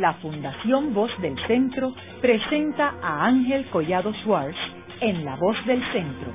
la 0.00 0.14
Fundación 0.14 0.94
Voz 0.94 1.10
del 1.20 1.36
Centro 1.46 1.92
presenta 2.20 2.94
a 3.02 3.26
Ángel 3.26 3.66
Collado 3.70 4.12
Schwartz 4.22 4.56
en 5.00 5.24
La 5.24 5.36
Voz 5.36 5.56
del 5.66 5.82
Centro, 5.92 6.32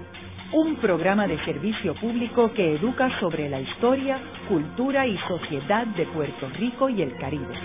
un 0.53 0.75
programa 0.77 1.27
de 1.27 1.37
servicio 1.45 1.95
público 1.95 2.51
que 2.53 2.75
educa 2.75 3.09
sobre 3.19 3.49
la 3.49 3.61
historia, 3.61 4.19
cultura 4.49 5.07
y 5.07 5.17
sociedad 5.27 5.87
de 5.87 6.05
Puerto 6.07 6.49
Rico 6.59 6.89
y 6.89 7.01
el 7.01 7.15
Caribe. 7.17 7.55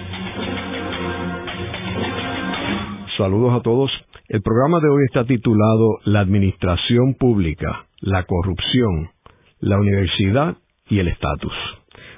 Saludos 3.16 3.54
a 3.54 3.62
todos. 3.62 3.90
El 4.28 4.42
programa 4.42 4.78
de 4.80 4.88
hoy 4.88 5.04
está 5.06 5.24
titulado 5.24 5.98
La 6.04 6.20
Administración 6.20 7.14
Pública, 7.14 7.86
la 8.00 8.22
Corrupción, 8.24 9.10
la 9.58 9.78
Universidad 9.78 10.56
y 10.88 11.00
el 11.00 11.08
Estatus. 11.08 11.54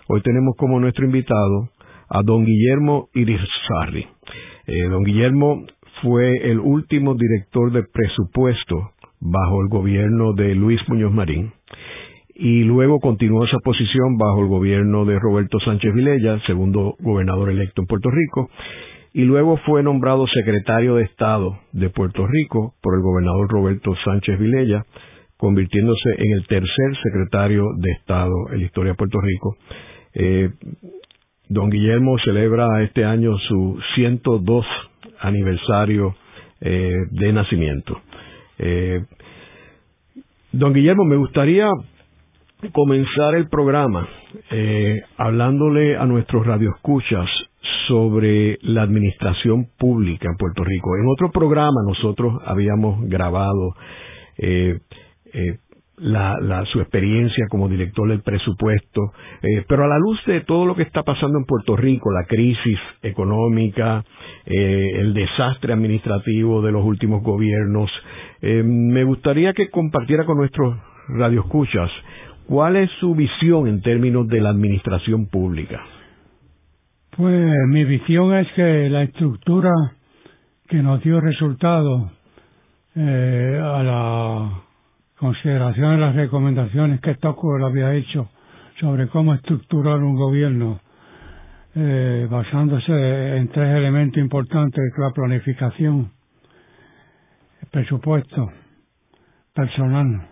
Hoy 0.09 0.21
tenemos 0.21 0.55
como 0.59 0.79
nuestro 0.81 1.07
invitado 1.07 1.71
a 2.11 2.23
don 2.23 2.45
Guillermo 2.45 3.09
Irizarry. 3.15 4.07
Eh, 4.67 4.89
don 4.89 5.05
Guillermo 5.05 5.65
fue 6.03 6.51
el 6.51 6.59
último 6.59 7.15
director 7.15 7.73
de 7.73 7.85
presupuesto 7.85 8.93
bajo 9.21 9.63
el 9.63 9.69
gobierno 9.69 10.33
de 10.33 10.55
Luis 10.55 10.81
Muñoz 10.89 11.13
Marín 11.13 11.53
y 12.35 12.65
luego 12.65 13.01
continuó 13.01 13.45
esa 13.45 13.59
posición 13.63 14.17
bajo 14.17 14.41
el 14.41 14.49
gobierno 14.49 15.05
de 15.05 15.19
Roberto 15.19 15.61
Sánchez 15.61 15.93
Vilella, 15.95 16.41
segundo 16.47 16.97
gobernador 16.99 17.51
electo 17.51 17.83
en 17.83 17.87
Puerto 17.87 18.09
Rico, 18.11 18.49
y 19.13 19.25
luego 19.25 19.59
fue 19.59 19.83
nombrado 19.83 20.27
secretario 20.27 20.95
de 20.95 21.03
Estado 21.03 21.59
de 21.73 21.91
Puerto 21.91 22.27
Rico 22.27 22.75
por 22.81 22.95
el 22.95 23.03
gobernador 23.03 23.47
Roberto 23.51 23.95
Sánchez 24.05 24.39
Vilella, 24.39 24.87
convirtiéndose 25.37 26.15
en 26.17 26.33
el 26.33 26.47
tercer 26.47 26.97
secretario 27.03 27.65
de 27.77 27.91
Estado 27.93 28.33
en 28.53 28.61
la 28.61 28.65
historia 28.65 28.93
de 28.93 28.97
Puerto 28.97 29.21
Rico. 29.21 29.57
Eh, 30.15 30.51
Don 31.51 31.69
Guillermo 31.69 32.17
celebra 32.25 32.81
este 32.85 33.05
año 33.05 33.37
su 33.37 33.77
102 33.97 34.65
aniversario 35.19 36.15
eh, 36.61 36.95
de 37.11 37.33
nacimiento. 37.33 38.01
Eh, 38.57 39.05
don 40.53 40.73
Guillermo, 40.73 41.05
me 41.05 41.17
gustaría 41.17 41.69
comenzar 42.71 43.35
el 43.35 43.49
programa 43.49 44.09
eh, 44.53 45.01
hablándole 45.17 45.97
a 45.97 46.07
nuestros 46.07 46.47
radioescuchas 46.47 47.29
sobre 47.89 48.57
la 48.63 48.83
administración 48.83 49.71
pública 49.77 50.29
en 50.31 50.37
Puerto 50.37 50.63
Rico. 50.63 50.97
En 50.99 51.09
otro 51.09 51.33
programa 51.33 51.81
nosotros 51.85 52.41
habíamos 52.47 53.09
grabado 53.09 53.75
la, 56.01 56.65
su 56.73 56.81
experiencia 56.81 57.47
como 57.51 57.69
director 57.69 58.09
del 58.09 58.23
presupuesto, 58.23 59.13
eh, 59.43 59.65
pero 59.69 59.85
a 59.85 59.89
la 59.89 59.99
luz 59.99 60.19
de 60.27 60.41
todo 60.41 60.65
lo 60.65 60.75
que 60.75 60.83
está 60.83 61.03
pasando 61.03 61.39
en 61.39 61.45
Puerto 61.45 61.77
Rico, 61.77 62.11
la 62.11 62.27
crisis 62.27 62.79
económica, 63.03 64.05
eh, 64.47 64.91
el 64.95 65.13
desastre 65.13 65.73
administrativo 65.73 66.63
de 66.63 66.73
los 66.73 66.85
últimos 66.85 67.23
gobiernos, 67.23 67.91
eh, 68.41 68.63
me 68.65 69.05
gustaría 69.05 69.53
que 69.53 69.69
compartiera 69.69 70.25
con 70.25 70.39
nuestros 70.39 70.77
radioescuchas 71.09 71.91
cuál 72.47 72.77
es 72.77 72.91
su 72.99 73.15
visión 73.15 73.67
en 73.69 73.83
términos 73.83 74.27
de 74.29 74.41
la 74.41 74.51
administración 74.51 75.27
pública. 75.27 75.85
Pues 77.17 77.51
mi 77.69 77.85
visión 77.85 78.35
es 78.35 78.49
que 78.53 78.89
la 78.89 79.03
estructura 79.03 79.71
que 80.69 80.77
nos 80.77 81.03
dio 81.03 81.21
resultado 81.21 82.11
a 82.97 83.83
la 83.83 84.51
consideración 85.21 86.01
las 86.01 86.17
recomendaciones 86.17 86.99
que 87.03 87.15
Tocqueville 87.17 87.67
había 87.67 87.93
hecho 87.93 88.31
sobre 88.81 89.07
cómo 89.09 89.35
estructurar 89.35 89.99
un 89.99 90.17
gobierno 90.17 90.81
eh, 91.75 92.27
basándose 92.31 93.37
en 93.37 93.49
tres 93.49 93.77
elementos 93.77 94.17
importantes, 94.17 94.83
la 94.97 95.11
planificación, 95.11 96.11
el 97.61 97.69
presupuesto, 97.69 98.51
personal. 99.55 100.27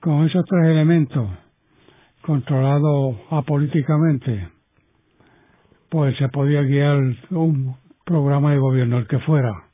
Con 0.00 0.24
esos 0.24 0.44
tres 0.46 0.66
elementos, 0.66 1.28
controlados 2.22 3.16
apolíticamente, 3.30 4.48
pues 5.88 6.16
se 6.18 6.28
podía 6.28 6.62
guiar 6.62 6.98
un 7.30 7.74
programa 8.04 8.52
de 8.52 8.58
gobierno, 8.58 8.98
el 8.98 9.08
que 9.08 9.18
fuera 9.18 9.65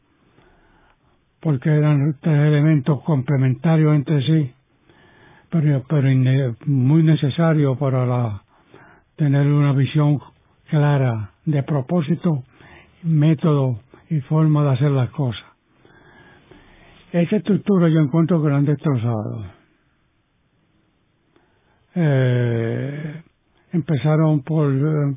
porque 1.42 1.70
eran 1.70 2.16
tres 2.20 2.38
elementos 2.38 3.02
complementarios 3.02 3.96
entre 3.96 4.22
sí, 4.22 4.52
pero, 5.50 5.82
pero 5.88 6.08
muy 6.66 7.02
necesarios 7.02 7.76
para 7.78 8.42
tener 9.16 9.48
una 9.48 9.72
visión 9.72 10.20
clara 10.70 11.32
de 11.44 11.64
propósito, 11.64 12.44
método 13.02 13.80
y 14.08 14.20
forma 14.20 14.62
de 14.62 14.70
hacer 14.70 14.92
las 14.92 15.10
cosas. 15.10 15.44
Esa 17.10 17.36
estructura 17.36 17.88
yo 17.88 17.98
encuentro 17.98 18.40
que 18.40 18.48
la 18.48 18.56
han 18.58 18.64
destrozado. 18.64 19.44
Eh, 21.96 23.22
empezaron 23.72 24.42
por 24.42 24.72
eh, 24.72 25.16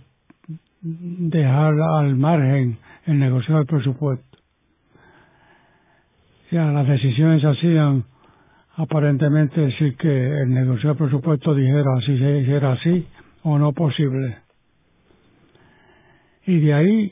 dejar 0.81 1.79
al 1.79 2.15
margen 2.15 2.79
el 3.05 3.19
negocio 3.19 3.55
del 3.57 3.67
presupuesto 3.67 4.34
ya 6.55 6.71
las 6.71 6.87
decisiones 6.87 7.41
se 7.41 7.49
hacían 7.49 8.05
aparentemente 8.77 9.59
decir 9.59 9.97
que 9.97 10.41
el 10.41 10.53
negocio 10.53 10.91
de 10.91 10.95
presupuesto 10.95 11.53
dijera 11.53 11.99
si 12.05 12.17
se 12.17 12.49
era 12.49 12.71
así 12.71 13.05
o 13.43 13.59
no 13.59 13.73
posible. 13.73 14.37
Y 16.45 16.61
de 16.61 16.73
ahí 16.73 17.11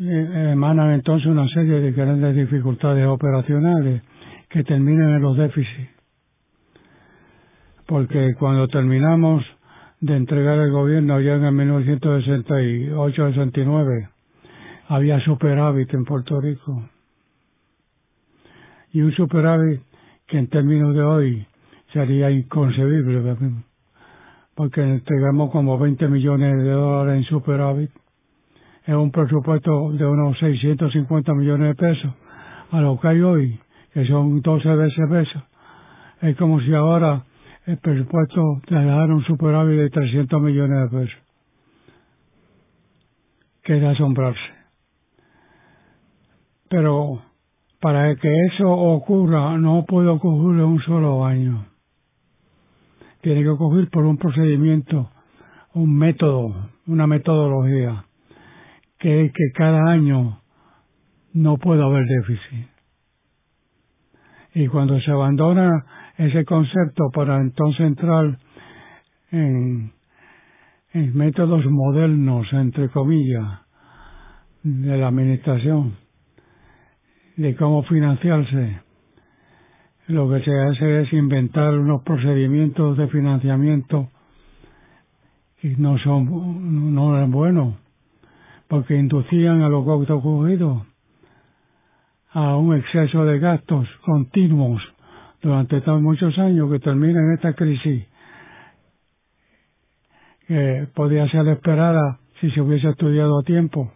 eh, 0.00 0.50
emanan 0.52 0.92
entonces 0.92 1.28
una 1.28 1.48
serie 1.48 1.80
de 1.80 1.92
grandes 1.92 2.36
dificultades 2.36 3.06
operacionales 3.06 4.02
que 4.50 4.62
terminan 4.64 5.14
en 5.14 5.22
los 5.22 5.38
déficits. 5.38 5.88
Porque 7.86 8.34
cuando 8.38 8.68
terminamos 8.68 9.42
de 10.00 10.14
entregar 10.14 10.58
el 10.58 10.72
gobierno 10.72 11.18
ya 11.22 11.36
en 11.36 11.44
el 11.44 11.54
1968-69, 11.54 14.10
había 14.88 15.20
superávit 15.20 15.94
en 15.94 16.04
Puerto 16.04 16.38
Rico 16.38 16.86
y 18.92 19.00
un 19.00 19.12
superávit 19.12 19.80
que 20.26 20.38
en 20.38 20.48
términos 20.48 20.94
de 20.94 21.02
hoy 21.02 21.46
sería 21.92 22.30
inconcebible, 22.30 23.36
porque 24.54 24.82
entregamos 24.82 25.50
como 25.50 25.78
20 25.78 26.08
millones 26.08 26.56
de 26.62 26.70
dólares 26.70 27.18
en 27.18 27.24
superávit. 27.24 27.90
Es 28.84 28.94
un 28.94 29.10
presupuesto 29.10 29.92
de 29.92 30.06
unos 30.06 30.38
650 30.38 31.34
millones 31.34 31.68
de 31.68 31.74
pesos, 31.74 32.12
a 32.70 32.80
lo 32.80 32.98
que 32.98 33.08
hay 33.08 33.20
hoy, 33.20 33.60
que 33.92 34.06
son 34.06 34.40
12 34.40 34.68
veces 34.76 35.08
pesos. 35.08 35.42
Es 36.20 36.36
como 36.36 36.60
si 36.60 36.74
ahora 36.74 37.24
el 37.66 37.78
presupuesto 37.78 38.60
dejara 38.68 39.14
un 39.14 39.24
superávit 39.24 39.78
de 39.78 39.90
300 39.90 40.40
millones 40.40 40.90
de 40.90 40.98
pesos. 40.98 41.22
Que 43.62 43.86
asombrarse. 43.86 44.40
Pero 46.68 47.22
para 47.82 48.14
que 48.14 48.32
eso 48.46 48.70
ocurra 48.70 49.58
no 49.58 49.84
puede 49.84 50.06
ocurrir 50.06 50.62
un 50.62 50.80
solo 50.82 51.24
año. 51.26 51.66
Tiene 53.22 53.42
que 53.42 53.48
ocurrir 53.48 53.90
por 53.90 54.04
un 54.04 54.16
procedimiento, 54.18 55.10
un 55.74 55.92
método, 55.98 56.70
una 56.86 57.08
metodología, 57.08 58.04
que 59.00 59.24
es 59.24 59.32
que 59.32 59.50
cada 59.56 59.90
año 59.90 60.38
no 61.32 61.56
puede 61.56 61.82
haber 61.82 62.06
déficit. 62.06 62.68
Y 64.54 64.68
cuando 64.68 65.00
se 65.00 65.10
abandona 65.10 65.84
ese 66.18 66.44
concepto 66.44 67.10
para 67.12 67.38
entonces 67.38 67.80
entrar 67.80 68.38
en, 69.32 69.90
en 70.92 71.16
métodos 71.16 71.64
modernos, 71.66 72.46
entre 72.52 72.90
comillas, 72.90 73.62
de 74.62 74.96
la 74.96 75.08
administración, 75.08 76.01
de 77.36 77.56
cómo 77.56 77.82
financiarse, 77.84 78.80
lo 80.08 80.28
que 80.30 80.42
se 80.42 80.60
hace 80.60 81.02
es 81.02 81.12
inventar 81.12 81.78
unos 81.78 82.02
procedimientos 82.02 82.96
de 82.98 83.08
financiamiento 83.08 84.10
que 85.60 85.76
no 85.76 85.96
son 85.98 86.94
no 86.94 87.16
eran 87.16 87.30
buenos 87.30 87.76
porque 88.68 88.96
inducían 88.96 89.62
a 89.62 89.68
los 89.68 89.86
ocurrido 89.86 90.86
a 92.32 92.56
un 92.56 92.74
exceso 92.76 93.24
de 93.24 93.38
gastos 93.38 93.86
continuos 94.04 94.82
durante 95.40 95.80
tan 95.82 96.02
muchos 96.02 96.36
años 96.38 96.70
que 96.70 96.78
termina 96.78 97.20
en 97.20 97.32
esta 97.34 97.52
crisis 97.52 98.06
que 100.46 100.88
podía 100.94 101.28
ser 101.28 101.46
esperada 101.48 102.18
si 102.40 102.50
se 102.50 102.60
hubiese 102.60 102.88
estudiado 102.88 103.38
a 103.38 103.42
tiempo, 103.44 103.92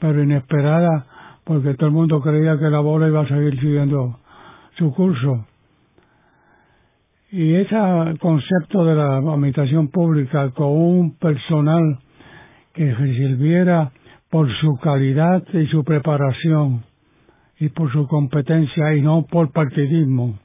pero 0.00 0.22
inesperada 0.22 1.06
porque 1.44 1.74
todo 1.74 1.88
el 1.88 1.92
mundo 1.92 2.20
creía 2.20 2.58
que 2.58 2.70
la 2.70 2.80
bola 2.80 3.08
iba 3.08 3.20
a 3.20 3.28
seguir 3.28 3.60
siguiendo 3.60 4.18
su 4.78 4.92
curso. 4.94 5.46
Y 7.30 7.54
ese 7.54 7.76
concepto 8.20 8.84
de 8.84 8.94
la 8.94 9.16
administración 9.18 9.88
pública 9.88 10.50
con 10.50 10.68
un 10.68 11.18
personal 11.18 11.98
que 12.72 12.94
sirviera 12.94 13.92
por 14.30 14.48
su 14.60 14.76
calidad 14.76 15.44
y 15.52 15.66
su 15.66 15.84
preparación 15.84 16.84
y 17.58 17.68
por 17.68 17.92
su 17.92 18.06
competencia 18.08 18.94
y 18.94 19.02
no 19.02 19.26
por 19.26 19.52
partidismo. 19.52 20.38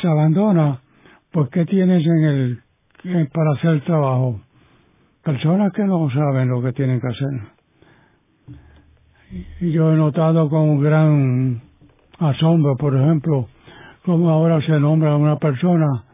Se 0.00 0.08
abandona, 0.08 0.80
pues 1.30 1.48
¿qué 1.50 1.64
tienes 1.66 2.04
en 2.06 2.24
el 2.24 3.28
para 3.28 3.52
hacer 3.52 3.70
el 3.70 3.82
trabajo? 3.82 4.40
Personas 5.22 5.72
que 5.72 5.84
no 5.84 6.10
saben 6.10 6.48
lo 6.48 6.62
que 6.62 6.72
tienen 6.72 7.00
que 7.00 7.06
hacer. 7.06 7.61
Yo 9.60 9.92
he 9.92 9.96
notado 9.96 10.50
con 10.50 10.80
gran 10.80 11.62
asombro, 12.18 12.76
por 12.76 12.94
ejemplo, 12.94 13.48
cómo 14.04 14.30
ahora 14.30 14.60
se 14.60 14.78
nombra 14.78 15.12
a 15.12 15.16
una 15.16 15.36
persona 15.36 16.04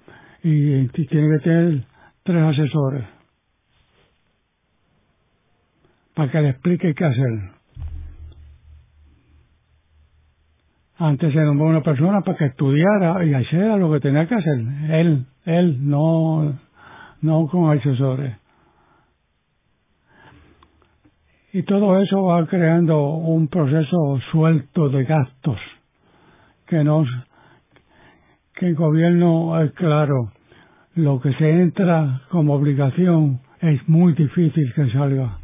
y 0.43 0.87
tiene 0.89 1.39
que 1.39 1.45
tener 1.45 1.85
tres 2.23 2.43
asesores 2.43 3.05
para 6.15 6.31
que 6.31 6.41
le 6.41 6.49
explique 6.51 6.95
qué 6.95 7.05
hacer. 7.05 7.51
Antes 10.99 11.33
se 11.33 11.41
nombró 11.41 11.69
una 11.69 11.83
persona 11.83 12.21
para 12.23 12.37
que 12.37 12.47
estudiara 12.47 13.25
y 13.25 13.35
hiciera 13.35 13.77
lo 13.77 13.93
que 13.93 14.01
tenía 14.01 14.27
que 14.27 14.35
hacer. 14.35 14.59
Él, 14.91 15.27
él, 15.45 15.89
no, 15.89 16.59
no 17.23 17.47
con 17.47 17.77
asesores. 17.77 18.37
Y 21.53 21.63
todo 21.63 22.01
eso 22.01 22.25
va 22.25 22.47
creando 22.47 23.01
un 23.03 23.49
proceso 23.49 24.21
suelto 24.31 24.89
de 24.91 25.05
gastos 25.05 25.59
que 26.67 26.85
nos, 26.85 27.09
que 28.55 28.67
el 28.67 28.75
gobierno 28.75 29.61
es 29.63 29.73
claro, 29.73 30.33
lo 30.95 31.21
que 31.21 31.33
se 31.35 31.51
entra 31.51 32.23
como 32.29 32.55
obligación 32.55 33.41
es 33.61 33.89
muy 33.89 34.13
difícil 34.13 34.73
que 34.75 34.91
salga. 34.91 35.39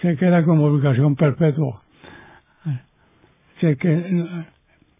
Se 0.00 0.16
queda 0.16 0.44
como 0.44 0.66
obligación 0.66 1.16
perpetua 1.16 1.82
que 3.76 4.44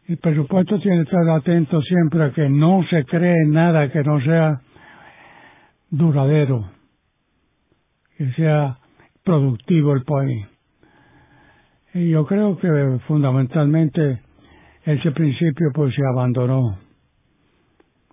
el 0.09 0.19
presupuesto 0.19 0.79
tiene 0.79 0.99
que 0.99 1.03
estar 1.03 1.29
atento 1.31 1.81
siempre 1.83 2.25
a 2.25 2.33
que 2.33 2.49
no 2.49 2.83
se 2.89 3.05
cree 3.05 3.47
nada 3.47 3.91
que 3.91 4.03
no 4.03 4.21
sea 4.21 4.61
duradero, 5.91 6.71
que 8.17 8.33
sea 8.33 8.79
productivo 9.25 9.93
el 9.95 10.03
país. 10.05 10.47
Y 11.95 12.11
yo 12.11 12.27
creo 12.27 12.59
que 12.59 12.69
fundamentalmente 13.07 14.21
ese 14.85 15.11
principio 15.13 15.71
pues 15.75 15.95
se 15.95 16.03
abandonó 16.05 16.79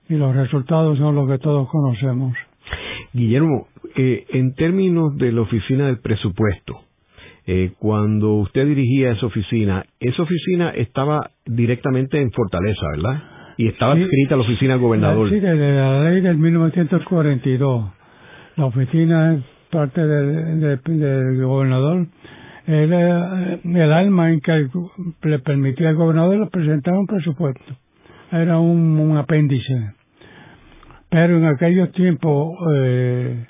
y 0.10 0.16
los 0.16 0.36
resultados 0.36 0.98
son 0.98 1.16
los 1.16 1.30
que 1.30 1.38
todos 1.38 1.70
conocemos. 1.70 2.36
Guillermo, 3.14 3.68
eh, 3.96 4.26
en 4.30 4.54
términos 4.56 5.16
de 5.18 5.32
la 5.32 5.42
oficina 5.42 5.86
del 5.88 6.00
presupuesto, 6.00 6.82
eh, 7.46 7.72
cuando 7.80 8.34
usted 8.34 8.66
dirigía 8.66 9.12
esa 9.12 9.28
oficina, 9.28 9.86
esa 10.00 10.22
oficina 10.22 10.72
estaba 10.72 11.32
directamente 11.46 12.22
en 12.22 12.32
Fortaleza, 12.32 12.82
¿verdad? 12.96 13.24
Y 13.58 13.68
estaba 13.68 13.98
escrita 13.98 14.36
la 14.36 14.44
oficina 14.44 14.74
del 14.74 14.82
gobernador. 14.82 15.30
Sí, 15.30 15.40
de 15.40 15.56
la 15.56 16.04
ley 16.04 16.22
del 16.22 16.38
1942. 16.38 17.92
La 18.56 18.66
oficina 18.66 19.44
parte 19.71 20.06
del, 20.06 21.42
gobernador. 21.42 22.07
Era 22.68 23.54
el 23.63 23.92
alma 23.94 24.31
en 24.31 24.42
que 24.42 24.69
le 25.24 25.39
permitía 25.39 25.89
al 25.89 25.95
gobernador 25.95 26.50
presentar 26.50 26.94
un 26.94 27.07
presupuesto. 27.07 27.75
Era 28.31 28.60
un, 28.60 29.18
apéndice. 29.18 29.94
Pero 31.10 31.38
en 31.38 31.45
aquellos 31.45 31.92
tiempos 31.94 32.57
eh, 32.71 33.45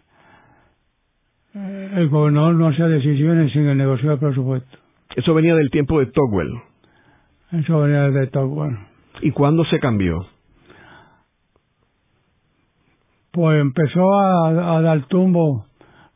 el 1.54 2.08
gobernador 2.10 2.56
no 2.56 2.68
hacía 2.70 2.88
decisiones 2.88 3.52
sin 3.52 3.68
el 3.68 3.78
negocio 3.78 4.12
de 4.12 4.18
presupuesto. 4.18 4.78
Eso 5.16 5.34
venía 5.34 5.56
del 5.56 5.70
tiempo 5.70 6.00
de 6.00 6.06
Togwell. 6.06 6.62
Eso 7.52 7.82
venía 7.82 8.10
de 8.10 8.28
Togwell. 8.28 8.78
¿Y 9.22 9.32
cuándo 9.32 9.66
se 9.66 9.80
cambió? 9.80 10.26
Pues 13.32 13.62
empezó 13.62 14.14
a, 14.14 14.82
dar 14.82 15.08
tumbo 15.08 15.66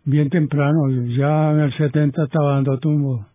bien 0.06 0.30
temprano. 0.30 0.90
Ya 1.18 1.52
en 1.52 1.60
el 1.60 1.74
70 1.74 2.24
estaba 2.24 2.56
dando 2.56 2.78
tumbo. 2.80 3.26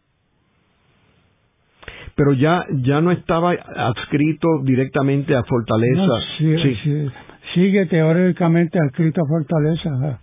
Pero 2.15 2.33
ya 2.33 2.65
ya 2.83 3.01
no 3.01 3.13
estaba 3.13 3.53
adscrito 3.53 4.49
directamente 4.65 5.37
a 5.37 5.45
Fortaleza. 5.45 6.13
sí. 6.39 7.09
sigue 7.55 7.87
teóricamente 7.87 8.79
adscrito 8.79 9.23
a 9.23 9.29
Fortaleza. 9.29 10.21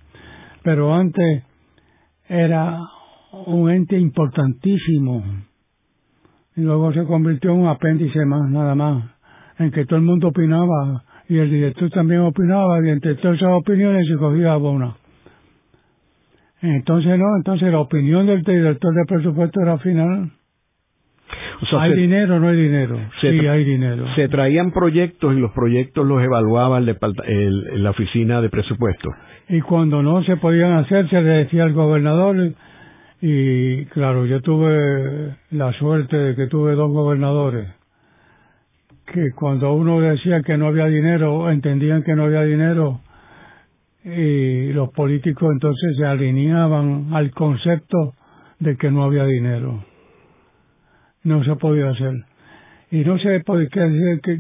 Pero 0.64 0.94
antes 0.94 1.44
era 2.28 2.80
un 3.46 3.70
ente 3.70 3.98
importantísimo. 3.98 5.24
Y 6.56 6.62
luego 6.62 6.94
se 6.94 7.04
convirtió 7.06 7.52
en 7.52 7.62
un 7.62 7.68
apéndice 7.68 8.26
más, 8.26 8.50
nada 8.50 8.76
más, 8.76 9.04
en 9.60 9.72
que 9.72 9.86
todo 9.86 9.98
el 9.98 10.06
mundo 10.06 10.30
opinaba 10.30 11.04
y 11.28 11.38
el 11.38 11.50
director 11.50 11.90
también 11.90 12.22
opinaba 12.22 12.86
y 12.86 12.90
entre 12.90 13.16
todas 13.16 13.38
esas 13.38 13.52
opiniones 13.54 14.08
se 14.08 14.16
cogía 14.16 14.56
una. 14.58 14.96
Entonces 16.74 17.18
no, 17.18 17.36
entonces 17.38 17.72
la 17.72 17.80
opinión 17.80 18.26
del 18.26 18.42
director 18.44 18.94
de 18.94 19.06
presupuesto 19.06 19.62
era 19.62 19.78
final. 19.78 20.32
¿Hay 21.80 21.94
dinero 21.96 22.36
o 22.36 22.40
no 22.40 22.50
hay 22.50 22.58
dinero? 22.58 23.00
Sí, 23.22 23.28
hay 23.28 23.64
dinero. 23.64 24.06
Se 24.16 24.28
traían 24.28 24.72
proyectos 24.72 25.34
y 25.34 25.40
los 25.40 25.52
proyectos 25.52 26.06
los 26.06 26.22
evaluaba 26.22 26.78
el, 26.78 27.84
la 27.84 27.90
oficina 27.92 28.42
de 28.42 28.50
presupuesto 28.50 29.10
y 29.48 29.62
cuando 29.62 30.02
no 30.02 30.24
se 30.24 30.38
podían 30.38 30.74
hacer 30.74 31.10
se 31.10 31.22
le 31.22 31.30
decía 31.30 31.64
al 31.64 31.74
gobernador 31.74 32.54
y 33.22 33.86
claro, 33.86 34.26
yo 34.26 34.42
tuve 34.42 35.36
la 35.52 35.72
suerte 35.74 36.18
de 36.18 36.36
que 36.36 36.48
tuve 36.48 36.74
dos 36.74 36.92
gobernadores 36.92 37.68
que 39.06 39.32
cuando 39.32 39.74
uno 39.74 40.02
decía 40.02 40.42
que 40.42 40.58
no 40.58 40.68
había 40.68 40.86
dinero, 40.86 41.50
entendían 41.52 42.04
que 42.04 42.16
no 42.16 42.24
había 42.24 42.42
dinero 42.42 43.02
y 44.06 44.72
los 44.72 44.92
políticos 44.92 45.50
entonces 45.52 45.98
se 45.98 46.06
alineaban 46.06 47.14
al 47.14 47.32
concepto 47.32 48.14
de 48.60 48.78
que 48.78 48.92
no 48.92 49.04
había 49.04 49.26
dinero. 49.26 49.84
No 51.24 51.44
se 51.44 51.56
podía 51.56 51.90
hacer. 51.90 52.14
Y 52.92 53.04
no 53.04 53.18
se 53.18 53.40
podía, 53.40 53.68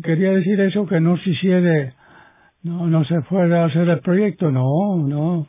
quería 0.03 0.31
decir 0.31 0.61
eso 0.61 0.85
que 0.85 0.99
no 0.99 1.17
se 1.17 1.31
hiciera 1.31 1.93
no, 2.65 2.87
no 2.87 3.05
se 3.05 3.21
fue 3.23 3.55
a 3.55 3.65
hacer 3.65 3.87
el 3.89 3.99
proyecto, 3.99 4.51
no, 4.51 4.97
no. 4.97 5.47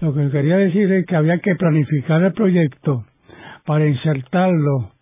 Lo 0.00 0.14
que 0.14 0.30
quería 0.30 0.56
decir 0.56 0.90
es 0.92 1.04
que 1.04 1.16
había 1.16 1.38
que 1.38 1.54
planificar 1.56 2.22
el 2.22 2.32
proyecto 2.32 3.04
para 3.66 3.86
insertarlo 3.86 4.92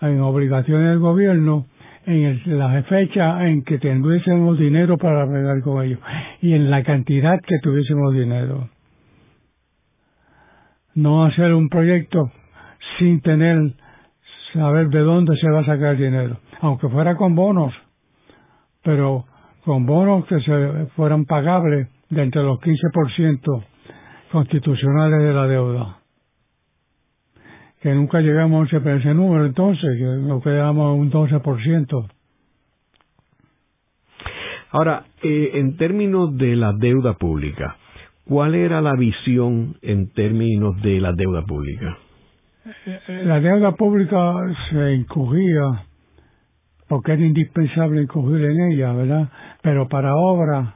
en 0.00 0.20
obligaciones 0.20 0.90
del 0.90 0.98
gobierno 1.00 1.66
en 2.06 2.58
la 2.58 2.82
fecha 2.84 3.46
en 3.46 3.62
que 3.62 3.78
tuviésemos 3.78 4.58
dinero 4.58 4.98
para 4.98 5.22
arreglar 5.22 5.60
con 5.62 5.84
ellos 5.84 6.00
y 6.40 6.54
en 6.54 6.70
la 6.70 6.82
cantidad 6.82 7.40
que 7.40 7.58
tuviésemos 7.62 8.14
dinero. 8.14 8.68
No 10.94 11.24
hacer 11.24 11.54
un 11.54 11.68
proyecto 11.68 12.30
sin 12.98 13.20
tener, 13.20 13.74
saber 14.52 14.88
de 14.88 15.00
dónde 15.00 15.36
se 15.36 15.48
va 15.50 15.60
a 15.60 15.64
sacar 15.64 15.94
el 15.94 15.98
dinero, 15.98 16.38
aunque 16.60 16.88
fuera 16.88 17.16
con 17.16 17.34
bonos, 17.34 17.72
pero 18.82 19.24
con 19.64 19.86
bonos 19.86 20.26
que 20.26 20.40
se 20.40 20.86
fueran 20.96 21.24
pagables 21.24 21.88
de 22.10 22.22
entre 22.22 22.42
los 22.42 22.58
15% 22.58 23.64
constitucionales 24.30 25.22
de 25.22 25.32
la 25.32 25.46
deuda. 25.46 26.01
Que 27.82 27.92
nunca 27.94 28.20
llegamos 28.20 28.72
a 28.72 28.76
ese 28.76 29.14
número 29.14 29.44
entonces, 29.44 29.98
que 29.98 30.04
nos 30.04 30.42
quedamos 30.42 30.98
un 30.98 31.10
12%. 31.10 32.08
Ahora, 34.70 35.04
eh, 35.22 35.50
en 35.54 35.76
términos 35.76 36.36
de 36.38 36.56
la 36.56 36.72
deuda 36.72 37.14
pública, 37.14 37.76
¿cuál 38.24 38.54
era 38.54 38.80
la 38.80 38.94
visión 38.94 39.76
en 39.82 40.12
términos 40.12 40.80
de 40.80 41.00
la 41.00 41.12
deuda 41.12 41.44
pública? 41.44 41.98
Eh, 42.86 43.22
la 43.24 43.40
deuda 43.40 43.72
pública 43.72 44.34
se 44.70 44.94
encogía 44.94 45.84
porque 46.88 47.12
era 47.12 47.22
indispensable 47.22 48.02
incluir 48.02 48.44
en 48.44 48.72
ella, 48.72 48.92
¿verdad? 48.92 49.28
Pero 49.62 49.88
para 49.88 50.14
obras 50.14 50.74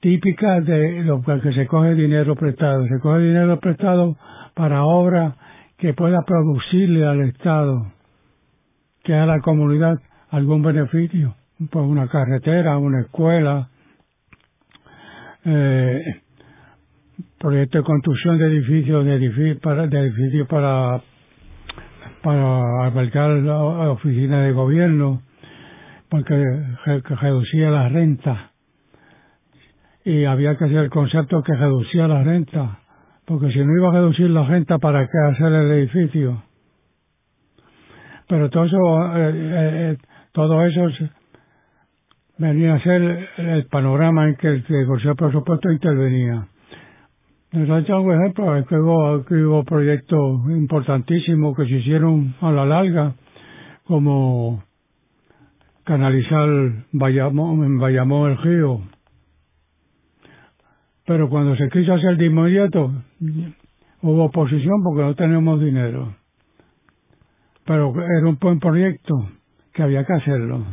típicas 0.00 0.64
de 0.64 1.02
lo 1.04 1.22
que 1.22 1.52
se 1.52 1.66
coge 1.66 1.94
dinero 1.94 2.36
prestado, 2.36 2.86
se 2.86 3.00
coge 3.00 3.20
dinero 3.20 3.58
prestado 3.58 4.16
para 4.54 4.84
obras 4.84 5.34
que 5.78 5.94
pueda 5.94 6.22
producirle 6.26 7.06
al 7.06 7.20
Estado, 7.28 7.92
que 9.04 9.14
a 9.14 9.26
la 9.26 9.40
comunidad 9.40 9.98
algún 10.30 10.62
beneficio, 10.62 11.34
pues 11.70 11.84
una 11.84 12.08
carretera, 12.08 12.78
una 12.78 13.02
escuela, 13.02 13.68
eh, 15.44 16.02
proyecto 17.38 17.78
de 17.78 17.84
construcción 17.84 18.38
de 18.38 18.46
edificios, 18.46 19.04
de 19.04 19.14
edificios 19.14 19.58
para, 19.60 19.86
de 19.86 19.98
edificios 19.98 20.48
para 20.48 21.02
para 22.26 22.86
albergar 22.86 23.30
la 23.38 23.90
oficina 23.92 24.42
de 24.42 24.50
gobierno 24.50 25.22
porque 26.08 26.34
reducía 27.20 27.70
la 27.70 27.88
renta. 27.88 28.50
Y 30.04 30.24
había 30.24 30.56
que 30.56 30.64
hacer 30.64 30.78
el 30.78 30.90
concepto 30.90 31.40
que 31.44 31.54
reducía 31.54 32.08
la 32.08 32.24
renta 32.24 32.80
porque 33.26 33.50
si 33.52 33.58
no 33.58 33.76
iba 33.76 33.90
a 33.90 33.92
reducir 33.92 34.30
la 34.30 34.46
gente, 34.46 34.78
¿para 34.78 35.06
qué 35.06 35.18
hacer 35.30 35.52
el 35.52 35.70
edificio? 35.72 36.42
Pero 38.28 38.50
todo 38.50 38.64
eso, 38.64 39.16
eh, 39.16 39.30
eh, 39.34 39.92
eh, 39.92 39.96
todo 40.32 40.64
eso 40.64 40.88
venía 42.38 42.74
a 42.74 42.80
ser 42.80 43.28
el 43.38 43.66
panorama 43.66 44.28
en 44.28 44.36
que 44.36 44.48
el, 44.48 44.64
el 44.68 44.86
Consejo 44.86 45.10
de 45.10 45.14
Presupuesto 45.16 45.70
intervenía. 45.70 46.46
Les 47.52 47.68
he 47.68 47.92
un 47.94 48.12
ejemplo, 48.12 48.66
que 48.66 48.76
hubo, 48.76 49.24
que 49.24 49.34
hubo 49.34 49.64
proyectos 49.64 50.40
importantísimos 50.50 51.56
que 51.56 51.64
se 51.64 51.76
hicieron 51.76 52.34
a 52.40 52.50
la 52.50 52.66
larga, 52.66 53.14
como 53.84 54.62
canalizar 55.84 56.48
Bayamón, 56.92 57.64
en 57.64 57.78
Bayamón 57.78 58.32
el 58.32 58.38
río. 58.38 58.80
Pero 61.06 61.28
cuando 61.28 61.56
se 61.56 61.68
quiso 61.68 61.94
hacer 61.94 62.16
de 62.16 62.26
inmediato, 62.26 62.92
hubo 64.02 64.24
oposición 64.24 64.82
porque 64.82 65.02
no 65.02 65.14
tenemos 65.14 65.60
dinero. 65.60 66.16
Pero 67.64 67.92
era 67.94 68.28
un 68.28 68.38
buen 68.38 68.58
proyecto 68.58 69.14
que 69.72 69.82
había 69.82 70.04
que 70.04 70.12
hacerlo. 70.14 70.64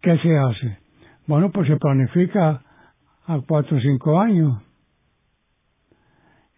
¿Qué 0.00 0.16
se 0.18 0.36
hace? 0.36 0.78
Bueno, 1.26 1.50
pues 1.50 1.68
se 1.68 1.76
planifica 1.76 2.62
a 3.26 3.40
cuatro 3.46 3.76
o 3.76 3.80
cinco 3.80 4.20
años 4.20 4.62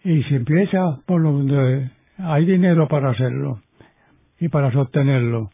y 0.03 0.23
se 0.25 0.37
empieza 0.37 1.01
por 1.07 1.23
donde 1.23 1.91
hay 2.19 2.45
dinero 2.45 2.87
para 2.89 3.11
hacerlo 3.11 3.61
y 4.39 4.49
para 4.49 4.73
sostenerlo 4.73 5.51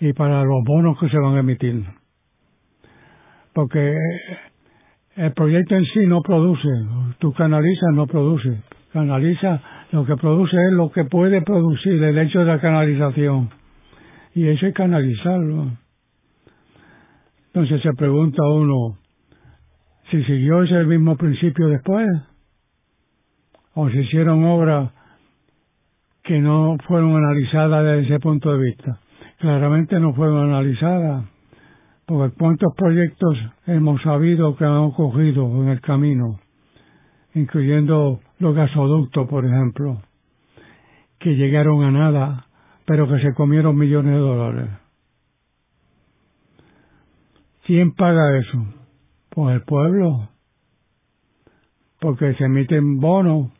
y 0.00 0.12
para 0.14 0.42
los 0.44 0.64
bonos 0.64 0.98
que 0.98 1.08
se 1.08 1.18
van 1.18 1.36
a 1.36 1.40
emitir. 1.40 1.84
Porque 3.52 3.96
el 5.16 5.32
proyecto 5.32 5.74
en 5.74 5.84
sí 5.84 6.06
no 6.06 6.22
produce, 6.22 6.68
tú 7.18 7.32
canalizas, 7.32 7.90
no 7.94 8.06
produce. 8.06 8.62
Canaliza, 8.92 9.60
lo 9.92 10.04
que 10.04 10.16
produce 10.16 10.56
es 10.56 10.72
lo 10.72 10.90
que 10.90 11.04
puede 11.04 11.42
producir 11.42 12.02
el 12.02 12.18
hecho 12.18 12.40
de 12.40 12.44
la 12.46 12.60
canalización. 12.60 13.50
Y 14.34 14.46
eso 14.48 14.66
es 14.66 14.74
canalizarlo. 14.74 15.70
Entonces 17.46 17.82
se 17.82 17.92
pregunta 17.94 18.42
uno, 18.44 18.98
si 20.10 20.22
siguió 20.24 20.62
ese 20.62 20.84
mismo 20.84 21.16
principio 21.16 21.68
después, 21.68 22.06
o 23.74 23.88
se 23.90 23.98
hicieron 24.02 24.44
obras 24.44 24.90
que 26.22 26.40
no 26.40 26.76
fueron 26.86 27.16
analizadas 27.16 27.84
desde 27.84 28.06
ese 28.06 28.20
punto 28.20 28.52
de 28.52 28.64
vista. 28.64 29.00
Claramente 29.38 29.98
no 29.98 30.14
fueron 30.14 30.48
analizadas, 30.48 31.24
porque 32.10 32.34
cuántos 32.36 32.74
proyectos 32.74 33.38
hemos 33.68 34.02
sabido 34.02 34.56
que 34.56 34.64
han 34.64 34.78
ocurrido 34.78 35.46
en 35.62 35.68
el 35.68 35.80
camino, 35.80 36.40
incluyendo 37.34 38.18
los 38.40 38.52
gasoductos, 38.52 39.28
por 39.28 39.46
ejemplo, 39.46 40.02
que 41.20 41.36
llegaron 41.36 41.84
a 41.84 41.92
nada, 41.92 42.46
pero 42.84 43.06
que 43.06 43.20
se 43.20 43.32
comieron 43.32 43.76
millones 43.76 44.14
de 44.14 44.18
dólares. 44.18 44.70
¿Quién 47.64 47.92
paga 47.92 48.38
eso? 48.38 48.58
Pues 49.28 49.54
el 49.54 49.62
pueblo, 49.62 50.30
porque 52.00 52.34
se 52.34 52.44
emiten 52.44 52.98
bonos 52.98 53.52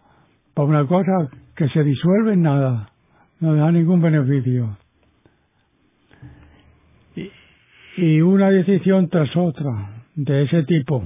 por 0.54 0.69
una 0.69 0.88
cosa 0.88 1.30
que 1.54 1.69
se 1.69 1.85
disuelve 1.85 2.33
en 2.33 2.42
nada, 2.42 2.90
no 3.38 3.54
da 3.54 3.71
ningún 3.71 4.02
beneficio. 4.02 4.76
Y, 7.14 7.30
y 8.00 8.23
una 8.23 8.50
decisión 8.50 9.09
tras 9.11 9.28
otra 9.37 10.04
de 10.14 10.45
ese 10.45 10.62
tipo 10.62 11.04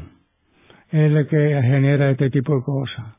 es 0.91 1.11
la 1.11 1.27
que 1.27 1.37
genera 1.37 2.11
este 2.11 2.31
tipo 2.31 2.55
de 2.55 2.63
cosas. 2.63 3.17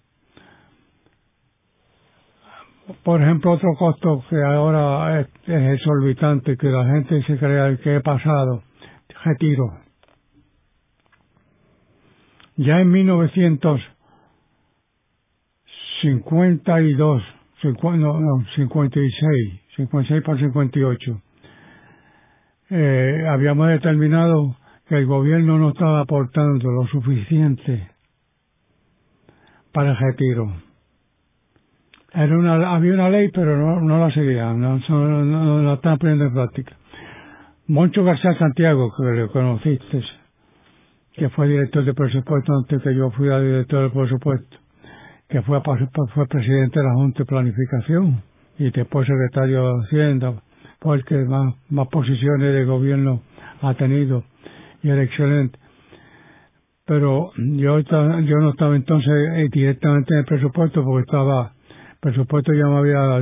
Por 3.03 3.21
ejemplo, 3.21 3.51
otro 3.51 3.73
costo 3.77 4.23
que 4.29 4.41
ahora 4.41 5.19
es, 5.19 5.27
exorbitante, 5.47 6.55
que 6.55 6.67
la 6.67 6.85
gente 6.85 7.21
se 7.23 7.37
crea 7.37 7.75
que 7.77 7.97
he 7.97 8.01
pasado, 8.01 8.63
retiro. 9.25 9.79
Ya 12.55 12.79
en 12.79 12.91
1900 12.91 13.81
52, 16.01 17.23
50, 17.61 17.97
no, 17.97 18.19
no, 18.19 18.45
56, 18.55 19.61
56 19.75 20.23
para 20.23 20.39
58. 20.39 21.21
Eh, 22.77 23.25
habíamos 23.29 23.69
determinado 23.69 24.57
que 24.85 24.97
el 24.97 25.05
gobierno 25.05 25.57
no 25.57 25.69
estaba 25.69 26.01
aportando 26.01 26.69
lo 26.69 26.85
suficiente 26.87 27.87
para 29.71 29.91
el 29.91 29.97
retiro. 29.97 30.51
Era 32.13 32.37
una, 32.37 32.75
había 32.75 32.93
una 32.95 33.09
ley, 33.09 33.31
pero 33.33 33.55
no, 33.55 33.79
no 33.79 33.97
la 34.05 34.13
seguían, 34.13 34.59
no, 34.59 34.81
no, 34.89 35.23
no, 35.23 35.63
la 35.63 35.75
están 35.75 35.97
poniendo 35.97 36.25
en 36.25 36.33
práctica. 36.33 36.75
Moncho 37.67 38.03
García 38.03 38.37
Santiago, 38.37 38.91
que 38.97 39.03
le 39.05 39.27
conociste, 39.29 40.03
que 41.13 41.29
fue 41.29 41.47
director 41.47 41.85
de 41.85 41.93
presupuesto 41.93 42.53
antes 42.57 42.81
que 42.81 42.93
yo 42.93 43.09
fui 43.11 43.29
director 43.29 43.83
de 43.83 43.89
presupuesto, 43.89 44.57
que 45.29 45.41
fue, 45.43 45.61
fue 46.13 46.27
presidente 46.27 46.77
de 46.77 46.85
la 46.85 46.93
Junta 46.95 47.19
de 47.19 47.25
Planificación 47.25 48.21
y 48.57 48.69
después 48.69 49.07
secretario 49.07 49.63
de 49.63 49.83
Hacienda, 49.85 50.33
porque 50.79 51.15
más, 51.15 51.55
más 51.69 51.87
posiciones 51.87 52.53
de 52.53 52.65
gobierno 52.65 53.21
ha 53.61 53.73
tenido 53.75 54.23
y 54.83 54.89
era 54.89 55.03
excelente. 55.03 55.57
Pero 56.85 57.31
yo, 57.35 57.79
yo 57.79 58.37
no 58.37 58.49
estaba 58.51 58.75
entonces 58.75 59.11
eh, 59.33 59.49
directamente 59.51 60.13
en 60.13 60.19
el 60.19 60.25
presupuesto 60.25 60.83
porque 60.83 61.05
estaba, 61.05 61.53
el 61.93 61.97
presupuesto 61.99 62.53
ya 62.53 62.67
me 62.67 62.77
había, 62.77 63.21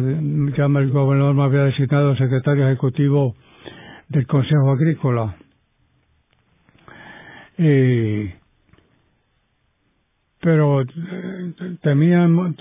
ya 0.57 0.65
el 0.65 0.91
gobernador 0.91 1.33
me 1.33 1.43
había 1.43 1.63
designado 1.65 2.15
secretario 2.17 2.67
ejecutivo 2.67 3.36
del 4.10 4.27
Consejo 4.27 4.72
Agrícola. 4.72 5.38
Y 7.57 8.42
pero 10.43 10.81
eh, 10.81 10.85
temíamos, 11.81 12.53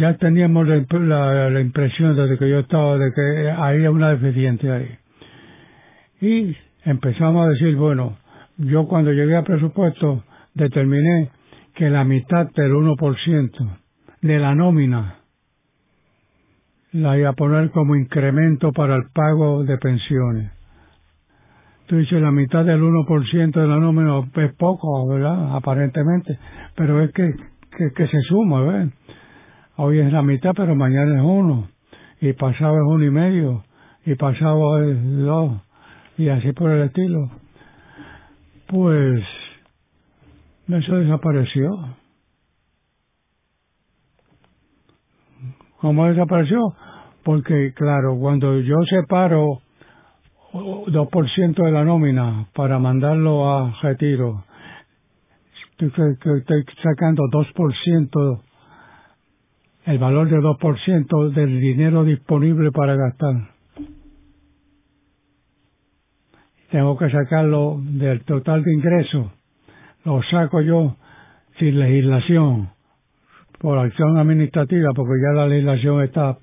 ya 0.00 0.16
teníamos 0.18 0.66
la, 0.66 1.48
la, 1.48 1.60
impresión 1.60 2.16
desde 2.16 2.36
que 2.36 2.50
yo 2.50 2.58
estaba 2.58 2.98
de 2.98 3.12
que 3.12 3.50
había 3.50 3.92
una 3.92 4.10
deficiencia 4.10 4.74
ahí. 4.74 4.98
Y 6.20 6.56
empezamos 6.84 7.46
a 7.46 7.50
decir, 7.50 7.76
bueno, 7.76 8.18
yo 8.56 8.88
cuando 8.88 9.12
llegué 9.12 9.36
al 9.36 9.44
presupuesto 9.44 10.24
determiné 10.54 11.30
que 11.76 11.88
la 11.88 12.02
mitad 12.02 12.50
del 12.50 12.72
1% 12.72 13.78
de 14.22 14.38
la 14.40 14.56
nómina 14.56 15.20
la 16.90 17.16
iba 17.16 17.30
a 17.30 17.34
poner 17.34 17.70
como 17.70 17.94
incremento 17.94 18.72
para 18.72 18.96
el 18.96 19.04
pago 19.14 19.62
de 19.62 19.78
pensiones 19.78 20.57
tú 21.88 21.96
dices 21.96 22.20
la 22.20 22.30
mitad 22.30 22.64
del 22.64 22.82
1% 22.82 23.52
de 23.52 23.66
la 23.66 23.78
nómina 23.78 24.20
es 24.36 24.54
poco, 24.54 25.08
¿verdad? 25.08 25.56
Aparentemente, 25.56 26.38
pero 26.76 27.02
es 27.02 27.10
que, 27.12 27.34
que, 27.96 28.06
se 28.06 28.20
suma, 28.28 28.60
¿verdad? 28.60 28.88
Hoy 29.76 29.98
es 29.98 30.12
la 30.12 30.22
mitad, 30.22 30.52
pero 30.54 30.74
mañana 30.76 31.16
es 31.16 31.22
uno, 31.24 31.68
y 32.20 32.32
pasado 32.34 32.74
es 32.74 32.82
uno 32.86 33.04
y 33.04 33.10
medio, 33.10 33.64
y 34.04 34.14
pasado 34.16 34.82
es 34.82 35.16
dos, 35.18 35.62
y 36.18 36.28
así 36.28 36.52
por 36.52 36.70
el 36.70 36.82
estilo. 36.86 37.30
Pues 38.66 39.22
eso 40.68 40.94
desapareció. 40.96 41.70
¿Cómo 45.80 46.06
desapareció? 46.06 46.60
Porque, 47.24 47.72
claro, 47.74 48.18
cuando 48.18 48.60
yo 48.60 48.76
separo 48.90 49.62
2% 50.52 51.64
de 51.64 51.70
la 51.70 51.84
nómina 51.84 52.46
para 52.54 52.78
mandarlo 52.78 53.50
a 53.50 53.74
retiro. 53.82 54.44
Estoy, 55.78 56.12
estoy 56.38 56.64
sacando 56.82 57.24
2%, 57.24 58.40
el 59.86 59.98
valor 59.98 60.28
de 60.28 60.38
2% 60.38 61.30
del 61.30 61.60
dinero 61.60 62.04
disponible 62.04 62.72
para 62.72 62.96
gastar. 62.96 63.50
Tengo 66.70 66.98
que 66.98 67.10
sacarlo 67.10 67.80
del 67.80 68.24
total 68.24 68.62
de 68.62 68.74
ingresos. 68.74 69.26
Lo 70.04 70.22
saco 70.30 70.60
yo 70.60 70.96
sin 71.58 71.78
legislación, 71.78 72.70
por 73.58 73.78
acción 73.78 74.18
administrativa, 74.18 74.90
porque 74.94 75.14
ya 75.22 75.40
la 75.40 75.48
legislación 75.48 76.02
está 76.02 76.38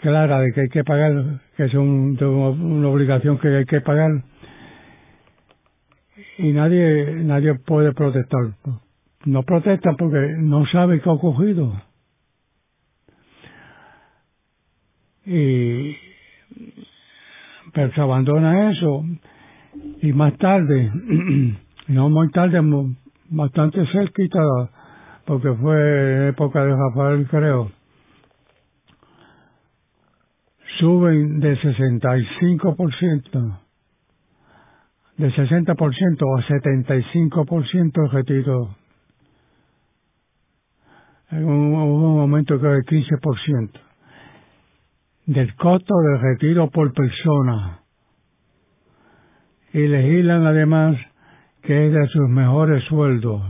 clara 0.00 0.40
de 0.40 0.52
que 0.52 0.62
hay 0.62 0.68
que 0.68 0.84
pagar, 0.84 1.40
que 1.56 1.64
es 1.64 1.74
un, 1.74 2.18
una 2.20 2.88
obligación 2.88 3.38
que 3.38 3.48
hay 3.48 3.64
que 3.66 3.80
pagar 3.80 4.10
y 6.38 6.52
nadie 6.52 7.22
nadie 7.24 7.54
puede 7.54 7.92
protestar. 7.92 8.54
No 9.24 9.42
protestan 9.42 9.96
porque 9.96 10.34
no 10.38 10.66
sabe 10.66 11.00
qué 11.00 11.08
ha 11.08 11.12
ocurrido. 11.12 11.80
Y 15.26 15.96
pero 17.72 17.92
se 17.92 18.00
abandona 18.00 18.70
eso 18.72 19.04
y 20.02 20.12
más 20.12 20.36
tarde, 20.38 20.90
no 21.88 22.08
muy 22.08 22.30
tarde, 22.30 22.60
bastante 23.28 23.86
cerquita, 23.86 24.40
porque 25.24 25.52
fue 25.52 26.28
época 26.28 26.64
de 26.64 26.74
Rafael, 26.74 27.26
creo, 27.28 27.70
suben 30.80 31.40
de 31.40 31.56
65%, 31.56 33.58
de 35.18 35.30
60% 35.30 35.76
a 35.76 36.48
75% 36.48 38.02
el 38.02 38.10
retiro. 38.10 38.74
En 41.30 41.44
un, 41.44 41.74
un 41.74 42.16
momento 42.16 42.58
que 42.58 42.66
del 42.66 42.84
15% 42.84 43.70
del 45.26 45.54
costo 45.54 45.94
del 46.00 46.20
retiro 46.20 46.70
por 46.70 46.92
persona. 46.92 47.82
Y 49.72 49.86
legislan 49.86 50.44
además 50.44 50.96
que 51.62 51.86
es 51.86 51.92
de 51.92 52.08
sus 52.08 52.28
mejores 52.28 52.82
sueldos. 52.84 53.40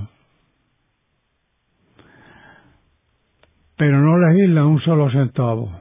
Pero 3.76 4.02
no 4.02 4.18
legislan 4.18 4.66
un 4.66 4.80
solo 4.80 5.10
centavo 5.10 5.72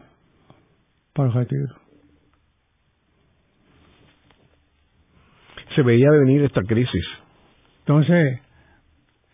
para 1.20 1.28
el 1.28 1.36
retiro. 1.36 1.76
Se 5.76 5.82
veía 5.82 6.10
venir 6.12 6.44
esta 6.44 6.62
crisis. 6.62 7.04
Entonces, 7.80 8.40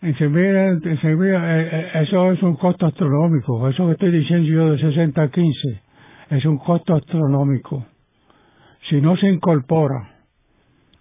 en 0.02 0.18
Sevilla, 0.18 1.60
eh, 1.60 1.70
eh, 1.72 1.90
eso 2.02 2.32
es 2.32 2.42
un 2.42 2.56
costo 2.56 2.86
astronómico. 2.86 3.68
Eso 3.68 3.86
que 3.86 3.92
estoy 3.92 4.10
diciendo 4.10 4.48
yo 4.48 4.70
de 4.72 4.78
60 4.80 5.22
a 5.22 5.28
15 5.28 5.80
es 6.30 6.44
un 6.44 6.58
costo 6.58 6.96
astronómico. 6.96 7.86
Si 8.90 9.00
no 9.00 9.16
se 9.16 9.28
incorpora 9.28 10.24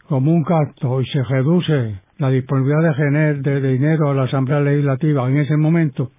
como 0.08 0.32
un 0.32 0.44
gasto 0.44 1.02
y 1.02 1.06
se 1.08 1.24
reduce 1.24 2.00
la 2.20 2.30
disponibilidad 2.30 2.96
de, 2.96 3.60
de 3.60 3.72
dinero 3.74 4.12
a 4.12 4.14
la 4.14 4.24
Asamblea 4.26 4.60
Legislativa 4.60 5.28
en 5.30 5.38
ese 5.38 5.58
momento, 5.58 6.12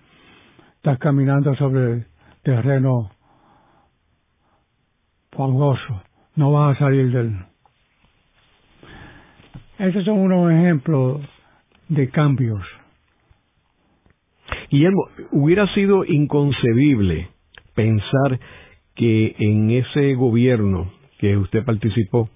estás 0.79 0.99
caminando 0.99 1.55
sobre 1.55 2.05
terreno 2.43 3.16
fangoso. 5.37 6.03
No 6.35 6.53
vas 6.53 6.77
a 6.77 6.79
salir 6.79 7.11
del. 7.13 7.37
Esos 9.79 10.05
son 10.05 10.19
unos 10.19 10.53
ejemplos 10.53 11.21
de 11.89 12.09
cambios. 12.11 12.63
Guillermo, 14.71 15.09
hubiera 15.33 15.67
sido 15.75 16.05
inconcebible 16.05 17.29
pensar 17.75 18.41
que 18.95 19.37
en 19.39 19.71
ese 19.71 20.15
gobierno 20.15 20.91
que 21.19 21.37
usted 21.37 21.65
participó 21.65 22.29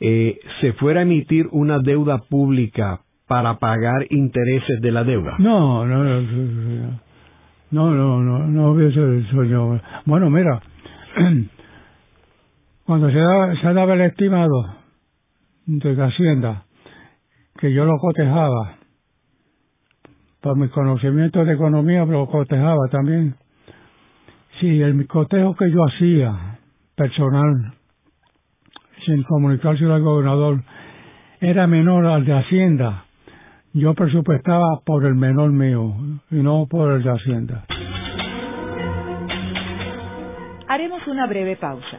eh, 0.00 0.38
se 0.60 0.72
fuera 0.74 1.00
a 1.00 1.02
emitir 1.02 1.48
una 1.52 1.78
deuda 1.78 2.18
pública 2.28 3.00
para 3.26 3.58
pagar 3.58 4.06
intereses 4.10 4.80
de 4.80 4.92
la 4.92 5.04
deuda. 5.04 5.36
No, 5.38 5.86
no, 5.86 6.04
no, 6.04 6.20
no, 7.70 7.94
no, 7.94 8.22
no, 8.22 8.46
no 8.46 8.70
hubiese 8.72 9.30
sueño. 9.30 9.80
Bueno, 10.06 10.30
mira, 10.30 10.62
cuando 12.88 13.10
se, 13.10 13.18
da, 13.18 13.54
se 13.60 13.74
daba 13.74 13.92
el 13.92 14.00
estimado 14.00 14.74
de 15.66 16.02
Hacienda, 16.02 16.62
que 17.58 17.70
yo 17.70 17.84
lo 17.84 17.98
cotejaba, 17.98 18.76
por 20.40 20.56
mi 20.56 20.70
conocimiento 20.70 21.44
de 21.44 21.52
economía 21.52 22.06
lo 22.06 22.26
cotejaba 22.28 22.88
también, 22.90 23.34
Sí, 24.58 24.80
el 24.80 25.06
cotejo 25.06 25.54
que 25.54 25.70
yo 25.70 25.84
hacía, 25.84 26.58
personal, 26.96 27.74
sin 29.04 29.22
comunicarse 29.24 29.84
al 29.84 30.02
gobernador, 30.02 30.62
era 31.40 31.66
menor 31.66 32.06
al 32.06 32.24
de 32.24 32.32
Hacienda. 32.32 33.04
Yo 33.74 33.92
presupuestaba 33.92 34.80
por 34.86 35.04
el 35.04 35.14
menor 35.14 35.52
mío 35.52 35.94
y 36.30 36.36
no 36.36 36.66
por 36.68 36.90
el 36.92 37.02
de 37.02 37.10
Hacienda. 37.10 37.66
Haremos 40.66 41.06
una 41.06 41.26
breve 41.26 41.56
pausa, 41.56 41.98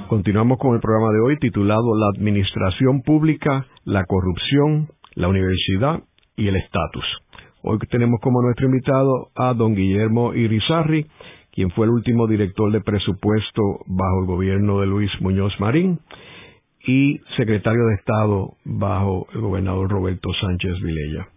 Continuamos 0.08 0.60
con 0.60 0.76
el 0.76 0.82
programa 0.82 1.12
de 1.12 1.20
hoy 1.20 1.38
titulado 1.40 1.96
La 1.96 2.10
Administración 2.16 3.02
Pública, 3.02 3.66
la 3.84 4.06
Corrupción, 4.06 4.90
la 5.16 5.28
Universidad 5.28 6.04
y 6.38 6.48
el 6.48 6.58
Estatus. 6.58 7.06
Hoy 7.68 7.80
tenemos 7.90 8.20
como 8.22 8.44
nuestro 8.44 8.68
invitado 8.68 9.30
a 9.34 9.56
don 9.56 9.74
Guillermo 9.74 10.36
Irizarri, 10.36 11.08
quien 11.52 11.72
fue 11.72 11.88
el 11.88 11.94
último 11.94 12.28
director 12.28 12.72
de 12.72 12.80
presupuesto 12.80 13.62
bajo 13.88 14.20
el 14.22 14.28
gobierno 14.28 14.82
de 14.82 14.86
Luis 14.86 15.10
Muñoz 15.20 15.52
Marín 15.60 15.98
y 16.86 17.18
secretario 17.36 17.88
de 17.88 17.96
Estado 17.96 18.50
bajo 18.66 19.26
el 19.34 19.42
gobernador 19.42 19.90
Roberto 19.90 20.30
Sánchez 20.40 20.74
Vilella. 20.84 21.28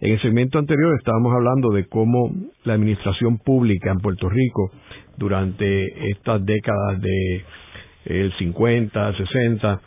En 0.00 0.12
el 0.12 0.20
segmento 0.20 0.58
anterior 0.58 0.94
estábamos 0.98 1.32
hablando 1.32 1.70
de 1.70 1.86
cómo 1.86 2.30
la 2.64 2.74
administración 2.74 3.38
pública 3.38 3.90
en 3.90 4.00
Puerto 4.00 4.28
Rico 4.28 4.72
durante 5.16 6.10
estas 6.10 6.44
décadas 6.44 7.00
de 7.00 7.44
el 8.04 8.32
50, 8.36 9.16
60, 9.16 9.80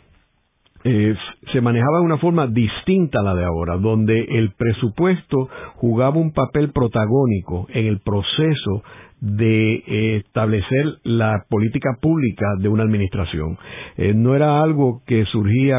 eh, 0.86 1.14
se 1.50 1.62
manejaba 1.62 1.98
de 2.00 2.04
una 2.04 2.18
forma 2.18 2.46
distinta 2.46 3.20
a 3.20 3.22
la 3.22 3.34
de 3.34 3.44
ahora, 3.44 3.78
donde 3.78 4.20
el 4.20 4.52
presupuesto 4.52 5.48
jugaba 5.76 6.18
un 6.18 6.32
papel 6.32 6.72
protagónico 6.72 7.66
en 7.70 7.86
el 7.86 8.00
proceso 8.00 8.82
de 9.18 9.76
eh, 9.76 10.16
establecer 10.26 10.84
la 11.04 11.44
política 11.48 11.96
pública 12.02 12.44
de 12.60 12.68
una 12.68 12.82
administración. 12.82 13.56
Eh, 13.96 14.12
no 14.14 14.36
era 14.36 14.60
algo 14.60 15.00
que 15.06 15.24
surgía 15.24 15.78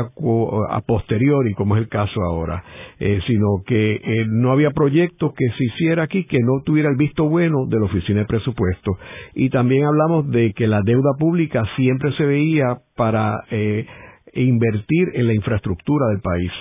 a 0.69 0.81
posteriori, 0.81 1.53
como 1.53 1.75
es 1.75 1.83
el 1.83 1.87
caso 1.87 2.23
ahora, 2.23 2.63
sino 3.27 3.61
que 3.67 4.25
no 4.29 4.51
había 4.51 4.71
proyecto 4.71 5.33
que 5.37 5.45
se 5.55 5.65
hiciera 5.65 6.03
aquí 6.03 6.25
que 6.25 6.39
no 6.39 6.63
tuviera 6.65 6.89
el 6.89 6.95
visto 6.95 7.29
bueno 7.29 7.67
de 7.67 7.77
la 7.77 7.85
Oficina 7.85 8.21
de 8.21 8.25
Presupuesto. 8.25 8.97
Y 9.35 9.49
también 9.51 9.85
hablamos 9.85 10.31
de 10.31 10.51
que 10.53 10.65
la 10.65 10.81
deuda 10.81 11.11
pública 11.19 11.63
siempre 11.75 12.11
se 12.13 12.25
veía 12.25 12.79
para 12.95 13.43
e 14.35 14.43
invertir 14.43 15.09
en 15.13 15.27
la 15.27 15.33
infraestructura 15.33 16.07
del 16.07 16.21
país 16.21 16.51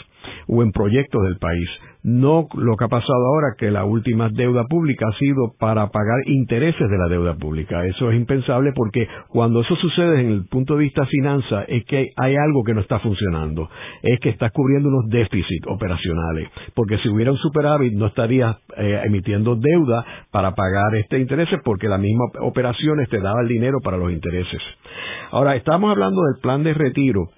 o 0.49 0.63
en 0.63 0.73
proyectos 0.73 1.23
del 1.25 1.37
país. 1.39 1.69
No 2.03 2.49
lo 2.55 2.77
que 2.77 2.85
ha 2.85 2.89
pasado 2.89 3.27
ahora, 3.27 3.55
que 3.57 3.71
la 3.71 3.85
última 3.85 4.29
deuda 4.29 4.65
pública 4.65 5.07
ha 5.09 5.19
sido 5.19 5.55
para 5.59 5.89
pagar 5.89 6.19
intereses 6.27 6.89
de 6.89 6.99
la 6.99 7.09
deuda 7.09 7.35
pública. 7.35 7.85
Eso 7.87 8.11
es 8.11 8.17
impensable 8.17 8.73
porque 8.75 9.09
cuando 9.29 9.63
eso 9.63 9.75
sucede 9.77 10.21
en 10.21 10.31
el 10.31 10.45
punto 10.47 10.75
de 10.75 10.81
vista 10.81 11.07
finanza 11.07 11.65
es 11.65 11.85
que 11.87 12.11
hay 12.17 12.37
algo 12.37 12.63
que 12.63 12.75
no 12.75 12.83
está 12.83 12.99
funcionando. 13.01 13.71
Es 14.03 14.21
que 14.21 14.29
estás 14.29 14.53
cubriendo 14.53 14.91
unos 14.91 15.09
déficits 15.09 15.67
operacionales. 15.67 16.51
Porque 16.75 16.99
si 16.99 17.09
hubiera 17.09 17.33
un 17.33 17.39
superávit 17.39 17.95
no 17.95 18.07
estarías 18.07 18.57
eh, 18.77 19.01
emitiendo 19.05 19.57
deuda 19.57 20.05
para 20.31 20.55
pagar 20.55 20.95
este 20.97 21.19
intereses 21.19 21.61
porque 21.65 21.89
la 21.89 21.97
misma 21.97 22.25
operaciones 22.43 23.09
te 23.09 23.21
daba 23.21 23.41
el 23.41 23.49
dinero 23.49 23.79
para 23.83 23.97
los 23.97 24.13
intereses. 24.13 24.61
Ahora, 25.31 25.57
estamos 25.57 25.91
hablando 25.91 26.21
del 26.23 26.41
plan 26.43 26.63
de 26.63 26.75
retiro 26.75 27.31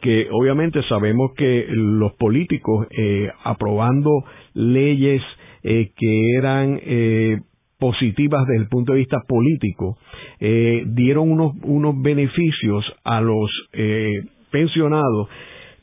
que 0.00 0.28
obviamente 0.30 0.82
sabemos 0.88 1.32
que 1.36 1.66
los 1.68 2.12
políticos 2.14 2.86
eh, 2.90 3.30
aprobando 3.44 4.24
leyes 4.54 5.22
eh, 5.62 5.92
que 5.96 6.36
eran 6.36 6.80
eh, 6.82 7.40
positivas 7.78 8.46
desde 8.46 8.62
el 8.62 8.68
punto 8.68 8.92
de 8.92 8.98
vista 9.00 9.18
político 9.26 9.98
dieron 10.38 11.30
unos, 11.30 11.52
unos 11.62 12.00
beneficios 12.00 12.84
a 13.04 13.20
los 13.20 13.50
pensionados 14.50 15.28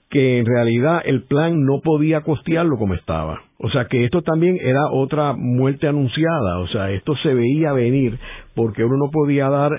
que 0.10 0.40
en 0.40 0.46
realidad 0.46 1.02
el 1.06 1.24
plan 1.24 1.64
no 1.64 1.82
podía 1.82 2.22
costearlo 2.22 2.78
como 2.78 2.96
estaba. 2.96 3.44
O 3.60 3.70
sea 3.70 3.86
que 3.86 4.06
esto 4.06 4.22
también 4.22 4.58
era 4.62 4.90
otra 4.92 5.34
muerte 5.34 5.88
anunciada, 5.88 6.60
o 6.60 6.68
sea, 6.68 6.92
esto 6.92 7.16
se 7.18 7.34
veía 7.34 7.74
venir 7.74 8.18
porque 8.56 8.84
uno 8.84 8.96
no 8.98 9.12
podía 9.12 9.50
dar 9.50 9.72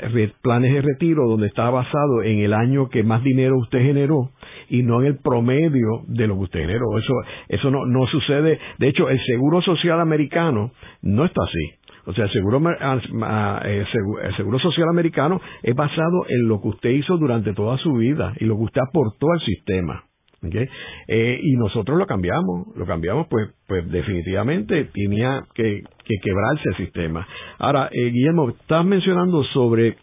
planes 0.43 0.75
de 0.75 0.83
retiro 0.83 1.27
donde 1.27 1.47
estaba 1.47 1.71
basado 1.71 2.23
en 2.23 2.41
el 2.41 2.53
año 2.53 2.89
que 2.91 3.03
más 3.03 3.25
dinero 3.25 3.57
usted 3.59 3.81
generó 3.81 4.31
y 4.69 4.83
no 4.83 5.01
en 5.01 5.09
el 5.09 5.19
promedio 5.19 6.03
de 6.07 6.27
lo 6.27 6.35
que 6.37 6.43
usted 6.43 6.61
generó. 6.61 6.99
Eso, 6.99 7.15
eso 7.49 7.71
no, 7.71 7.87
no 7.87 8.07
sucede. 8.07 8.59
De 8.79 8.89
hecho, 8.89 9.09
el 9.09 9.19
Seguro 9.25 9.63
Social 9.63 9.99
americano 10.01 10.73
no 11.03 11.25
está 11.25 11.43
así. 11.43 11.81
O 12.07 12.13
sea, 12.13 12.25
el 12.25 12.33
seguro, 12.33 12.59
el 13.63 14.37
seguro 14.37 14.59
social 14.59 14.89
americano 14.89 15.41
es 15.63 15.75
basado 15.75 16.25
en 16.29 16.49
lo 16.49 16.61
que 16.61 16.69
usted 16.69 16.91
hizo 16.91 17.19
durante 17.19 17.53
toda 17.53 17.77
su 17.79 17.93
vida 17.93 18.33
y 18.41 18.47
lo 18.47 18.57
que 18.57 18.65
usted 18.65 18.81
aportó 18.81 19.31
al 19.31 19.41
sistema. 19.41 20.05
Eh, 20.43 21.39
y 21.43 21.57
nosotros 21.57 21.99
lo 21.99 22.07
cambiamos, 22.07 22.69
lo 22.75 22.87
cambiamos 22.87 23.27
pues, 23.29 23.51
pues 23.67 23.87
definitivamente 23.91 24.87
tenía 24.95 25.45
que, 25.55 25.83
quebrarse 26.23 26.71
el 26.71 26.77
sistema. 26.77 27.27
Ahora, 27.59 27.91
eh, 27.93 28.11
Guillermo, 28.11 28.49
estás 28.49 28.85
mencionando 28.85 29.45
sobre 29.45 29.97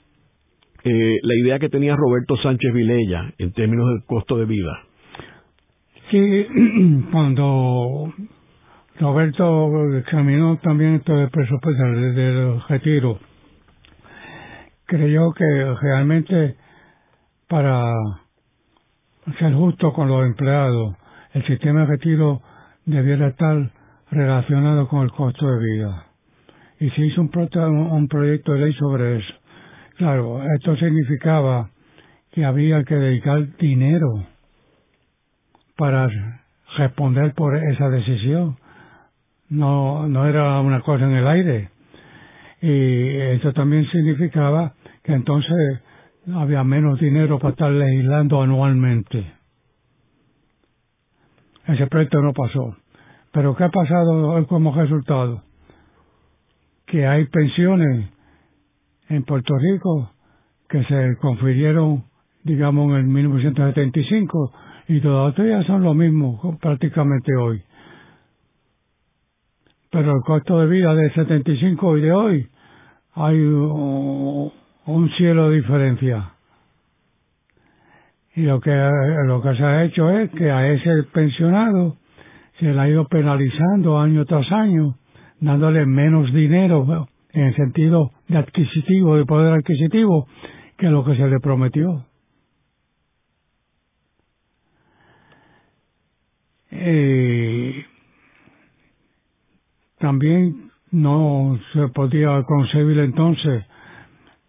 eh, 0.83 1.17
la 1.21 1.35
idea 1.35 1.59
que 1.59 1.69
tenía 1.69 1.95
Roberto 1.95 2.37
Sánchez 2.37 2.71
Vilella 2.71 3.33
en 3.39 3.51
términos 3.53 3.89
del 3.89 4.03
costo 4.05 4.37
de 4.37 4.45
vida. 4.45 4.83
Sí, 6.11 6.47
cuando 7.11 8.13
Roberto 8.99 9.97
examinó 9.97 10.57
también 10.57 10.95
esto 10.95 11.15
del 11.15 11.29
presupuesto 11.29 11.83
del 11.83 12.61
retiro, 12.69 13.19
creyó 14.85 15.31
que 15.33 15.75
realmente 15.81 16.55
para 17.47 17.91
ser 19.39 19.53
justo 19.53 19.93
con 19.93 20.07
los 20.07 20.25
empleados, 20.25 20.95
el 21.33 21.45
sistema 21.45 21.81
de 21.81 21.85
retiro 21.87 22.41
debiera 22.85 23.27
estar 23.27 23.71
relacionado 24.11 24.87
con 24.87 25.03
el 25.03 25.11
costo 25.11 25.45
de 25.45 25.59
vida. 25.59 26.05
Y 26.79 26.89
se 26.91 27.05
hizo 27.05 27.21
un, 27.21 27.31
un 27.91 28.07
proyecto 28.07 28.53
de 28.53 28.59
ley 28.59 28.73
sobre 28.73 29.17
eso. 29.17 29.33
Claro, 29.97 30.43
esto 30.55 30.75
significaba 30.77 31.69
que 32.31 32.45
había 32.45 32.83
que 32.83 32.95
dedicar 32.95 33.57
dinero 33.57 34.25
para 35.75 36.07
responder 36.77 37.33
por 37.33 37.55
esa 37.55 37.89
decisión. 37.89 38.57
No, 39.49 40.07
no 40.07 40.27
era 40.27 40.59
una 40.61 40.81
cosa 40.81 41.05
en 41.05 41.13
el 41.13 41.27
aire. 41.27 41.69
Y 42.61 43.17
eso 43.37 43.53
también 43.53 43.85
significaba 43.89 44.73
que 45.03 45.13
entonces 45.13 45.81
había 46.35 46.63
menos 46.63 46.99
dinero 46.99 47.39
para 47.39 47.51
estar 47.51 47.71
legislando 47.71 48.41
anualmente. 48.41 49.33
Ese 51.65 51.87
proyecto 51.87 52.21
no 52.21 52.33
pasó. 52.33 52.75
Pero 53.31 53.55
¿qué 53.55 53.65
ha 53.65 53.69
pasado 53.69 54.45
como 54.47 54.73
resultado? 54.73 55.43
Que 56.85 57.05
hay 57.05 57.25
pensiones 57.25 58.09
en 59.09 59.23
Puerto 59.23 59.53
Rico 59.57 60.11
que 60.69 60.83
se 60.85 61.17
confirieron, 61.21 62.03
digamos, 62.43 62.91
en 62.91 62.97
el 62.97 63.07
1975 63.07 64.53
y 64.87 65.01
todavía 65.01 65.63
son 65.63 65.83
lo 65.83 65.93
mismo 65.93 66.57
prácticamente 66.61 67.35
hoy. 67.35 67.61
Pero 69.91 70.11
el 70.11 70.21
costo 70.25 70.59
de 70.59 70.67
vida 70.67 70.93
de 70.93 71.13
75 71.13 71.97
y 71.97 72.01
de 72.01 72.11
hoy 72.11 72.49
hay 73.13 73.39
un 74.87 75.09
cielo 75.11 75.49
de 75.49 75.57
diferencia. 75.57 76.31
Y 78.35 78.43
lo 78.43 78.59
que, 78.61 78.71
lo 79.25 79.41
que 79.41 79.55
se 79.55 79.63
ha 79.63 79.83
hecho 79.83 80.09
es 80.09 80.29
que 80.31 80.49
a 80.49 80.71
ese 80.71 81.03
pensionado 81.11 81.97
se 82.59 82.65
le 82.65 82.79
ha 82.79 82.87
ido 82.87 83.07
penalizando 83.07 83.99
año 83.99 84.25
tras 84.25 84.51
año, 84.51 84.95
dándole 85.39 85.85
menos 85.85 86.33
dinero 86.33 87.07
en 87.31 87.45
el 87.45 87.55
sentido 87.55 88.11
de 88.27 88.37
adquisitivo, 88.37 89.17
de 89.17 89.25
poder 89.25 89.53
adquisitivo, 89.53 90.27
que 90.77 90.87
lo 90.89 91.03
que 91.03 91.15
se 91.15 91.27
le 91.27 91.39
prometió. 91.39 92.05
Eh, 96.71 97.85
también 99.99 100.71
no 100.91 101.59
se 101.73 101.87
podía 101.89 102.43
concebir 102.43 102.99
entonces 102.99 103.65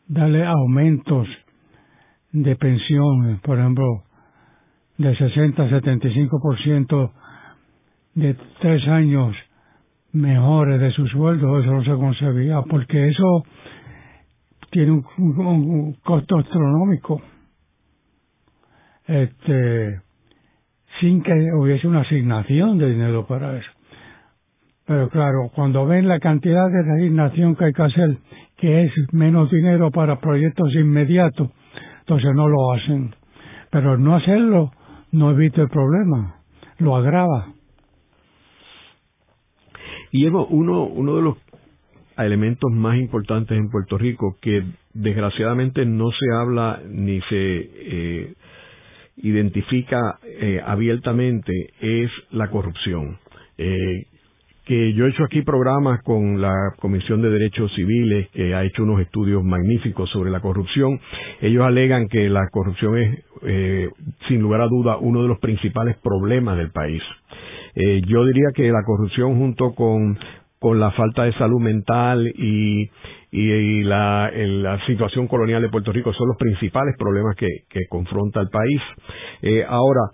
darle 0.08 0.44
aumentos 0.44 1.28
de 2.32 2.56
pensiones, 2.56 3.40
por 3.40 3.58
ejemplo, 3.58 4.04
de 4.96 5.16
60 5.16 5.62
a 5.62 5.68
75% 5.68 7.12
de 8.14 8.36
tres 8.60 8.86
años 8.88 9.36
mejores 10.12 10.80
de 10.80 10.90
su 10.92 11.06
sueldo, 11.06 11.60
eso 11.60 11.72
no 11.72 11.84
se 11.84 11.92
concebía, 11.92 12.62
porque 12.62 13.08
eso 13.08 13.44
tiene 14.70 15.02
un 15.18 15.96
costo 16.02 16.38
astronómico. 16.38 17.22
Este, 19.06 20.00
sin 21.00 21.22
que 21.22 21.32
hubiese 21.54 21.86
una 21.86 22.00
asignación 22.00 22.78
de 22.78 22.90
dinero 22.90 23.26
para 23.26 23.56
eso. 23.56 23.70
Pero 24.86 25.08
claro, 25.10 25.50
cuando 25.54 25.86
ven 25.86 26.08
la 26.08 26.18
cantidad 26.18 26.68
de 26.70 26.92
asignación 26.92 27.56
que 27.56 27.66
hay 27.66 27.72
que 27.72 27.82
hacer 27.82 28.18
que 28.58 28.84
es 28.84 28.92
menos 29.12 29.50
dinero 29.50 29.90
para 29.90 30.20
proyectos 30.20 30.74
inmediatos, 30.74 31.50
entonces 32.00 32.30
no 32.34 32.48
lo 32.48 32.72
hacen. 32.72 33.14
Pero 33.70 33.96
no 33.96 34.16
hacerlo 34.16 34.72
no 35.12 35.30
evita 35.30 35.62
el 35.62 35.68
problema, 35.68 36.40
lo 36.78 36.96
agrava. 36.96 37.54
Evo, 40.12 40.46
uno, 40.46 40.84
uno 40.84 41.16
de 41.16 41.22
los 41.22 41.36
elementos 42.16 42.70
más 42.72 42.98
importantes 42.98 43.56
en 43.56 43.70
Puerto 43.70 43.96
Rico 43.96 44.36
que 44.40 44.64
desgraciadamente 44.92 45.86
no 45.86 46.10
se 46.10 46.26
habla 46.34 46.80
ni 46.88 47.20
se 47.22 47.36
eh, 47.36 48.34
identifica 49.18 50.18
eh, 50.24 50.60
abiertamente 50.64 51.52
es 51.80 52.10
la 52.30 52.50
corrupción. 52.50 53.18
Eh, 53.56 54.06
que 54.68 54.92
yo 54.92 55.06
he 55.06 55.08
hecho 55.08 55.24
aquí 55.24 55.40
programas 55.40 56.02
con 56.02 56.42
la 56.42 56.52
Comisión 56.78 57.22
de 57.22 57.30
Derechos 57.30 57.72
Civiles, 57.74 58.28
que 58.34 58.54
ha 58.54 58.64
hecho 58.64 58.82
unos 58.82 59.00
estudios 59.00 59.42
magníficos 59.42 60.10
sobre 60.10 60.30
la 60.30 60.40
corrupción. 60.40 61.00
Ellos 61.40 61.64
alegan 61.64 62.06
que 62.06 62.28
la 62.28 62.46
corrupción 62.52 62.98
es, 62.98 63.24
eh, 63.44 63.88
sin 64.28 64.42
lugar 64.42 64.60
a 64.60 64.66
duda, 64.66 64.98
uno 64.98 65.22
de 65.22 65.28
los 65.28 65.38
principales 65.38 65.96
problemas 66.02 66.58
del 66.58 66.70
país. 66.70 67.02
Eh, 67.76 68.02
yo 68.06 68.26
diría 68.26 68.48
que 68.54 68.70
la 68.70 68.82
corrupción 68.84 69.38
junto 69.38 69.74
con, 69.74 70.18
con 70.58 70.78
la 70.78 70.90
falta 70.90 71.24
de 71.24 71.32
salud 71.32 71.62
mental 71.62 72.28
y, 72.28 72.90
y, 73.30 73.82
la, 73.84 74.30
la, 74.34 74.84
situación 74.84 75.28
colonial 75.28 75.62
de 75.62 75.70
Puerto 75.70 75.92
Rico 75.92 76.12
son 76.12 76.28
los 76.28 76.36
principales 76.36 76.94
problemas 76.98 77.36
que, 77.36 77.48
que 77.70 77.86
confronta 77.88 78.42
el 78.42 78.50
país. 78.50 78.82
Eh, 79.40 79.64
ahora, 79.66 80.10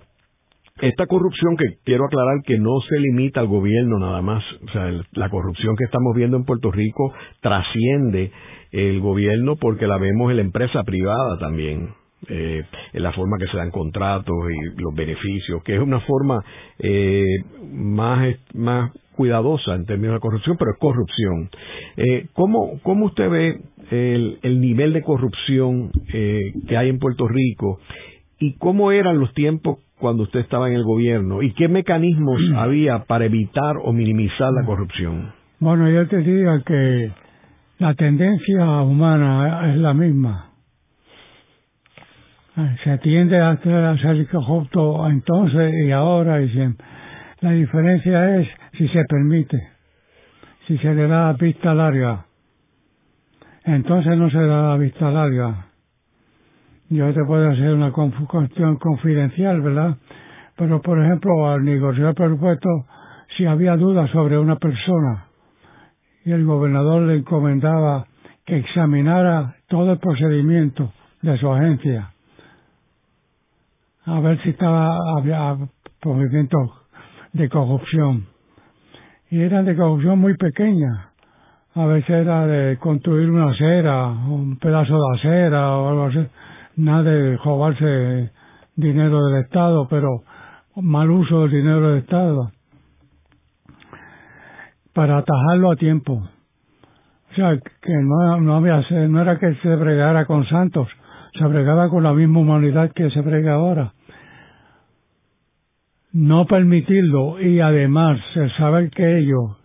esta 0.81 1.07
corrupción 1.07 1.57
que 1.57 1.79
quiero 1.85 2.07
aclarar 2.07 2.43
que 2.45 2.59
no 2.59 2.81
se 2.89 2.99
limita 2.99 3.41
al 3.41 3.47
gobierno 3.47 3.99
nada 3.99 4.23
más, 4.23 4.43
o 4.67 4.73
sea, 4.73 4.91
la 5.13 5.29
corrupción 5.29 5.77
que 5.77 5.85
estamos 5.85 6.15
viendo 6.17 6.37
en 6.37 6.45
Puerto 6.45 6.73
Rico 6.73 7.13
trasciende 7.41 8.33
el 8.73 9.01
gobierno 9.01 9.57
porque 9.57 9.87
la 9.87 9.99
vemos 9.99 10.31
en 10.31 10.37
la 10.37 10.43
empresa 10.43 10.83
privada 10.83 11.39
también. 11.39 11.91
Eh, 12.27 12.65
en 12.95 13.03
la 13.03 13.13
forma 13.13 13.37
que 13.39 13.47
se 13.49 13.57
dan 13.59 13.71
contratos 13.71 14.35
y 14.51 14.81
los 14.81 14.95
beneficios, 14.95 15.63
que 15.63 15.75
es 15.75 15.81
una 15.81 16.01
forma 16.01 16.43
eh, 16.79 17.23
más, 17.71 18.35
más 18.55 18.93
cuidadosa 19.15 19.75
en 19.75 19.85
términos 19.85 20.15
de 20.15 20.21
corrupción, 20.21 20.57
pero 20.59 20.71
es 20.71 20.79
corrupción. 20.79 21.51
Eh, 21.99 22.27
¿cómo, 22.33 22.81
¿Cómo 22.83 23.07
usted 23.07 23.29
ve 23.29 23.61
el, 23.91 24.39
el 24.43 24.61
nivel 24.61 24.95
de 24.95 25.03
corrupción 25.03 25.91
eh, 26.15 26.41
que 26.67 26.77
hay 26.79 26.89
en 26.89 26.99
Puerto 26.99 27.29
Rico 27.29 27.79
y 28.39 28.55
cómo 28.55 28.91
eran 28.91 29.19
los 29.19 29.33
tiempos 29.35 29.79
cuando 30.05 30.25
usted 30.25 30.41
estaba 30.41 30.69
en 30.69 30.75
el 30.75 30.85
gobierno 30.85 31.41
y 31.41 31.55
qué 31.55 31.67
mecanismos 31.67 32.39
había 32.59 33.05
para 33.05 33.25
evitar 33.25 33.77
o 33.83 33.91
minimizar 33.91 34.53
la 34.53 34.63
corrupción? 34.63 35.33
Bueno, 35.61 35.89
yo 35.89 36.07
te 36.09 36.19
diría 36.19 36.61
que 36.67 37.11
la 37.79 37.95
tendencia 37.95 38.83
humana 38.83 39.73
es 39.73 39.79
la 39.79 39.95
misma. 39.95 40.51
Se 42.85 42.99
tiende 42.99 43.41
a 43.41 43.57
ser 43.57 44.29
corrupto 44.29 45.09
entonces 45.09 45.73
y 45.87 45.91
ahora 45.91 46.43
y 46.43 46.51
siempre. 46.51 46.87
La 47.41 47.53
diferencia 47.53 48.41
es 48.41 48.49
si 48.77 48.87
se 48.89 49.05
permite, 49.09 49.59
si 50.67 50.77
se 50.77 50.95
le 50.95 51.09
da 51.09 51.33
vista 51.33 51.73
larga. 51.73 52.27
Entonces 53.65 54.19
no 54.19 54.29
se 54.29 54.43
da 54.47 54.77
vista 54.77 55.11
larga 55.11 55.74
yo 56.91 57.13
te 57.13 57.25
puedo 57.25 57.51
hacer 57.51 57.73
una 57.73 57.93
cuestión 57.93 58.77
confidencial, 58.77 59.61
¿verdad? 59.63 59.97
Pero, 60.57 60.81
por 60.83 61.03
ejemplo, 61.03 61.49
al 61.49 61.65
negociar 61.65 62.15
presupuesto, 62.15 62.69
si 63.37 63.47
había 63.47 63.77
dudas 63.77 64.11
sobre 64.11 64.39
una 64.39 64.57
persona 64.57 65.27
y 66.25 66.33
el 66.33 66.45
gobernador 66.45 67.03
le 67.03 67.17
encomendaba 67.17 68.07
que 68.45 68.59
examinara 68.59 69.57
todo 69.69 69.93
el 69.93 69.99
procedimiento 69.99 70.93
de 71.23 71.39
su 71.39 71.51
agencia, 71.51 72.11
a 74.07 74.21
ver 74.21 74.41
si 74.43 74.51
estaba 74.51 74.97
había 75.17 75.57
movimientos 76.05 76.71
de 77.33 77.49
corrupción. 77.49 78.27
Y 79.31 79.41
eran 79.41 79.65
de 79.65 79.75
corrupción 79.75 80.19
muy 80.19 80.37
pequeña. 80.37 81.11
A 81.75 81.87
veces 81.87 82.11
era 82.11 82.47
de 82.47 82.77
construir 82.77 83.31
una 83.31 83.51
acera, 83.51 84.07
un 84.09 84.59
pedazo 84.59 84.95
de 84.95 85.19
acera 85.19 85.77
o 85.77 85.89
algo 85.89 86.05
así 86.05 86.29
nada 86.77 87.03
de 87.03 87.37
robarse 87.39 88.31
dinero 88.77 89.27
del 89.27 89.43
Estado, 89.43 89.87
pero 89.89 90.23
mal 90.77 91.11
uso 91.11 91.43
del 91.43 91.51
dinero 91.51 91.91
del 91.91 91.99
Estado 91.99 92.51
para 94.93 95.19
atajarlo 95.19 95.73
a 95.73 95.77
tiempo. 95.77 96.29
O 97.33 97.35
sea, 97.35 97.59
que 97.59 97.93
no, 97.93 98.41
no, 98.41 98.57
había, 98.57 98.81
no 99.09 99.21
era 99.21 99.39
que 99.39 99.55
se 99.57 99.75
bregara 99.77 100.25
con 100.25 100.47
santos, 100.47 100.89
se 101.37 101.45
bregaba 101.47 101.91
con 101.91 102.05
la 102.05 102.13
misma 102.13 102.41
humanidad 102.41 102.93
que 102.93 103.11
se 103.11 103.21
brega 103.21 103.55
ahora. 103.55 103.93
No 106.13 106.47
permitirlo 106.47 107.41
y 107.41 107.61
además 107.61 108.21
saber 108.57 108.91
que 108.91 109.19
ellos, 109.19 109.57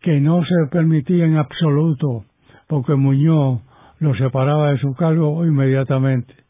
que 0.00 0.20
no 0.20 0.42
se 0.42 0.70
permitía 0.70 1.26
en 1.26 1.36
absoluto, 1.36 2.24
porque 2.66 2.94
Muñoz 2.94 3.60
lo 3.98 4.14
separaba 4.14 4.70
de 4.70 4.78
su 4.78 4.94
cargo 4.94 5.44
inmediatamente. 5.44 6.41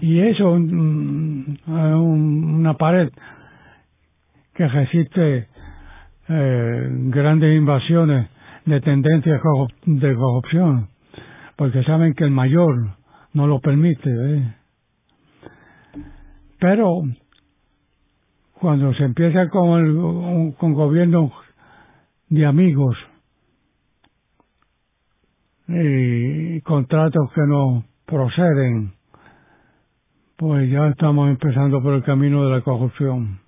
Y 0.00 0.20
eso 0.20 0.56
es 0.56 0.62
una 1.66 2.74
pared 2.74 3.10
que 4.54 4.68
resiste 4.68 5.48
eh, 6.28 6.88
grandes 7.10 7.56
invasiones 7.56 8.28
de 8.64 8.80
tendencias 8.80 9.40
de 9.84 10.14
corrupción, 10.14 10.88
porque 11.56 11.82
saben 11.84 12.14
que 12.14 12.24
el 12.24 12.30
mayor 12.30 12.96
no 13.32 13.46
lo 13.46 13.60
permite. 13.60 14.54
Pero 16.58 17.02
cuando 18.54 18.94
se 18.94 19.04
empieza 19.04 19.48
con, 19.48 19.84
el, 19.84 20.54
con 20.56 20.72
gobiernos 20.72 21.30
de 22.28 22.46
amigos 22.46 22.96
y 25.68 26.60
contratos 26.62 27.30
que 27.34 27.42
no 27.46 27.84
proceden, 28.06 28.92
pues 30.36 30.70
ya 30.70 30.88
estamos 30.88 31.28
empezando 31.30 31.82
por 31.82 31.94
el 31.94 32.02
camino 32.02 32.44
de 32.44 32.50
la 32.50 32.60
corrupción. 32.62 33.40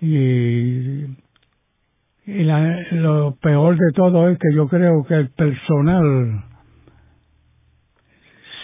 Y, 0.00 1.04
y 2.26 2.44
lo 2.92 3.36
peor 3.40 3.76
de 3.76 3.92
todo 3.94 4.28
es 4.28 4.38
que 4.38 4.54
yo 4.54 4.68
creo 4.68 5.04
que 5.04 5.14
el 5.14 5.30
personal 5.30 6.44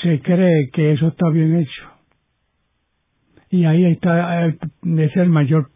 se 0.02 0.20
cree 0.20 0.70
que 0.72 0.92
eso 0.92 1.08
está 1.08 1.28
bien 1.30 1.56
hecho. 1.56 1.82
Y 3.50 3.64
ahí 3.64 3.86
está, 3.86 4.46
es 4.46 5.16
el 5.16 5.28
mayor, 5.28 5.70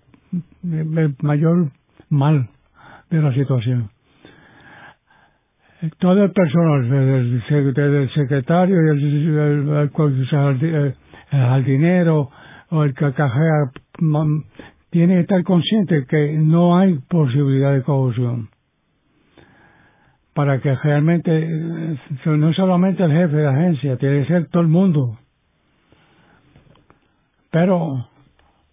el 0.65 1.17
mayor 1.23 1.71
mal 2.09 2.49
de 3.11 3.23
la 3.23 3.33
situación. 3.35 3.91
Todo 5.99 6.25
el 6.25 6.33
personal, 6.33 6.91
desde 6.91 8.03
el 8.03 8.11
secretario 8.11 8.77
y 8.77 8.89
el, 8.91 9.91
el, 10.69 10.95
jardinero 11.31 12.31
o 12.69 12.85
el 12.85 12.95
que 12.95 13.13
tiene 14.91 15.15
que 15.15 15.21
estar 15.21 15.43
consciente 15.43 16.05
que 16.07 16.35
no 16.35 16.77
hay 16.77 16.99
posibilidad 17.09 17.73
de 17.73 17.83
corrupción. 17.83 18.51
Para 20.35 20.61
que 20.61 20.75
realmente, 20.75 21.31
eh, 21.35 21.99
no 22.27 22.53
solamente 22.53 23.03
el 23.03 23.13
jefe 23.13 23.37
de 23.37 23.43
la 23.45 23.51
agencia, 23.51 23.97
tiene 23.97 24.21
que 24.21 24.27
ser 24.27 24.49
todo 24.49 24.63
el 24.63 24.69
mundo. 24.69 25.19
Pero, 27.51 28.07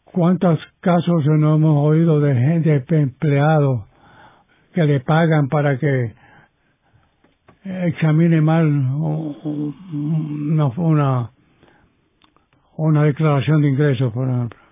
¿cuántos 0.03 0.59
casos 0.81 1.25
no 1.25 1.55
hemos 1.55 1.87
oído 1.87 2.19
de 2.19 2.35
gente 2.35 2.83
empleado 2.97 3.87
que 4.73 4.83
le 4.83 4.99
pagan 4.99 5.47
para 5.47 5.77
que 5.77 6.13
examine 7.85 8.41
mal 8.41 8.65
una, 8.65 10.65
una, 10.77 11.31
una 12.77 13.03
declaración 13.03 13.61
de 13.61 13.69
ingresos, 13.69 14.13
por 14.13 14.29
ejemplo? 14.29 14.67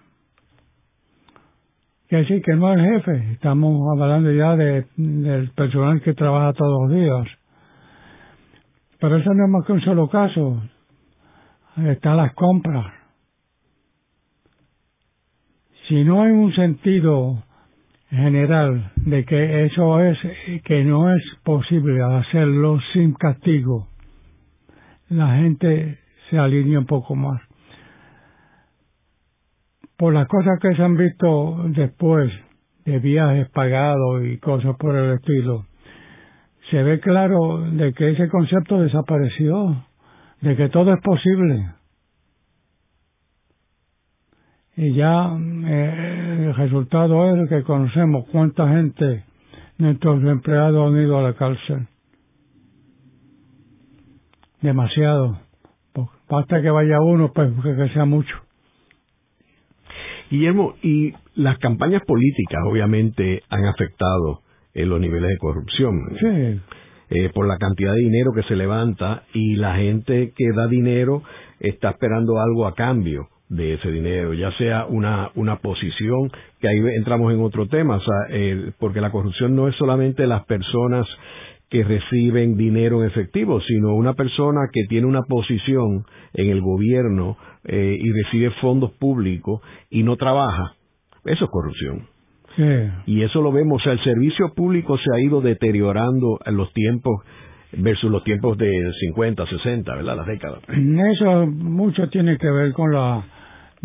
que 2.07 2.17
decir 2.17 2.41
que 2.43 2.55
no 2.55 2.71
es 2.71 2.79
jefe, 2.79 3.31
estamos 3.31 3.81
hablando 3.99 4.31
ya 4.31 4.55
de, 4.55 4.85
del 4.95 5.49
personal 5.51 6.01
que 6.01 6.13
trabaja 6.13 6.53
todos 6.53 6.83
los 6.83 6.99
días. 6.99 7.27
Pero 8.99 9.17
eso 9.17 9.33
no 9.33 9.45
es 9.45 9.51
más 9.51 9.65
que 9.65 9.73
un 9.73 9.81
solo 9.81 10.07
caso. 10.07 10.61
Están 11.77 12.17
las 12.17 12.33
compras. 12.33 12.93
Si 15.87 16.03
no 16.03 16.23
hay 16.23 16.31
un 16.31 16.53
sentido 16.53 17.43
general 18.15 18.91
de 18.95 19.25
que 19.25 19.65
eso 19.65 19.99
es, 20.01 20.17
que 20.63 20.83
no 20.83 21.13
es 21.13 21.23
posible 21.43 22.01
hacerlo 22.01 22.79
sin 22.93 23.13
castigo, 23.13 23.87
la 25.09 25.35
gente 25.37 25.99
se 26.29 26.37
alinea 26.39 26.79
un 26.79 26.85
poco 26.85 27.15
más 27.15 27.41
por 29.97 30.13
las 30.13 30.27
cosas 30.27 30.59
que 30.61 30.75
se 30.75 30.83
han 30.83 30.97
visto 30.97 31.63
después 31.69 32.31
de 32.85 32.99
viajes 32.99 33.49
pagados 33.49 34.23
y 34.25 34.37
cosas 34.37 34.75
por 34.77 34.95
el 34.95 35.15
estilo, 35.15 35.65
se 36.69 36.83
ve 36.83 36.99
claro 36.99 37.61
de 37.71 37.93
que 37.93 38.11
ese 38.11 38.27
concepto 38.27 38.81
desapareció, 38.81 39.85
de 40.41 40.55
que 40.55 40.69
todo 40.69 40.93
es 40.93 41.01
posible. 41.01 41.69
Y 44.77 44.93
ya 44.93 45.37
eh, 45.67 46.45
el 46.47 46.55
resultado 46.55 47.35
es 47.35 47.49
que 47.49 47.63
conocemos 47.63 48.25
cuánta 48.31 48.67
gente 48.67 49.05
de 49.05 49.23
nuestros 49.77 50.21
empleados 50.23 50.91
han 50.91 51.01
ido 51.01 51.17
a 51.17 51.23
la 51.23 51.33
cárcel. 51.33 51.87
Demasiado. 54.61 55.39
Basta 56.29 56.61
que 56.61 56.69
vaya 56.69 56.99
uno, 56.99 57.31
pues 57.31 57.51
que 57.63 57.89
sea 57.93 58.05
mucho. 58.05 58.35
Guillermo, 60.29 60.73
y 60.81 61.13
las 61.35 61.57
campañas 61.59 62.01
políticas 62.05 62.61
obviamente 62.65 63.43
han 63.49 63.65
afectado 63.65 64.41
en 64.73 64.89
los 64.89 64.99
niveles 64.99 65.29
de 65.29 65.37
corrupción. 65.37 66.01
Sí. 66.19 66.61
Eh, 67.11 67.29
por 67.33 67.47
la 67.47 67.57
cantidad 67.57 67.93
de 67.93 67.99
dinero 67.99 68.31
que 68.33 68.41
se 68.43 68.55
levanta 68.55 69.23
y 69.31 69.55
la 69.55 69.75
gente 69.75 70.33
que 70.35 70.51
da 70.55 70.67
dinero 70.67 71.21
está 71.59 71.91
esperando 71.91 72.39
algo 72.39 72.65
a 72.65 72.73
cambio 72.73 73.29
de 73.49 73.75
ese 73.75 73.91
dinero, 73.91 74.33
ya 74.33 74.51
sea 74.57 74.85
una, 74.85 75.29
una 75.35 75.57
posición, 75.57 76.31
que 76.59 76.67
ahí 76.67 76.79
entramos 76.97 77.31
en 77.33 77.41
otro 77.41 77.67
tema, 77.67 77.97
o 77.97 78.01
sea, 78.01 78.73
porque 78.79 79.01
la 79.01 79.11
corrupción 79.11 79.55
no 79.55 79.67
es 79.67 79.75
solamente 79.75 80.25
las 80.25 80.45
personas 80.45 81.05
que 81.69 81.83
reciben 81.83 82.57
dinero 82.57 83.01
en 83.01 83.09
efectivo, 83.09 83.59
sino 83.61 83.95
una 83.95 84.13
persona 84.13 84.61
que 84.71 84.83
tiene 84.87 85.07
una 85.07 85.23
posición 85.23 86.05
en 86.33 86.49
el 86.49 86.61
gobierno 86.61 87.37
eh, 87.63 87.97
y 87.99 88.11
recibe 88.11 88.51
fondos 88.61 88.91
públicos 88.93 89.61
y 89.89 90.03
no 90.03 90.15
trabaja, 90.15 90.75
eso 91.25 91.45
es 91.45 91.51
corrupción. 91.51 92.07
Y 93.05 93.21
eso 93.23 93.41
lo 93.41 93.51
vemos, 93.51 93.81
o 93.81 93.83
sea, 93.83 93.91
el 93.91 94.03
servicio 94.03 94.53
público 94.55 94.97
se 94.97 95.13
ha 95.13 95.19
ido 95.19 95.41
deteriorando 95.41 96.39
en 96.45 96.55
los 96.55 96.71
tiempos 96.71 97.21
versus 97.73 98.09
los 98.09 98.23
tiempos 98.23 98.57
de 98.57 98.71
50, 99.09 99.45
60, 99.45 99.93
¿verdad? 99.93 100.15
Las 100.15 100.27
décadas. 100.27 100.59
Eso 100.69 101.47
mucho 101.47 102.07
tiene 102.07 102.37
que 102.37 102.49
ver 102.49 102.71
con 102.71 102.93
la 102.93 103.25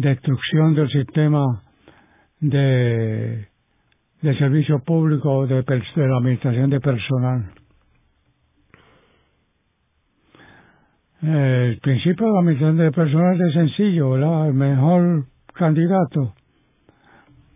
destrucción 0.00 0.74
del 0.74 0.88
sistema 0.88 1.62
de, 2.40 3.48
de 4.22 4.38
servicio 4.38 4.82
público 4.82 5.46
de, 5.46 5.62
de 5.62 6.08
la 6.08 6.16
administración 6.16 6.70
de 6.70 6.80
personal. 6.80 7.52
El 11.22 11.78
principio 11.80 12.26
de 12.28 12.32
la 12.32 12.42
misión 12.42 12.76
de 12.78 12.90
personal 12.92 13.38
es 13.42 13.52
sencillo. 13.52 14.16
El 14.46 14.54
mejor 14.54 15.26
candidato, 15.52 16.34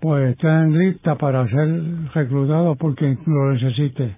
pues 0.01 0.33
está 0.33 0.65
en 0.65 0.79
lista 0.79 1.15
para 1.17 1.49
ser 1.49 2.13
reclutado 2.13 2.77
por 2.77 2.95
quien 2.95 3.19
lo 3.27 3.55
necesite. 3.55 4.17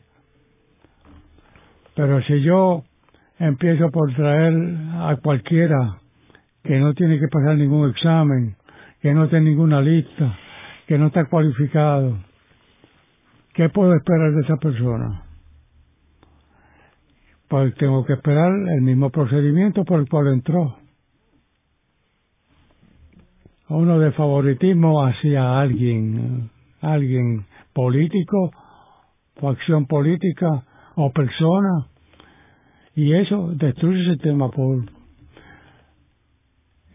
Pero 1.95 2.21
si 2.23 2.43
yo 2.43 2.83
empiezo 3.39 3.89
por 3.91 4.12
traer 4.15 4.53
a 4.95 5.17
cualquiera 5.23 6.01
que 6.66 6.79
no 6.79 6.94
tiene 6.94 7.18
que 7.18 7.29
pasar 7.29 7.57
ningún 7.57 7.90
examen, 7.90 8.57
que 9.00 9.14
no 9.14 9.29
tiene 9.29 9.50
ninguna 9.50 9.81
lista, 9.81 10.37
que 10.87 10.98
no 10.98 11.09
está 11.09 11.24
cualificado, 11.26 12.18
¿qué 13.55 13.68
puedo 13.68 13.94
esperar 13.94 14.33
de 14.33 14.40
esa 14.42 14.57
persona? 14.57 15.26
pues 17.48 17.74
tengo 17.76 18.05
que 18.05 18.14
esperar 18.14 18.52
el 18.52 18.83
mismo 18.83 19.11
procedimiento 19.11 19.85
por 19.85 20.00
el 20.00 20.09
cual 20.09 20.29
entró. 20.29 20.76
Uno 23.68 23.98
de 23.98 24.12
favoritismo 24.12 25.05
hacia 25.05 25.61
alguien, 25.61 26.50
alguien 26.81 27.46
político, 27.72 28.50
o 29.40 29.48
acción 29.48 29.87
política, 29.87 30.64
o 30.94 31.12
persona, 31.12 31.88
y 32.94 33.12
eso 33.12 33.52
destruye 33.55 34.00
el 34.00 34.12
sistema 34.14 34.50
por 34.50 34.85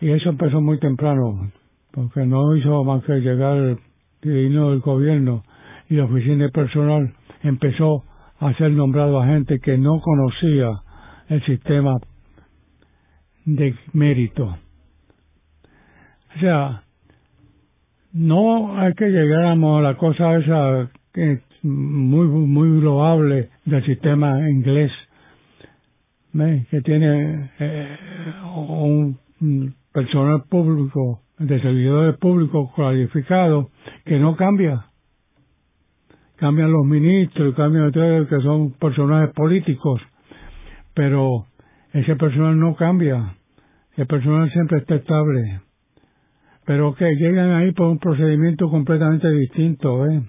y 0.02 0.10
eso 0.10 0.30
empezó 0.30 0.60
muy 0.62 0.80
temprano, 0.80 1.52
porque 1.92 2.26
no 2.26 2.56
hizo 2.56 2.84
más 2.84 3.04
que 3.04 3.22
llegar 3.22 3.58
el 3.58 3.80
dinero 4.22 4.72
del 4.72 4.80
gobierno 4.80 5.44
y 5.90 5.96
la 5.96 6.06
oficina 6.06 6.46
de 6.46 6.52
personal 6.52 7.14
empezó 7.44 8.04
a 8.40 8.54
ser 8.56 8.72
nombrado 8.72 9.22
a 9.22 9.28
gente 9.28 9.60
que 9.60 9.78
no 9.78 10.00
conocía 10.02 10.72
el 11.30 11.46
sistema 11.46 11.98
de 13.46 13.76
mérito. 13.94 14.58
O 16.36 16.40
sea, 16.40 16.84
no 18.12 18.78
hay 18.80 18.94
que 18.94 19.06
llegar 19.06 19.46
a 19.46 19.56
la 19.56 19.96
cosa 19.98 20.36
esa 20.38 20.90
que 21.14 21.42
muy 21.62 22.26
muy 22.26 22.82
loable 22.82 23.50
del 23.66 23.86
sistema 23.86 24.50
inglés 24.50 24.92
que 26.34 26.82
tiene 26.82 27.52
eh, 27.60 27.98
un 28.56 29.20
personal 29.91 30.43
público 30.49 31.21
de 31.38 31.60
servidores 31.62 32.17
públicos 32.17 32.71
cualificados 32.75 33.67
que 34.06 34.19
no 34.19 34.36
cambia. 34.36 34.86
Cambian 36.38 36.71
los 36.71 36.86
ministros 36.86 37.56
cambian 37.56 37.88
ustedes 37.88 38.27
que 38.27 38.39
son 38.41 38.71
personajes 38.73 39.34
políticos. 39.34 40.01
Pero 40.93 41.45
ese 41.93 42.15
personal 42.15 42.60
no 42.60 42.75
cambia. 42.75 43.36
El 43.95 44.08
personal 44.08 44.49
siempre 44.51 44.80
está 44.80 44.95
estable. 44.95 45.62
Pero 46.65 46.95
que 46.95 47.15
llegan 47.15 47.51
ahí 47.51 47.71
por 47.71 47.88
un 47.88 47.99
procedimiento 47.99 48.69
completamente 48.69 49.30
distinto 49.30 50.06
¿eh? 50.08 50.23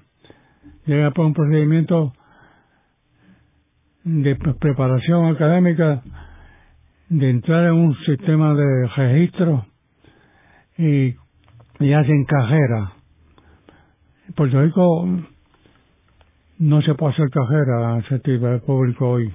llega 0.87 1.11
por 1.13 1.27
un 1.27 1.35
procedimiento 1.35 2.13
de 4.05 4.35
preparación 4.35 5.27
académica 5.27 6.03
de 7.09 7.31
entrar 7.31 7.65
en 7.65 7.75
un 7.75 7.97
sistema 8.07 8.55
de 8.55 8.87
registro 8.97 9.67
y, 10.79 11.15
y 11.81 11.93
hacen 11.93 12.25
cajera. 12.25 12.93
En 14.29 14.35
Puerto 14.35 14.63
Rico 14.63 15.09
no 16.59 16.83
se 16.83 16.95
puede 16.95 17.13
hacer 17.13 17.31
cajera 17.31 17.99
ese 17.99 18.19
tipo 18.21 18.47
de 18.47 18.59
público 18.61 19.11
hoy. 19.11 19.33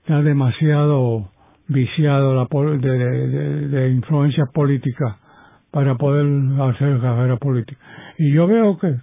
Está 0.00 0.22
demasiado 0.22 1.30
viciado 1.68 2.34
la, 2.34 2.46
de, 2.78 2.98
de, 2.98 3.68
de 3.68 3.90
influencia 3.90 4.44
política 4.54 5.18
para 5.70 5.96
poder 5.96 6.26
hacer 6.60 7.00
cajera 7.00 7.36
política. 7.36 7.80
Y 8.18 8.32
yo 8.32 8.46
veo 8.46 8.78
que, 8.78 8.94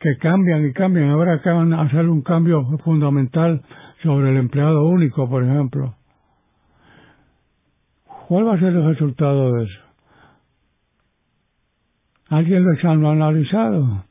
que 0.00 0.16
cambian 0.18 0.66
y 0.66 0.72
cambian. 0.72 1.10
Ahora 1.10 1.34
acaban 1.34 1.70
de 1.70 1.76
hacer 1.76 2.08
un 2.08 2.22
cambio 2.22 2.64
fundamental 2.84 3.62
sobre 4.02 4.30
el 4.30 4.36
empleado 4.36 4.84
único, 4.86 5.28
por 5.28 5.44
ejemplo. 5.44 5.94
¿Cuál 8.28 8.48
va 8.48 8.54
a 8.54 8.58
ser 8.58 8.68
el 8.68 8.84
resultado 8.84 9.52
de 9.52 9.64
eso? 9.64 9.80
¿Alguien 12.28 12.64
lo 12.64 13.08
ha 13.08 13.12
analizado? 13.12 14.04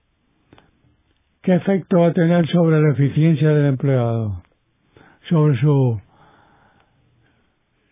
¿Qué 1.42 1.56
efecto 1.56 2.00
va 2.00 2.08
a 2.08 2.14
tener 2.14 2.48
sobre 2.50 2.82
la 2.82 2.92
eficiencia 2.92 3.50
del 3.50 3.66
empleado? 3.66 4.44
Sobre 5.28 5.60
su 5.60 6.00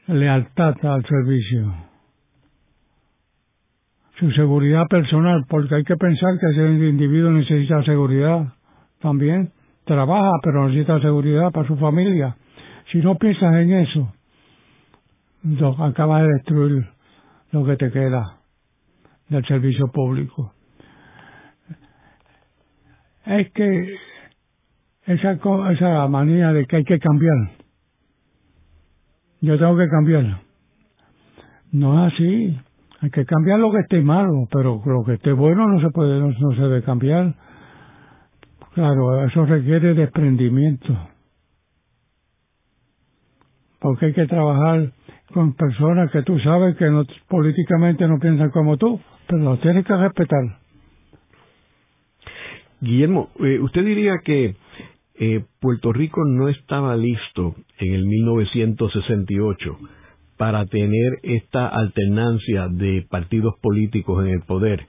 lealtad 0.08 0.76
al 0.86 1.06
servicio 1.06 1.90
su 4.20 4.30
seguridad 4.32 4.86
personal, 4.90 5.46
porque 5.48 5.76
hay 5.76 5.84
que 5.84 5.96
pensar 5.96 6.38
que 6.40 6.48
ese 6.48 6.90
individuo 6.90 7.32
necesita 7.32 7.82
seguridad 7.84 8.54
también. 9.00 9.52
Trabaja, 9.90 10.34
pero 10.44 10.68
necesita 10.68 11.02
seguridad 11.02 11.52
para 11.52 11.68
su 11.68 11.76
familia. 11.76 12.36
Si 12.92 13.00
no 13.00 13.16
piensas 13.16 13.56
en 13.56 13.74
eso, 13.74 14.14
acabas 15.80 16.22
de 16.22 16.28
destruir 16.28 16.88
lo 17.52 17.66
que 17.66 17.76
te 17.76 17.90
queda 17.90 18.38
del 19.30 19.44
servicio 19.48 19.88
público. 19.88 20.54
Es 23.26 23.52
que 23.52 23.96
esa, 25.08 25.32
esa 25.72 26.08
manía 26.08 26.54
de 26.54 26.68
que 26.68 26.76
hay 26.76 26.84
que 26.84 27.00
cambiar, 27.00 27.50
yo 29.42 29.58
tengo 29.58 29.76
que 29.76 29.88
cambiar, 29.88 30.40
no 31.72 32.06
es 32.06 32.14
así. 32.14 32.60
Hay 33.02 33.10
que 33.10 33.26
cambiar 33.26 33.60
lo 33.60 33.72
que 33.72 33.80
esté 33.80 34.02
malo, 34.02 34.48
pero 34.52 34.84
lo 34.86 35.04
que 35.04 35.14
esté 35.14 35.32
bueno 35.32 35.68
no 35.68 35.82
se 35.82 35.90
puede, 35.90 36.20
no, 36.20 36.32
se 36.32 36.62
debe 36.62 36.84
cambiar. 36.84 37.34
Claro, 38.74 39.26
eso 39.26 39.46
requiere 39.46 39.94
desprendimiento. 39.94 40.98
Porque 43.80 44.08
hay 44.08 44.14
que 44.14 44.28
trabajar 44.28 44.92
con 45.34 45.54
personas 45.54 46.12
que 46.12 46.24
tú 46.24 46.40
sabes 46.40 46.76
que 46.76 46.90
no, 46.90 47.06
políticamente 47.28 48.08
no 48.08 48.20
piensan 48.20 48.50
como 48.52 48.78
tú, 48.78 49.00
pero 49.28 49.44
los 49.44 49.62
tienes 49.62 49.86
que 49.86 49.96
respetar. 49.96 50.60
Guillermo, 52.82 53.30
eh, 53.40 53.60
usted 53.60 53.84
diría 53.86 54.20
que 54.24 54.56
eh, 55.20 55.44
Puerto 55.60 55.92
Rico 55.92 56.24
no 56.26 56.48
estaba 56.48 56.96
listo 56.96 57.56
en 57.78 57.94
el 57.94 58.06
1968 58.06 59.78
para 60.38 60.66
tener 60.66 61.20
esta 61.24 61.68
alternancia 61.68 62.70
de 62.70 63.06
partidos 63.10 63.56
políticos 63.62 64.26
en 64.26 64.32
el 64.32 64.42
poder. 64.42 64.86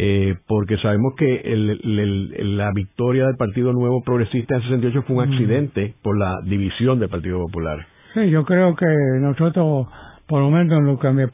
Eh, 0.00 0.36
porque 0.46 0.76
sabemos 0.76 1.14
que 1.16 1.40
el, 1.44 2.56
la 2.56 2.70
victoria 2.70 3.26
del 3.26 3.36
Partido 3.36 3.72
Nuevo 3.72 4.00
Progresista 4.04 4.54
en 4.54 4.62
68 4.62 5.02
fue 5.02 5.16
un 5.16 5.22
accidente 5.32 5.96
por 6.02 6.16
la 6.16 6.38
división 6.44 7.00
del 7.00 7.08
Partido 7.08 7.40
Popular. 7.40 7.84
Sí, 8.14 8.30
yo 8.30 8.44
creo 8.44 8.76
que 8.76 8.86
nosotros, 9.20 9.88
por 10.28 10.40
lo 10.40 10.50
menos 10.52 10.84
lo 10.84 11.00
que 11.00 11.10
me, 11.10 11.26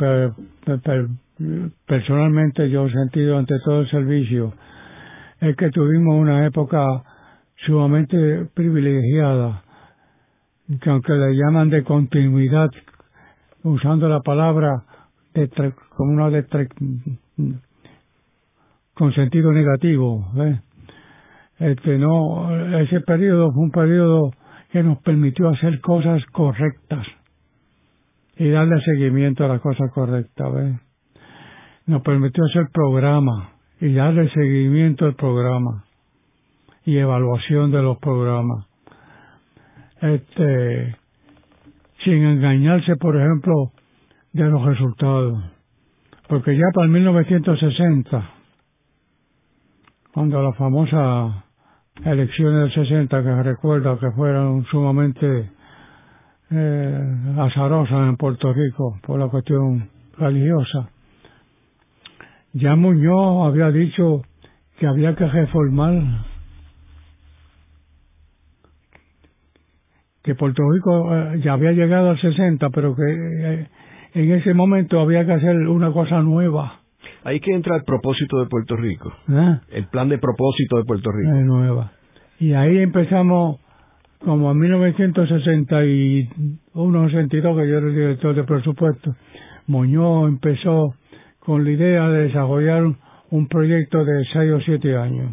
personalmente 1.85 2.71
yo 2.71 2.87
he 2.87 2.91
sentido 2.91 3.37
ante 3.37 3.55
todo 3.67 3.83
el 3.83 3.91
servicio, 3.91 4.55
es 5.43 5.55
que 5.57 5.69
tuvimos 5.69 6.19
una 6.19 6.47
época 6.47 7.03
sumamente 7.67 8.47
privilegiada, 8.55 9.63
que 10.81 10.89
aunque 10.89 11.13
le 11.13 11.35
llaman 11.37 11.69
de 11.69 11.85
continuidad 11.85 12.71
usando 13.63 14.09
la 14.09 14.21
palabra 14.21 14.85
de 15.35 15.51
como 15.97 16.13
una 16.13 16.31
de 16.31 16.45
con 18.95 19.13
sentido 19.13 19.53
negativo. 19.53 20.27
Este 21.59 21.99
no, 21.99 22.79
ese 22.79 23.01
periodo 23.01 23.53
fue 23.53 23.63
un 23.63 23.71
periodo 23.71 24.31
que 24.73 24.83
nos 24.83 24.99
permitió 25.03 25.49
hacer 25.49 25.81
cosas 25.81 26.25
correctas 26.33 27.07
y 28.37 28.49
darle 28.49 28.81
seguimiento 28.81 29.45
a 29.45 29.49
las 29.49 29.61
cosas 29.61 29.91
correctas. 29.93 30.81
Nos 31.87 32.03
permitió 32.03 32.45
hacer 32.45 32.67
programa 32.73 33.51
y 33.81 33.93
darle 33.93 34.29
seguimiento 34.31 35.05
al 35.07 35.15
programa 35.15 35.85
y 36.85 36.97
evaluación 36.97 37.71
de 37.71 37.83
los 37.83 37.99
programas. 37.99 38.67
Este, 40.01 40.97
sin 42.03 42.25
engañarse, 42.25 42.97
por 42.97 43.17
ejemplo, 43.17 43.73
de 44.33 44.45
los 44.45 44.65
resultados. 44.65 45.43
Porque 46.29 46.57
ya 46.57 46.65
para 46.75 46.87
el 46.87 46.93
1960, 46.93 48.34
cuando 50.15 50.41
las 50.41 50.57
famosas 50.57 51.35
elecciones 52.05 52.73
del 52.73 52.87
60, 52.87 53.21
que 53.21 53.43
recuerda 53.43 53.99
que 53.99 54.13
fueron 54.13 54.65
sumamente 54.67 55.51
eh, 56.53 57.35
azarosas 57.37 58.09
en 58.11 58.17
Puerto 58.17 58.53
Rico 58.53 58.97
por 59.05 59.19
la 59.19 59.27
cuestión 59.27 59.91
religiosa, 60.17 60.89
ya 62.53 62.77
Muñoz 62.77 63.49
había 63.49 63.73
dicho 63.73 64.23
que 64.79 64.87
había 64.87 65.17
que 65.17 65.27
reformar 65.27 66.25
que 70.23 70.37
Puerto 70.37 70.63
Rico 70.71 71.13
eh, 71.13 71.41
ya 71.43 71.55
había 71.55 71.73
llegado 71.73 72.11
al 72.11 72.21
60, 72.21 72.71
pero 72.71 72.95
que 72.95 73.03
eh, 73.03 73.69
en 74.15 74.31
ese 74.31 74.55
momento 74.55 75.01
había 75.01 75.27
que 75.27 75.33
hacer 75.33 75.57
una 75.67 75.93
cosa 75.93 76.21
nueva. 76.21 76.84
Ahí 77.25 77.41
que 77.41 77.53
entra 77.53 77.77
el 77.77 77.83
propósito 77.85 78.39
de 78.39 78.47
Puerto 78.47 78.77
Rico. 78.77 79.13
¿Eh? 79.29 79.59
El 79.71 79.87
plan 79.87 80.11
de 80.11 80.19
propósito 80.19 80.77
de 80.77 80.85
Puerto 80.85 81.11
Rico. 81.11 81.33
nueva. 81.33 81.91
Y 82.39 82.53
ahí 82.53 82.79
empezamos 82.79 83.59
como 84.25 84.53
en 84.53 84.59
1961, 84.59 87.09
62, 87.09 87.57
que 87.57 87.69
yo 87.69 87.79
era 87.79 87.87
el 87.87 87.95
director 87.95 88.35
de 88.35 88.45
presupuesto. 88.45 89.17
Muñoz 89.67 90.29
empezó 90.29 90.95
con 91.41 91.65
la 91.65 91.71
idea 91.71 92.07
de 92.09 92.25
desarrollar 92.25 92.85
un 93.31 93.49
proyecto 93.49 94.05
de 94.05 94.23
6 94.33 94.53
o 94.53 94.61
7 94.61 94.97
años 94.97 95.33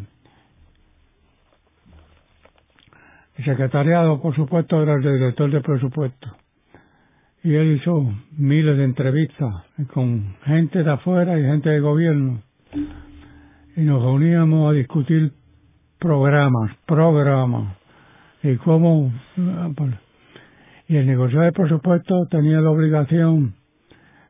El 3.37 3.45
secretariado, 3.45 4.19
por 4.21 4.35
supuesto, 4.35 4.81
era 4.81 4.95
el 4.95 5.01
director 5.01 5.51
de 5.51 5.61
presupuesto. 5.61 6.27
Y 7.43 7.55
él 7.55 7.77
hizo 7.77 8.13
miles 8.37 8.77
de 8.77 8.83
entrevistas 8.83 9.53
con 9.93 10.35
gente 10.45 10.83
de 10.83 10.91
afuera 10.91 11.39
y 11.39 11.43
gente 11.43 11.69
de 11.69 11.79
gobierno. 11.79 12.41
Y 13.75 13.81
nos 13.81 14.01
reuníamos 14.01 14.69
a 14.69 14.73
discutir 14.73 15.33
programas, 15.99 16.75
programas. 16.85 17.77
Y 18.43 18.55
cómo. 18.57 19.11
Y 20.87 20.97
el 20.97 21.07
negociador 21.07 21.45
de 21.45 21.51
presupuesto 21.51 22.27
tenía 22.29 22.61
la 22.61 22.69
obligación 22.69 23.55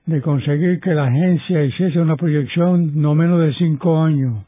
de 0.06 0.22
conseguir 0.22 0.80
que 0.80 0.94
la 0.94 1.06
agencia 1.06 1.64
hiciese 1.64 2.00
una 2.00 2.16
proyección 2.16 3.02
no 3.02 3.16
menos 3.16 3.42
de 3.42 3.54
cinco 3.56 4.02
años. 4.02 4.46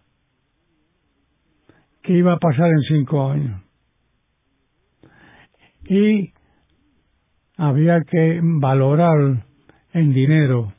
¿Qué 2.01 2.13
iba 2.13 2.33
a 2.33 2.37
pasar 2.37 2.69
en 2.69 2.81
cinco 2.87 3.29
años? 3.29 3.63
y 5.85 6.32
había 7.67 8.01
que 8.01 8.41
valorar 8.43 9.45
en 9.93 10.13
dinero 10.13 10.73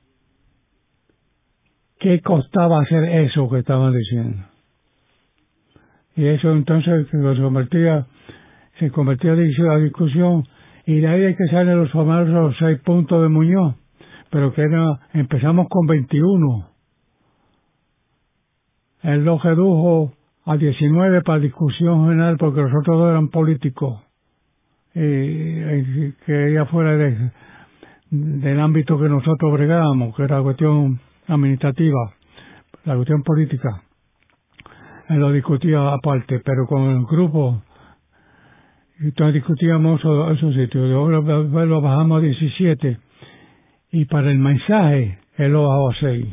qué 1.99 2.21
costaba 2.21 2.83
hacer 2.83 3.05
eso 3.05 3.49
que 3.49 3.61
estaban 3.61 3.95
diciendo. 3.95 4.45
Y 6.17 6.27
eso 6.27 6.53
entonces 6.53 7.09
se 7.11 7.19
convertía, 7.41 8.07
se 8.79 8.91
convertía 8.91 9.33
a 9.33 9.77
discusión 9.79 10.45
y 10.87 11.01
de 11.01 11.09
ahí 11.09 11.25
hay 11.25 11.35
que 11.35 11.47
salir 11.47 11.75
los 11.75 11.91
famosos 11.91 12.55
seis 12.59 12.79
puntos 12.81 13.23
de 13.23 13.29
Muñoz, 13.29 13.77
pero 14.31 14.53
que 14.53 14.63
era, 14.63 15.01
empezamos 15.15 15.67
con 15.71 15.87
21. 15.87 16.69
Él 19.05 19.25
lo 19.25 19.39
redujo 19.39 20.13
a 20.45 20.57
19 20.59 21.23
para 21.23 21.39
discusión 21.39 22.09
general 22.09 22.37
porque 22.37 22.61
los 22.61 22.73
otros 22.79 22.99
dos 22.99 23.11
eran 23.11 23.29
políticos 23.29 24.03
y, 24.95 26.13
que 26.25 26.51
ella 26.51 26.67
fuera 26.67 26.97
de, 26.97 27.31
del 28.11 28.61
ámbito 28.61 28.99
que 28.99 29.09
nosotros 29.09 29.53
bregábamos, 29.53 30.15
que 30.17 30.23
era 30.23 30.39
la 30.39 30.43
cuestión 30.43 31.01
administrativa, 31.27 32.15
la 32.85 32.95
cuestión 32.95 33.23
política. 33.23 33.83
Él 35.09 35.19
lo 35.19 35.33
discutía 35.33 35.93
aparte, 35.93 36.41
pero 36.41 36.67
con 36.67 36.83
el 36.91 37.05
grupo, 37.05 37.63
entonces 39.01 39.35
discutíamos 39.35 40.01
esos, 40.01 40.55
sitios. 40.55 41.25
Después 41.27 41.69
lo 41.69 41.81
bajamos 41.81 42.19
a 42.19 42.25
17 42.25 42.99
y 43.93 44.05
para 44.07 44.31
el 44.31 44.39
mensaje 44.39 45.19
él 45.37 45.53
lo 45.53 45.69
bajó 45.69 45.91
a 45.91 45.95
6. 46.01 46.27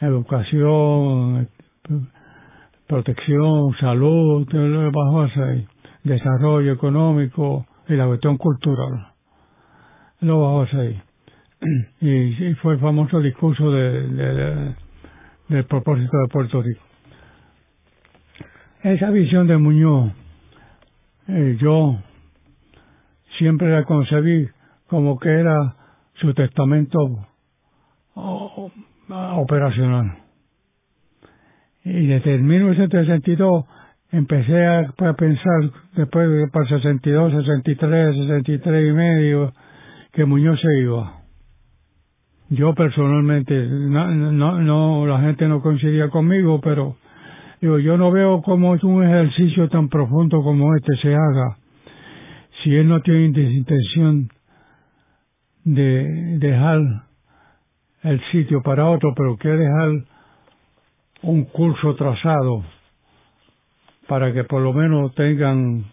Educación, 0.00 1.48
protección, 2.86 3.74
salud, 3.78 4.46
lo 4.52 4.92
bajó 4.92 5.22
a 5.22 5.30
6. 5.32 5.68
Desarrollo 6.04 6.72
económico 6.72 7.66
y 7.88 7.94
la 7.94 8.06
cuestión 8.06 8.36
cultural. 8.36 9.12
Lo 10.20 10.40
bajó 10.40 10.62
a 10.62 10.68
6. 10.68 10.96
Y, 12.00 12.54
fue 12.56 12.74
el 12.74 12.80
famoso 12.80 13.20
discurso 13.20 13.70
de 13.70 14.74
del 15.48 15.64
propósito 15.64 16.18
de 16.18 16.28
Puerto 16.28 16.62
Rico. 16.62 16.82
Esa 18.82 19.10
visión 19.10 19.46
de 19.46 19.56
Muñoz, 19.56 20.12
eh, 21.28 21.56
yo 21.60 21.96
siempre 23.38 23.70
la 23.70 23.84
concebí 23.84 24.48
como 24.86 25.18
que 25.18 25.28
era 25.28 25.74
su 26.14 26.32
testamento 26.34 26.98
operacional. 28.96 30.25
Y 31.88 32.08
desde 32.08 32.38
1962 32.38 33.64
empecé 34.10 34.66
a, 34.66 34.92
pensar, 35.16 35.70
después 35.94 36.28
de 36.28 36.48
para 36.48 36.66
62, 36.66 37.32
63, 37.44 38.16
63 38.16 38.90
y 38.90 38.92
medio, 38.92 39.52
que 40.12 40.24
Muñoz 40.24 40.60
se 40.60 40.80
iba. 40.80 41.20
Yo 42.48 42.74
personalmente, 42.74 43.54
no, 43.68 44.60
no, 44.60 45.06
la 45.06 45.20
gente 45.20 45.46
no 45.46 45.62
coincidía 45.62 46.08
conmigo, 46.08 46.60
pero 46.60 46.96
digo, 47.60 47.78
yo 47.78 47.96
no 47.96 48.10
veo 48.10 48.42
cómo 48.42 48.74
es 48.74 48.82
un 48.82 49.04
ejercicio 49.04 49.68
tan 49.68 49.88
profundo 49.88 50.42
como 50.42 50.74
este 50.74 50.96
se 50.96 51.14
haga. 51.14 51.56
Si 52.64 52.74
él 52.74 52.88
no 52.88 53.00
tiene 53.02 53.26
intención 53.26 54.28
de 55.62 56.38
dejar 56.40 56.80
el 58.02 58.20
sitio 58.32 58.60
para 58.64 58.90
otro, 58.90 59.14
pero 59.16 59.36
quiere 59.36 59.58
dejar 59.58 60.15
un 61.22 61.44
curso 61.44 61.94
trazado 61.94 62.64
para 64.08 64.32
que 64.32 64.44
por 64.44 64.62
lo 64.62 64.72
menos 64.72 65.14
tengan 65.14 65.84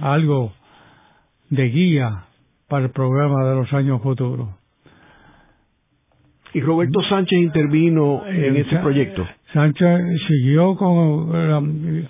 algo 0.00 0.52
de 1.50 1.64
guía 1.68 2.24
para 2.68 2.86
el 2.86 2.90
programa 2.90 3.44
de 3.48 3.56
los 3.56 3.72
años 3.72 4.02
futuros. 4.02 4.48
¿Y 6.54 6.60
Roberto 6.60 7.00
Sánchez 7.08 7.38
intervino 7.40 8.24
en 8.26 8.56
ese 8.56 8.76
proyecto? 8.78 9.26
Sánchez 9.52 10.00
siguió 10.28 10.76
con... 10.76 12.08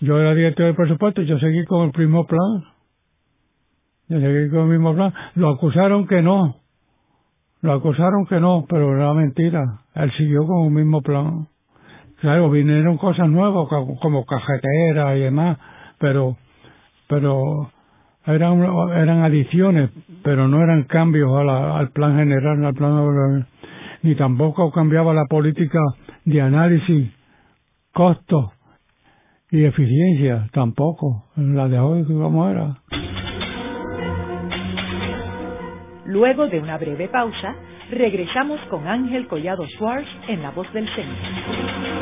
yo 0.00 0.20
era 0.20 0.34
director 0.34 0.66
del 0.66 0.74
presupuesto, 0.74 1.22
yo 1.22 1.38
seguí 1.38 1.64
con 1.64 1.90
el 1.90 1.98
mismo 1.98 2.26
plan. 2.26 2.64
Yo 4.08 4.20
seguí 4.20 4.50
con 4.50 4.60
el 4.60 4.78
mismo 4.78 4.94
plan. 4.94 5.12
Lo 5.36 5.48
acusaron 5.48 6.06
que 6.06 6.20
no. 6.20 6.56
Lo 7.62 7.72
acusaron 7.72 8.26
que 8.26 8.40
no, 8.40 8.66
pero 8.68 8.94
era 8.94 9.14
mentira. 9.14 9.80
Él 9.94 10.12
siguió 10.18 10.46
con 10.46 10.66
el 10.66 10.70
mismo 10.72 11.00
plan. 11.00 11.48
Claro, 12.22 12.48
vinieron 12.50 12.98
cosas 12.98 13.28
nuevas 13.28 13.66
como 14.00 14.24
cajetera 14.24 15.16
y 15.16 15.22
demás, 15.22 15.58
pero 15.98 16.36
pero 17.08 17.68
eran 18.24 18.62
eran 18.92 19.24
adiciones, 19.24 19.90
pero 20.22 20.46
no 20.46 20.62
eran 20.62 20.84
cambios 20.84 21.32
al 21.36 21.90
plan 21.90 22.16
general, 22.16 22.64
al 22.64 22.74
plan 22.74 23.48
ni 24.02 24.14
tampoco 24.14 24.70
cambiaba 24.70 25.12
la 25.12 25.24
política 25.24 25.80
de 26.24 26.40
análisis, 26.40 27.10
costos 27.92 28.52
y 29.50 29.64
eficiencia, 29.64 30.48
tampoco, 30.52 31.24
la 31.34 31.66
de 31.66 31.80
hoy 31.80 32.04
como 32.04 32.48
era. 32.48 32.76
Luego 36.04 36.46
de 36.46 36.60
una 36.60 36.78
breve 36.78 37.08
pausa, 37.08 37.56
regresamos 37.90 38.60
con 38.70 38.86
Ángel 38.86 39.26
Collado 39.26 39.66
Schwartz 39.76 40.08
en 40.28 40.40
La 40.40 40.52
Voz 40.52 40.72
del 40.72 40.86
Centro. 40.94 42.01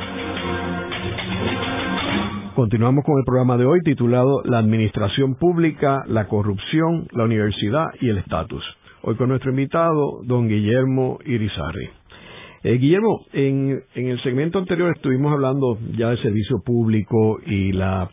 Continuamos 2.55 3.05
con 3.05 3.17
el 3.17 3.23
programa 3.23 3.55
de 3.55 3.65
hoy 3.65 3.79
titulado 3.81 4.41
La 4.43 4.57
Administración 4.57 5.35
Pública, 5.35 6.03
la 6.07 6.27
Corrupción, 6.27 7.07
la 7.13 7.23
Universidad 7.23 7.85
y 8.01 8.09
el 8.09 8.17
Estatus. 8.17 8.61
Hoy 9.03 9.15
con 9.15 9.29
nuestro 9.29 9.51
invitado, 9.51 10.19
don 10.23 10.49
Guillermo 10.49 11.19
Irizarri. 11.25 11.89
Eh, 12.63 12.73
Guillermo, 12.73 13.25
en, 13.31 13.81
el 13.95 14.21
segmento 14.21 14.59
anterior 14.59 14.91
estuvimos 14.93 15.31
hablando 15.31 15.77
ya 15.97 16.09
del 16.09 16.21
servicio 16.21 16.57
público 16.65 17.39
y 17.45 17.71
la 17.71 18.09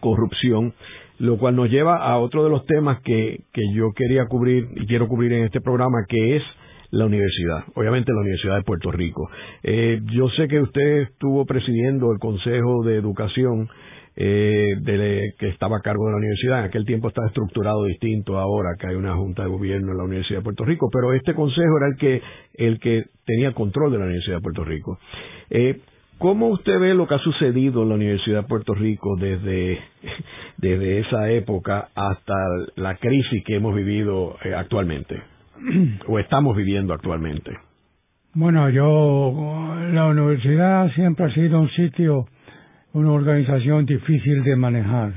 corrupción, 0.00 0.74
lo 1.20 1.38
cual 1.38 1.54
nos 1.54 1.70
lleva 1.70 1.98
a 1.98 2.18
otro 2.18 2.42
de 2.42 2.50
los 2.50 2.66
temas 2.66 3.00
que, 3.02 3.44
que 3.52 3.62
yo 3.72 3.92
quería 3.94 4.26
cubrir 4.26 4.66
y 4.74 4.84
quiero 4.86 5.06
cubrir 5.06 5.32
en 5.32 5.44
este 5.44 5.60
programa, 5.60 5.98
que 6.08 6.36
es 6.36 6.42
la 6.94 7.06
universidad, 7.06 7.64
obviamente 7.74 8.12
la 8.12 8.20
Universidad 8.20 8.56
de 8.56 8.62
Puerto 8.62 8.90
Rico. 8.90 9.28
Eh, 9.62 10.00
yo 10.12 10.28
sé 10.30 10.46
que 10.48 10.60
usted 10.60 11.02
estuvo 11.02 11.44
presidiendo 11.44 12.12
el 12.12 12.18
Consejo 12.18 12.84
de 12.84 12.96
Educación 12.96 13.68
eh, 14.16 15.34
que 15.38 15.48
estaba 15.48 15.78
a 15.78 15.80
cargo 15.80 16.06
de 16.06 16.12
la 16.12 16.18
universidad. 16.18 16.60
En 16.60 16.66
aquel 16.66 16.86
tiempo 16.86 17.08
está 17.08 17.26
estructurado 17.26 17.84
distinto 17.84 18.38
ahora 18.38 18.76
que 18.78 18.86
hay 18.86 18.94
una 18.94 19.16
junta 19.16 19.42
de 19.42 19.48
gobierno 19.48 19.90
en 19.90 19.98
la 19.98 20.04
Universidad 20.04 20.38
de 20.38 20.44
Puerto 20.44 20.64
Rico, 20.64 20.88
pero 20.92 21.12
este 21.12 21.34
consejo 21.34 21.78
era 21.78 21.88
el 21.88 21.96
que 21.96 22.22
el 22.54 22.78
que 22.78 23.04
tenía 23.26 23.52
control 23.52 23.90
de 23.90 23.98
la 23.98 24.04
Universidad 24.04 24.36
de 24.36 24.42
Puerto 24.42 24.64
Rico. 24.64 24.98
Eh, 25.50 25.80
¿Cómo 26.18 26.46
usted 26.48 26.78
ve 26.78 26.94
lo 26.94 27.08
que 27.08 27.16
ha 27.16 27.18
sucedido 27.18 27.82
en 27.82 27.88
la 27.88 27.96
Universidad 27.96 28.42
de 28.42 28.48
Puerto 28.48 28.72
Rico 28.72 29.16
desde, 29.16 29.80
desde 30.58 31.00
esa 31.00 31.28
época 31.30 31.88
hasta 31.96 32.34
la 32.76 32.94
crisis 32.94 33.42
que 33.44 33.56
hemos 33.56 33.74
vivido 33.74 34.36
eh, 34.44 34.54
actualmente 34.54 35.33
o 36.06 36.18
estamos 36.18 36.56
viviendo 36.56 36.92
actualmente? 36.92 37.52
Bueno, 38.34 38.68
yo, 38.70 39.76
la 39.92 40.06
universidad 40.06 40.90
siempre 40.94 41.26
ha 41.26 41.34
sido 41.34 41.60
un 41.60 41.70
sitio 41.70 42.26
una 42.94 43.10
organización 43.10 43.86
difícil 43.86 44.44
de 44.44 44.54
manejar, 44.54 45.12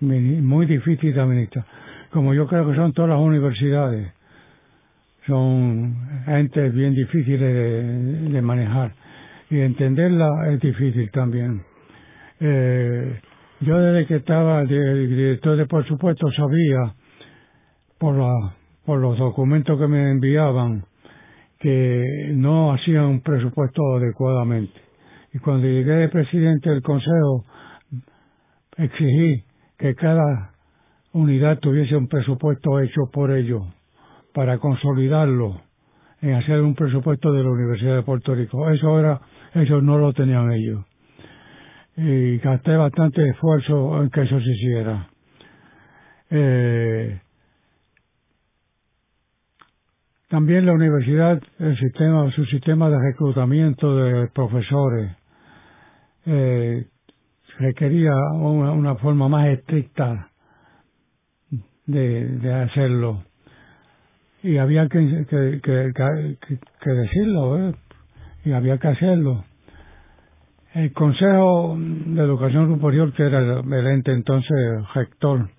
muy 0.00 0.66
difícil 0.66 1.14
de 1.14 1.20
administrar, 1.20 1.64
como 2.10 2.34
yo 2.34 2.46
creo 2.46 2.68
que 2.68 2.76
son 2.76 2.92
todas 2.92 3.10
las 3.10 3.20
universidades. 3.20 4.12
Son 5.26 5.96
entes 6.26 6.74
bien 6.74 6.94
difíciles 6.94 8.32
de, 8.32 8.42
manejar 8.42 8.92
y 9.48 9.60
entenderla 9.60 10.28
es 10.50 10.60
difícil 10.60 11.10
también. 11.10 11.62
Eh, 12.40 13.20
yo 13.60 13.78
desde 13.78 14.06
que 14.06 14.16
estaba 14.16 14.64
director 14.64 15.56
de 15.56 15.66
por 15.66 15.86
supuesto 15.86 16.30
sabía 16.32 16.94
por, 17.98 18.16
la, 18.16 18.54
por 18.84 19.00
los 19.00 19.18
documentos 19.18 19.78
que 19.78 19.86
me 19.86 20.10
enviaban 20.10 20.84
que 21.58 22.32
no 22.34 22.72
hacían 22.72 23.04
un 23.04 23.20
presupuesto 23.20 23.96
adecuadamente 23.96 24.92
y 25.34 25.38
cuando 25.38 25.66
llegué 25.66 25.92
de 25.92 26.08
presidente 26.08 26.68
del 26.70 26.82
Consejo, 26.82 27.44
exigí 28.76 29.44
que 29.78 29.94
cada 29.94 30.52
unidad 31.12 31.58
tuviese 31.58 31.96
un 31.96 32.06
presupuesto 32.06 32.80
hecho 32.80 33.10
por 33.10 33.30
ellos 33.30 33.62
para 34.34 34.58
consolidarlo 34.58 35.62
en 36.20 36.34
hacer 36.34 36.60
un 36.60 36.74
presupuesto 36.74 37.32
de 37.32 37.42
la 37.42 37.50
Universidad 37.50 37.96
de 37.96 38.02
Puerto 38.02 38.34
Rico. 38.34 38.70
Eso 38.70 38.98
era, 39.00 39.20
eso 39.54 39.80
no 39.80 39.98
lo 39.98 40.12
tenían 40.12 40.52
ellos. 40.52 40.84
y 41.96 42.38
gasté 42.38 42.76
bastante 42.76 43.28
esfuerzo 43.28 44.02
en 44.02 44.10
que 44.10 44.22
eso 44.22 44.38
se 44.38 44.50
hiciera. 44.50 45.08
Eh, 46.30 47.20
también 50.32 50.64
la 50.64 50.72
universidad, 50.72 51.42
el 51.58 51.76
sistema, 51.76 52.30
su 52.30 52.46
sistema 52.46 52.88
de 52.88 52.98
reclutamiento 52.98 53.96
de 53.96 54.28
profesores, 54.28 55.14
eh, 56.24 56.86
requería 57.58 58.14
una, 58.32 58.94
forma 58.94 59.28
más 59.28 59.48
estricta 59.48 60.30
de, 61.84 62.28
de 62.38 62.54
hacerlo. 62.54 63.24
Y 64.42 64.56
había 64.56 64.88
que, 64.88 65.26
que, 65.28 65.60
que, 65.62 66.58
que 66.80 66.90
decirlo, 66.90 67.68
¿eh? 67.68 67.74
y 68.46 68.52
había 68.52 68.78
que 68.78 68.88
hacerlo. 68.88 69.44
El 70.72 70.94
Consejo 70.94 71.76
de 71.78 72.22
Educación 72.22 72.74
Superior, 72.74 73.12
que 73.12 73.24
era 73.24 73.60
el, 73.60 73.86
ente 73.86 74.12
entonces 74.12 74.56
rector 74.94 75.50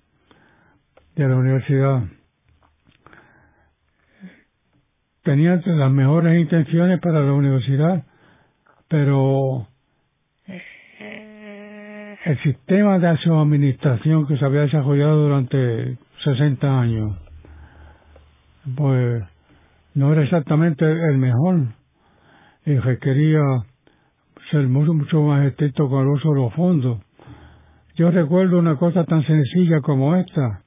de 1.14 1.28
la 1.28 1.36
universidad, 1.36 2.02
tenía 5.24 5.60
las 5.64 5.90
mejores 5.90 6.40
intenciones 6.40 7.00
para 7.00 7.20
la 7.20 7.32
universidad, 7.32 8.04
pero 8.88 9.66
el 12.24 12.42
sistema 12.42 12.98
de 12.98 13.16
su 13.18 13.34
administración 13.34 14.26
que 14.26 14.36
se 14.36 14.44
había 14.44 14.60
desarrollado 14.60 15.22
durante 15.24 15.98
60 16.24 16.80
años, 16.80 17.16
pues 18.76 19.24
no 19.94 20.12
era 20.12 20.22
exactamente 20.22 20.84
el 20.84 21.18
mejor 21.18 21.68
y 22.66 22.76
requería 22.78 23.40
ser 24.50 24.68
mucho, 24.68 24.94
mucho 24.94 25.22
más 25.22 25.46
estricto 25.46 25.88
con 25.88 26.02
el 26.02 26.08
uso 26.08 26.30
de 26.30 26.40
los 26.40 26.54
fondos. 26.54 27.00
Yo 27.96 28.10
recuerdo 28.10 28.58
una 28.58 28.76
cosa 28.76 29.04
tan 29.04 29.24
sencilla 29.24 29.80
como 29.80 30.16
esta. 30.16 30.63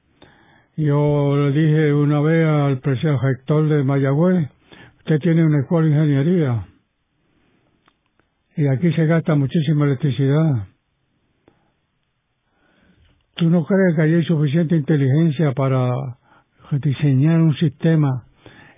Yo 0.78 1.34
le 1.36 1.50
dije 1.50 1.92
una 1.92 2.20
vez 2.20 2.46
al 2.46 2.78
presidente 2.78 3.20
rector 3.20 3.68
de 3.68 3.82
Mayagüez, 3.82 4.48
usted 4.98 5.18
tiene 5.18 5.44
una 5.44 5.58
escuela 5.58 5.88
de 5.88 5.92
ingeniería 5.92 6.68
y 8.56 8.64
aquí 8.68 8.92
se 8.92 9.06
gasta 9.06 9.34
muchísima 9.34 9.86
electricidad. 9.86 10.68
¿Tú 13.34 13.50
no 13.50 13.66
crees 13.66 13.96
que 13.96 14.02
hay 14.02 14.24
suficiente 14.24 14.76
inteligencia 14.76 15.50
para 15.50 15.90
diseñar 16.80 17.40
un 17.40 17.56
sistema 17.56 18.26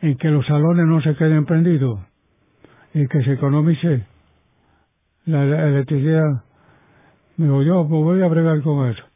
en 0.00 0.16
que 0.16 0.28
los 0.28 0.46
salones 0.46 0.86
no 0.86 1.02
se 1.02 1.14
queden 1.16 1.44
prendidos 1.44 2.00
y 2.94 3.06
que 3.08 3.22
se 3.24 3.34
economice 3.34 4.06
la, 5.26 5.42
electricidad? 5.68 6.44
Me 7.36 7.44
digo, 7.44 7.62
yo 7.62 7.86
pues 7.86 8.02
voy 8.02 8.22
a 8.22 8.28
bregar 8.28 8.62
con 8.62 8.88
eso. 8.88 9.09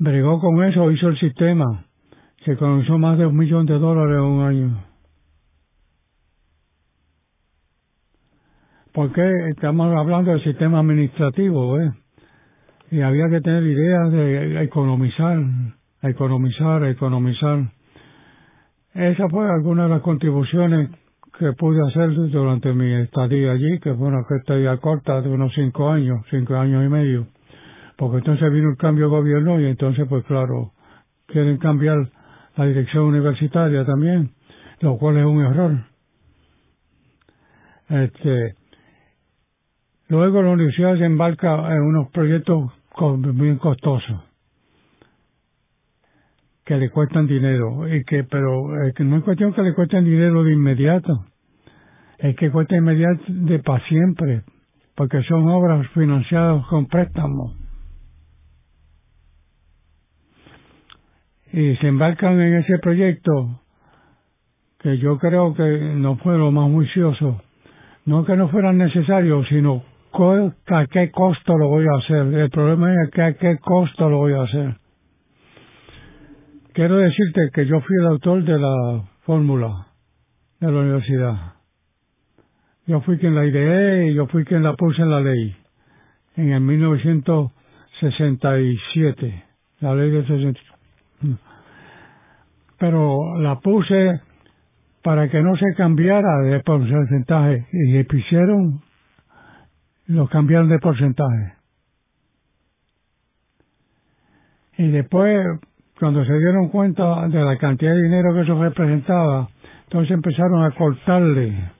Bregó 0.00 0.40
con 0.40 0.64
eso, 0.64 0.90
hizo 0.90 1.08
el 1.08 1.18
sistema. 1.18 1.84
Se 2.46 2.52
economizó 2.52 2.96
más 2.96 3.18
de 3.18 3.26
un 3.26 3.36
millón 3.36 3.66
de 3.66 3.78
dólares 3.78 4.16
en 4.16 4.22
un 4.22 4.42
año. 4.42 4.84
Porque 8.94 9.22
estamos 9.50 9.94
hablando 9.94 10.30
del 10.30 10.42
sistema 10.42 10.80
administrativo, 10.80 11.78
¿eh? 11.78 11.92
y 12.90 13.02
había 13.02 13.28
que 13.28 13.42
tener 13.42 13.62
ideas 13.62 14.10
de 14.10 14.62
economizar, 14.62 15.38
economizar, 16.00 16.82
economizar. 16.86 17.70
Esa 18.94 19.28
fue 19.28 19.50
alguna 19.50 19.82
de 19.82 19.90
las 19.90 20.00
contribuciones 20.00 20.88
que 21.38 21.52
pude 21.52 21.86
hacer 21.86 22.14
durante 22.30 22.72
mi 22.72 22.90
estadía 23.02 23.52
allí, 23.52 23.78
que 23.80 23.94
fue 23.94 24.08
una 24.08 24.22
estadía 24.30 24.78
corta 24.78 25.20
de 25.20 25.28
unos 25.28 25.52
cinco 25.54 25.90
años, 25.90 26.24
cinco 26.30 26.56
años 26.56 26.86
y 26.86 26.88
medio, 26.88 27.26
porque 28.00 28.16
entonces 28.16 28.50
vino 28.50 28.70
el 28.70 28.78
cambio 28.78 29.04
de 29.04 29.10
gobierno 29.10 29.60
y 29.60 29.66
entonces, 29.66 30.06
pues 30.08 30.24
claro, 30.24 30.72
quieren 31.26 31.58
cambiar 31.58 31.98
la 32.56 32.64
dirección 32.64 33.04
universitaria 33.04 33.84
también, 33.84 34.30
lo 34.80 34.96
cual 34.96 35.18
es 35.18 35.26
un 35.26 35.44
error. 35.44 35.84
Este, 37.90 38.54
luego 40.08 40.40
la 40.40 40.52
universidad 40.52 40.96
se 40.96 41.04
embarca 41.04 41.54
en 41.76 41.82
unos 41.82 42.10
proyectos 42.10 42.72
muy 42.98 43.58
costoso 43.58 44.24
que 46.64 46.78
le 46.78 46.88
cuestan 46.88 47.26
dinero 47.26 47.86
y 47.86 48.02
que 48.04 48.24
pero 48.24 48.82
es 48.82 48.94
que 48.94 49.04
no 49.04 49.18
es 49.18 49.24
cuestión 49.24 49.52
que 49.52 49.62
le 49.62 49.74
cuesten 49.74 50.04
dinero 50.04 50.42
de 50.42 50.54
inmediato 50.54 51.26
es 52.18 52.34
que 52.36 52.50
cuesta 52.50 52.76
inmediato 52.76 53.22
de 53.28 53.58
para 53.58 53.84
siempre 53.86 54.42
porque 54.94 55.22
son 55.22 55.48
obras 55.48 55.86
financiadas 55.88 56.66
con 56.66 56.86
préstamos 56.86 57.59
y 61.52 61.76
se 61.76 61.88
embarcan 61.88 62.40
en 62.40 62.54
ese 62.54 62.78
proyecto 62.78 63.60
que 64.78 64.98
yo 64.98 65.18
creo 65.18 65.54
que 65.54 65.94
no 65.96 66.16
fue 66.16 66.38
lo 66.38 66.50
más 66.50 66.70
juicioso 66.70 67.42
no 68.06 68.24
que 68.24 68.36
no 68.36 68.48
fuera 68.48 68.72
necesario 68.72 69.44
sino 69.44 69.82
a 70.12 70.86
qué 70.90 71.10
costo 71.10 71.56
lo 71.56 71.68
voy 71.68 71.86
a 71.86 71.94
hacer. 71.98 72.34
El 72.34 72.50
problema 72.50 72.92
es 73.02 73.10
que 73.10 73.22
a 73.22 73.32
qué 73.34 73.56
costo 73.58 74.08
lo 74.08 74.18
voy 74.18 74.34
a 74.34 74.42
hacer. 74.42 74.76
Quiero 76.72 76.96
decirte 76.96 77.50
que 77.52 77.66
yo 77.66 77.80
fui 77.80 77.96
el 77.96 78.06
autor 78.06 78.44
de 78.44 78.56
la 78.58 79.02
fórmula 79.22 79.88
de 80.60 80.70
la 80.70 80.80
universidad. 80.80 81.54
Yo 82.86 83.00
fui 83.02 83.18
quien 83.18 83.34
la 83.34 83.44
ideé 83.46 84.10
y 84.10 84.14
yo 84.14 84.26
fui 84.26 84.44
quien 84.44 84.62
la 84.62 84.74
puse 84.74 85.02
en 85.02 85.10
la 85.10 85.20
ley. 85.20 85.56
En 86.36 86.52
el 86.52 86.60
1967. 86.60 89.44
La 89.80 89.94
ley 89.94 90.10
de 90.10 90.22
67. 90.22 90.69
Pero 92.78 93.38
la 93.38 93.60
puse 93.60 94.20
para 95.02 95.28
que 95.28 95.42
no 95.42 95.56
se 95.56 95.74
cambiara 95.76 96.38
de 96.42 96.60
porcentaje 96.60 97.66
y 97.72 98.02
pusieron 98.04 98.80
lo 100.10 100.28
cambiaron 100.28 100.68
de 100.68 100.78
porcentaje. 100.78 101.54
Y 104.76 104.88
después, 104.88 105.46
cuando 105.98 106.24
se 106.24 106.32
dieron 106.32 106.68
cuenta 106.68 107.28
de 107.28 107.44
la 107.44 107.56
cantidad 107.58 107.92
de 107.92 108.02
dinero 108.02 108.34
que 108.34 108.40
eso 108.40 108.60
representaba, 108.60 109.48
entonces 109.84 110.10
empezaron 110.12 110.64
a 110.64 110.70
cortarle. 110.72 111.70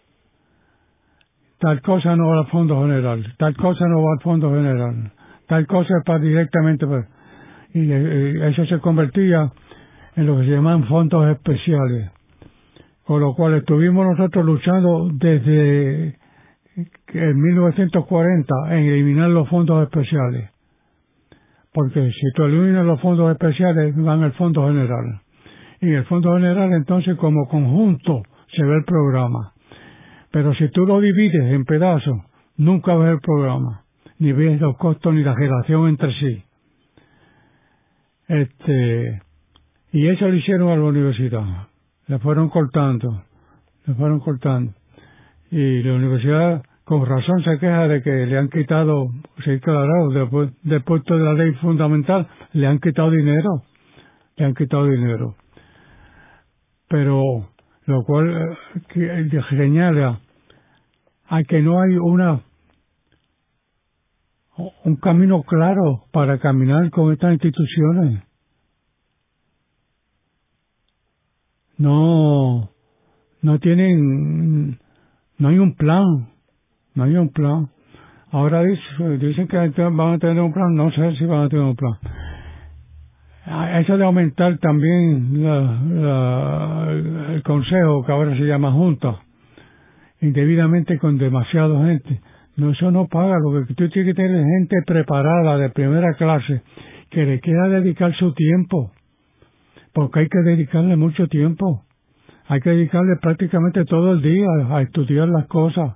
Tal 1.59 1.83
cosa 1.83 2.15
no 2.15 2.29
va 2.29 2.41
al 2.41 2.47
fondo 2.49 2.81
general, 2.83 3.35
tal 3.39 3.57
cosa 3.57 3.87
no 3.87 4.03
va 4.03 4.13
al 4.13 4.23
fondo 4.23 4.51
general, 4.51 5.13
tal 5.47 5.67
cosa 5.67 5.95
para 6.05 6.19
directamente. 6.19 6.87
Para, 6.87 7.07
y 7.73 7.93
eso 7.93 8.67
se 8.67 8.79
convertía 8.81 9.53
en 10.17 10.27
lo 10.27 10.39
que 10.39 10.45
se 10.45 10.51
llaman 10.51 10.85
fondos 10.85 11.29
especiales. 11.31 12.11
Con 13.05 13.21
lo 13.21 13.35
cual 13.35 13.55
estuvimos 13.55 14.07
nosotros 14.07 14.45
luchando 14.45 15.09
desde 15.13 16.19
en 17.13 17.41
1940 17.41 18.55
en 18.71 18.85
eliminar 18.85 19.31
los 19.31 19.49
fondos 19.49 19.83
especiales. 19.83 20.51
Porque 21.73 22.11
si 22.11 22.33
tú 22.35 22.45
eliminas 22.45 22.85
los 22.85 23.01
fondos 23.01 23.31
especiales, 23.31 23.95
van 23.97 24.23
al 24.23 24.33
fondo 24.33 24.67
general. 24.67 25.21
Y 25.81 25.93
el 25.93 26.05
fondo 26.05 26.35
general, 26.35 26.73
entonces, 26.73 27.17
como 27.17 27.47
conjunto, 27.49 28.23
se 28.55 28.65
ve 28.65 28.77
el 28.77 28.85
programa. 28.85 29.53
Pero 30.31 30.55
si 30.55 30.69
tú 30.71 30.85
lo 30.85 31.01
divides 31.01 31.53
en 31.53 31.65
pedazos, 31.65 32.19
nunca 32.57 32.95
ves 32.97 33.13
el 33.13 33.21
programa, 33.21 33.85
ni 34.19 34.33
ves 34.33 34.61
los 34.61 34.77
costos 34.77 35.15
ni 35.15 35.23
la 35.23 35.35
relación 35.35 35.89
entre 35.89 36.13
sí. 36.15 36.43
Este, 38.31 39.21
y 39.91 40.07
eso 40.07 40.29
lo 40.29 40.35
hicieron 40.37 40.69
a 40.69 40.77
la 40.77 40.85
universidad. 40.85 41.67
Le 42.07 42.21
fueron 42.21 42.49
cortando, 42.49 43.25
le 43.87 43.95
fueron 43.95 44.21
cortando. 44.21 44.73
Y 45.51 45.83
la 45.83 45.95
universidad 45.95 46.63
con 46.85 47.05
razón 47.07 47.43
se 47.43 47.59
queja 47.59 47.89
de 47.89 48.03
que 48.03 48.27
le 48.27 48.39
han 48.39 48.49
quitado, 48.49 49.11
sí, 49.45 49.59
claro, 49.59 50.11
después, 50.11 50.53
después 50.63 51.03
de 51.07 51.19
la 51.19 51.35
ley 51.35 51.53
fundamental, 51.55 52.29
le 52.53 52.69
han 52.69 52.79
quitado 52.79 53.11
dinero, 53.11 53.65
le 54.37 54.45
han 54.45 54.55
quitado 54.55 54.87
dinero. 54.87 55.35
Pero 56.89 57.49
lo 57.87 58.05
cual 58.05 58.57
eh, 58.95 59.31
señala 59.51 60.21
a 61.27 61.43
que 61.43 61.63
no 61.63 61.81
hay 61.81 61.97
una 61.97 62.43
un 64.85 64.97
camino 64.97 65.43
claro 65.43 66.05
para 66.13 66.39
caminar 66.39 66.91
con 66.91 67.13
estas 67.13 67.33
instituciones. 67.33 68.23
No, 71.79 72.71
no 73.43 73.59
tienen, 73.59 74.79
no 75.39 75.49
hay 75.49 75.59
un 75.59 75.75
plan 75.75 76.31
no 76.95 77.05
hay 77.05 77.17
un 77.17 77.31
plan. 77.31 77.69
Ahora 78.33 78.63
dicen 78.63 79.49
que 79.49 79.57
van 79.57 80.15
a 80.15 80.19
tener 80.19 80.41
un 80.41 80.53
plan, 80.53 80.75
no 80.75 80.91
sé 80.93 81.17
si 81.17 81.25
van 81.25 81.45
a 81.45 81.49
tener 81.49 81.65
un 81.65 81.77
plan. 81.77 81.95
Eso 83.81 83.97
de 83.97 84.05
aumentar 84.05 84.59
también 84.59 85.45
el 87.31 87.43
consejo, 87.43 88.05
que 88.05 88.13
ahora 88.13 88.37
se 88.37 88.45
llama 88.45 88.71
junta, 88.71 89.17
indebidamente 90.21 90.99
con 90.99 91.19
demasiada 91.19 91.85
gente. 91.87 92.21
No, 92.61 92.73
eso 92.73 92.91
no 92.91 93.07
paga. 93.07 93.39
Lo 93.39 93.65
que 93.67 93.73
tú 93.73 93.89
tienes 93.89 94.15
que 94.15 94.23
tener 94.23 94.45
gente 94.45 94.77
preparada 94.87 95.57
de 95.57 95.71
primera 95.71 96.13
clase 96.13 96.63
que 97.09 97.25
le 97.25 97.41
quiera 97.41 97.69
dedicar 97.69 98.15
su 98.17 98.35
tiempo. 98.35 98.93
Porque 99.95 100.21
hay 100.21 100.29
que 100.29 100.41
dedicarle 100.41 100.95
mucho 100.97 101.27
tiempo. 101.29 101.85
Hay 102.49 102.61
que 102.61 102.69
dedicarle 102.69 103.17
prácticamente 103.23 103.87
todo 103.87 104.13
el 104.13 104.21
día 104.21 104.47
a 104.73 104.83
estudiar 104.83 105.29
las 105.29 105.47
cosas 105.47 105.95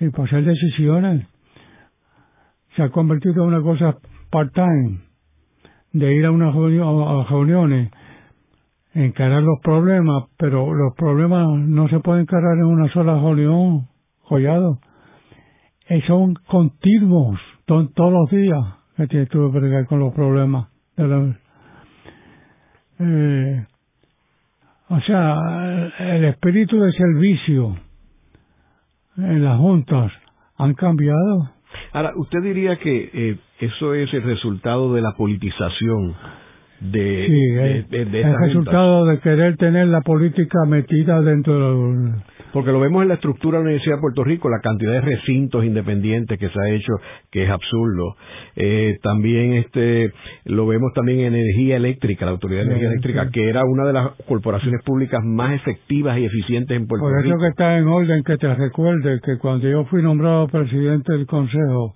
y 0.00 0.08
para 0.08 0.24
hacer 0.24 0.44
decisiones. 0.44 1.28
Se 2.74 2.82
ha 2.82 2.88
convertido 2.88 3.44
en 3.44 3.54
una 3.54 3.62
cosa 3.62 3.96
part-time, 4.30 4.98
de 5.92 6.14
ir 6.14 6.26
a 6.26 6.32
unas 6.32 6.52
reuniones, 6.52 7.92
encarar 8.92 9.42
los 9.44 9.60
problemas, 9.62 10.24
pero 10.36 10.74
los 10.74 10.94
problemas 10.96 11.46
no 11.60 11.88
se 11.88 12.00
pueden 12.00 12.22
encarar 12.22 12.58
en 12.58 12.64
una 12.64 12.92
sola 12.92 13.14
reunión, 13.14 13.86
joyado. 14.22 14.80
Y 15.90 16.00
son 16.02 16.34
continuos, 16.46 17.40
son 17.66 17.92
todos 17.94 18.12
los 18.12 18.30
días 18.30 18.60
que 18.96 19.06
tienes 19.06 19.28
que 19.28 19.38
bregar 19.38 19.86
con 19.86 20.00
los 20.00 20.12
problemas. 20.12 20.68
De 20.96 21.34
eh, 23.00 23.66
o 24.88 25.00
sea, 25.00 25.92
el 25.98 26.24
espíritu 26.24 26.80
de 26.80 26.92
servicio 26.92 27.76
en 29.16 29.44
las 29.44 29.58
juntas 29.58 30.12
han 30.56 30.74
cambiado. 30.74 31.50
Ahora, 31.92 32.12
¿usted 32.16 32.42
diría 32.42 32.76
que 32.76 33.10
eh, 33.12 33.38
eso 33.60 33.94
es 33.94 34.12
el 34.14 34.22
resultado 34.22 34.92
de 34.94 35.02
la 35.02 35.12
politización 35.12 36.14
de, 36.80 37.26
sí, 37.26 37.96
el 37.96 38.38
resultado 38.40 39.04
de 39.06 39.20
querer 39.20 39.56
tener 39.56 39.88
la 39.88 40.00
política 40.00 40.64
metida 40.66 41.20
dentro 41.20 41.54
de 41.58 42.12
porque 42.52 42.72
lo 42.72 42.80
vemos 42.80 43.02
en 43.02 43.08
la 43.08 43.14
estructura 43.14 43.58
de 43.58 43.64
la 43.64 43.68
Universidad 43.68 43.96
de 43.96 44.00
Puerto 44.00 44.24
Rico 44.24 44.48
la 44.48 44.60
cantidad 44.60 44.92
de 44.92 45.00
recintos 45.00 45.64
independientes 45.64 46.38
que 46.38 46.48
se 46.48 46.60
ha 46.60 46.70
hecho 46.70 46.92
que 47.30 47.44
es 47.44 47.50
absurdo. 47.50 48.16
Eh, 48.56 48.98
también 49.02 49.54
este 49.54 50.12
lo 50.44 50.66
vemos 50.66 50.92
también 50.94 51.20
en 51.20 51.34
energía 51.34 51.76
eléctrica 51.76 52.24
la 52.24 52.32
autoridad 52.32 52.62
de 52.62 52.66
energía 52.66 52.88
eléctrica 52.88 53.30
que 53.30 53.48
era 53.48 53.64
una 53.64 53.84
de 53.84 53.92
las 53.92 54.10
corporaciones 54.26 54.82
públicas 54.84 55.20
más 55.24 55.54
efectivas 55.54 56.18
y 56.18 56.24
eficientes 56.24 56.76
en 56.76 56.86
Puerto 56.86 57.06
Rico 57.08 57.18
por 57.18 57.26
eso 57.26 57.38
que 57.38 57.48
está 57.48 57.78
en 57.78 57.86
orden 57.86 58.22
que 58.24 58.36
te 58.36 58.54
recuerde 58.54 59.20
que 59.24 59.38
cuando 59.38 59.68
yo 59.68 59.84
fui 59.84 60.02
nombrado 60.02 60.48
presidente 60.48 61.12
del 61.12 61.26
consejo 61.26 61.94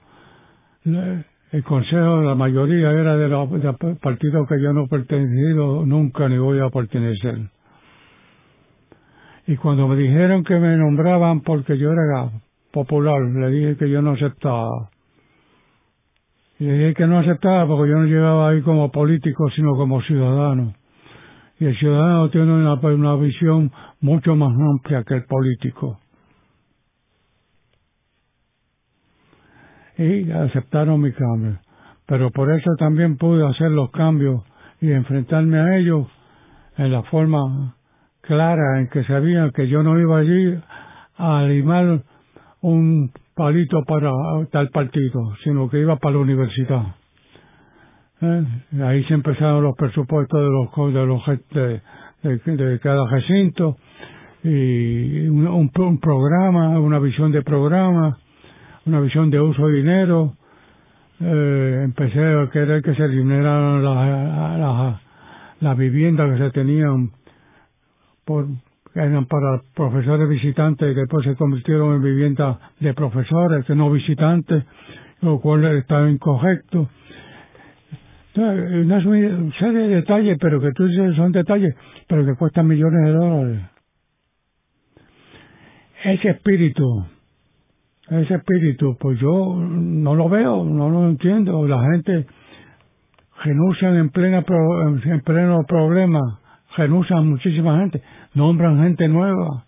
el 1.53 1.63
consejo, 1.65 2.23
la 2.23 2.35
mayoría 2.35 2.91
era 2.93 3.15
de 3.17 3.29
los 3.29 3.49
partidos 4.01 4.49
que 4.49 4.61
yo 4.61 4.73
no 4.73 4.85
he 4.85 4.89
pertenecido 4.89 5.85
nunca 5.85 6.29
ni 6.29 6.39
voy 6.39 6.61
a 6.61 6.71
pertenecer. 6.71 7.41
Y 9.47 9.57
cuando 9.57 9.89
me 9.89 9.97
dijeron 9.97 10.45
que 10.45 10.59
me 10.59 10.77
nombraban 10.77 11.41
porque 11.41 11.77
yo 11.79 11.93
era 11.93 12.31
popular, 12.73 13.21
le 13.23 13.51
dije 13.51 13.77
que 13.77 13.91
yo 13.91 14.03
no 14.03 14.13
aceptaba. 14.13 14.91
Y 16.59 16.65
le 16.65 16.79
dije 16.79 16.95
que 16.95 17.07
no 17.07 17.19
aceptaba 17.19 17.67
porque 17.67 17.91
yo 17.91 17.99
no 17.99 18.05
llegaba 18.05 18.51
ahí 18.51 18.63
como 18.63 18.91
político, 18.91 19.51
sino 19.55 19.75
como 19.75 20.01
ciudadano. 20.03 20.75
Y 21.59 21.67
el 21.67 21.77
ciudadano 21.77 22.31
tiene 22.31 22.53
una, 22.53 22.75
una 22.75 23.17
visión 23.17 23.71
mucho 24.01 24.37
más 24.37 24.53
amplia 24.53 25.05
que 25.05 25.15
el 25.15 25.25
político. 25.25 25.99
y 29.99 30.31
aceptaron 30.31 31.01
mi 31.01 31.13
cambio. 31.13 31.59
Pero 32.07 32.31
por 32.31 32.53
eso 32.53 32.71
también 32.79 33.17
pude 33.17 33.47
hacer 33.47 33.71
los 33.71 33.91
cambios 33.91 34.43
y 34.81 34.91
enfrentarme 34.91 35.59
a 35.59 35.77
ellos 35.77 36.07
en 36.77 36.93
la 36.93 37.03
forma 37.05 37.77
clara 38.23 38.81
en 38.81 38.89
que 38.89 39.05
sabían 39.05 39.51
que 39.51 39.69
yo 39.69 39.83
no 39.83 39.99
iba 40.01 40.19
allí 40.19 40.59
a 41.19 41.43
limar 41.43 42.03
un 42.63 43.11
palito 43.35 43.83
para 43.85 44.11
tal 44.51 44.71
partido, 44.71 45.35
sino 45.45 45.69
que 45.69 45.81
iba 45.81 45.97
para 45.97 46.15
la 46.15 46.21
universidad. 46.21 46.83
¿Eh? 48.21 48.45
Ahí 48.83 49.05
se 49.05 49.15
empezaron 49.15 49.63
los 49.63 49.77
presupuestos 49.77 50.41
de 50.41 50.49
los 50.49 50.95
de 50.95 51.07
los 51.07 52.43
de, 52.57 52.79
cada 52.81 53.09
recinto 53.11 53.77
y 54.45 55.27
un, 55.29 55.71
programa, 56.01 56.79
una 56.81 56.99
visión 56.99 57.33
de 57.33 57.43
programa 57.43 58.17
una 58.87 59.01
visión 59.01 59.31
de 59.31 59.41
uso 59.41 59.67
de 59.67 59.75
dinero. 59.75 60.35
Eh, 61.21 61.83
empecé 61.85 62.21
a 62.21 62.49
querer 62.51 62.83
que 62.83 62.95
se 62.95 63.05
eliminaran 63.05 63.83
las 63.85 65.01
la, 65.61 65.75
viviendas 65.75 66.33
que 66.33 66.45
se 66.45 66.51
tenían 66.51 67.11
por 68.25 68.47
eran 68.95 69.25
para 69.25 69.63
profesores 69.75 70.29
visitantes 70.29 70.93
y 70.93 70.95
después 70.95 71.25
se 71.25 71.35
convirtieron 71.35 71.95
en 71.95 72.03
viviendas 72.03 72.59
de 72.79 72.93
profesores, 72.93 73.65
que 73.65 73.75
no 73.75 73.91
visitantes, 73.91 74.65
lo 75.23 75.41
cual 75.41 75.65
estaba 75.79 76.11
incorrecto. 76.11 76.91
Una 78.35 79.03
serie 79.03 79.89
de 79.89 79.89
detalles, 79.89 80.37
pero 80.41 80.61
que 80.61 80.73
tú 80.73 80.87
dices 80.87 81.17
son 81.17 81.33
detalles, 81.33 81.75
pero 82.07 82.25
que 82.27 82.35
cuestan 82.35 82.67
millones 82.67 83.05
de 83.05 83.13
dólares. 83.13 83.61
Ese 86.05 86.31
espíritu 86.31 87.07
ese 88.21 88.35
espíritu, 88.35 88.97
pues 88.99 89.19
yo 89.21 89.57
no 89.57 90.15
lo 90.15 90.29
veo, 90.29 90.65
no 90.65 90.91
lo 90.91 91.09
entiendo. 91.09 91.67
La 91.67 91.83
gente 91.93 92.27
renuncian 93.45 93.97
en, 93.97 94.11
plena 94.11 94.45
en 95.05 95.21
pleno 95.23 95.65
problema, 95.67 96.41
renuncian 96.77 97.29
muchísima 97.29 97.79
gente, 97.79 98.03
nombran 98.35 98.83
gente 98.83 99.09
nueva. 99.09 99.65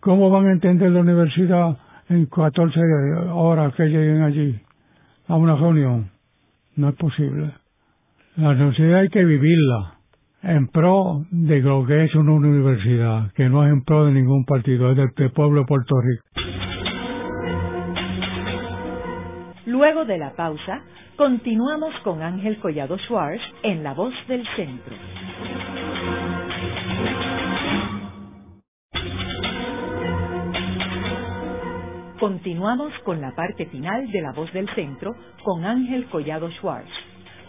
¿Cómo 0.00 0.30
van 0.30 0.46
a 0.46 0.52
entender 0.52 0.90
la 0.90 1.00
universidad 1.00 1.76
en 2.08 2.26
14 2.26 2.80
horas 3.32 3.74
que 3.74 3.86
lleguen 3.86 4.22
allí 4.22 4.60
a 5.28 5.36
una 5.36 5.56
reunión? 5.56 6.10
No 6.76 6.90
es 6.90 6.94
posible. 6.96 7.52
La 8.36 8.50
universidad 8.50 9.00
hay 9.00 9.08
que 9.08 9.24
vivirla 9.24 9.94
en 10.42 10.68
pro 10.68 11.24
de 11.30 11.60
lo 11.60 11.84
que 11.86 12.04
es 12.04 12.14
una 12.14 12.32
universidad, 12.32 13.32
que 13.32 13.48
no 13.48 13.64
es 13.66 13.72
en 13.72 13.82
pro 13.82 14.04
de 14.06 14.12
ningún 14.12 14.44
partido, 14.44 14.90
es 14.90 14.96
del 14.96 15.32
pueblo 15.32 15.60
de 15.60 15.66
Puerto 15.66 15.94
Rico. 16.00 16.22
Luego 19.66 20.04
de 20.04 20.18
la 20.18 20.32
pausa, 20.36 20.82
continuamos 21.16 21.92
con 22.04 22.22
Ángel 22.22 22.58
Collado 22.60 22.96
Schwartz 22.98 23.42
en 23.64 23.82
La 23.82 23.94
Voz 23.94 24.14
del 24.28 24.46
Centro. 24.54 24.94
Continuamos 32.18 32.92
con 33.04 33.20
la 33.20 33.34
parte 33.34 33.66
final 33.66 34.10
de 34.10 34.22
La 34.22 34.32
Voz 34.32 34.50
del 34.54 34.66
Centro 34.74 35.14
con 35.44 35.66
Ángel 35.66 36.06
Collado 36.06 36.50
Schwartz. 36.52 36.88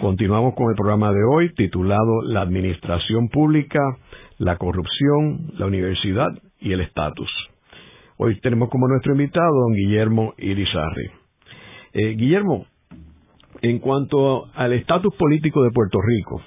Continuamos 0.00 0.54
con 0.54 0.70
el 0.70 0.74
programa 0.74 1.12
de 1.12 1.22
hoy 1.32 1.54
titulado 1.54 2.22
La 2.22 2.40
Administración 2.40 3.28
Pública, 3.28 3.78
la 4.38 4.56
Corrupción, 4.56 5.52
la 5.56 5.66
Universidad 5.66 6.30
y 6.58 6.72
el 6.72 6.80
Estatus. 6.80 7.30
Hoy 8.16 8.40
tenemos 8.40 8.70
como 8.70 8.88
nuestro 8.88 9.12
invitado 9.12 9.52
don 9.52 9.72
Guillermo 9.72 10.34
Irizarri. 10.36 11.12
Eh, 11.92 12.16
Guillermo, 12.16 12.66
en 13.62 13.78
cuanto 13.78 14.46
al 14.54 14.72
estatus 14.72 15.14
político 15.14 15.62
de 15.62 15.70
Puerto 15.70 15.98
Rico, 16.00 16.42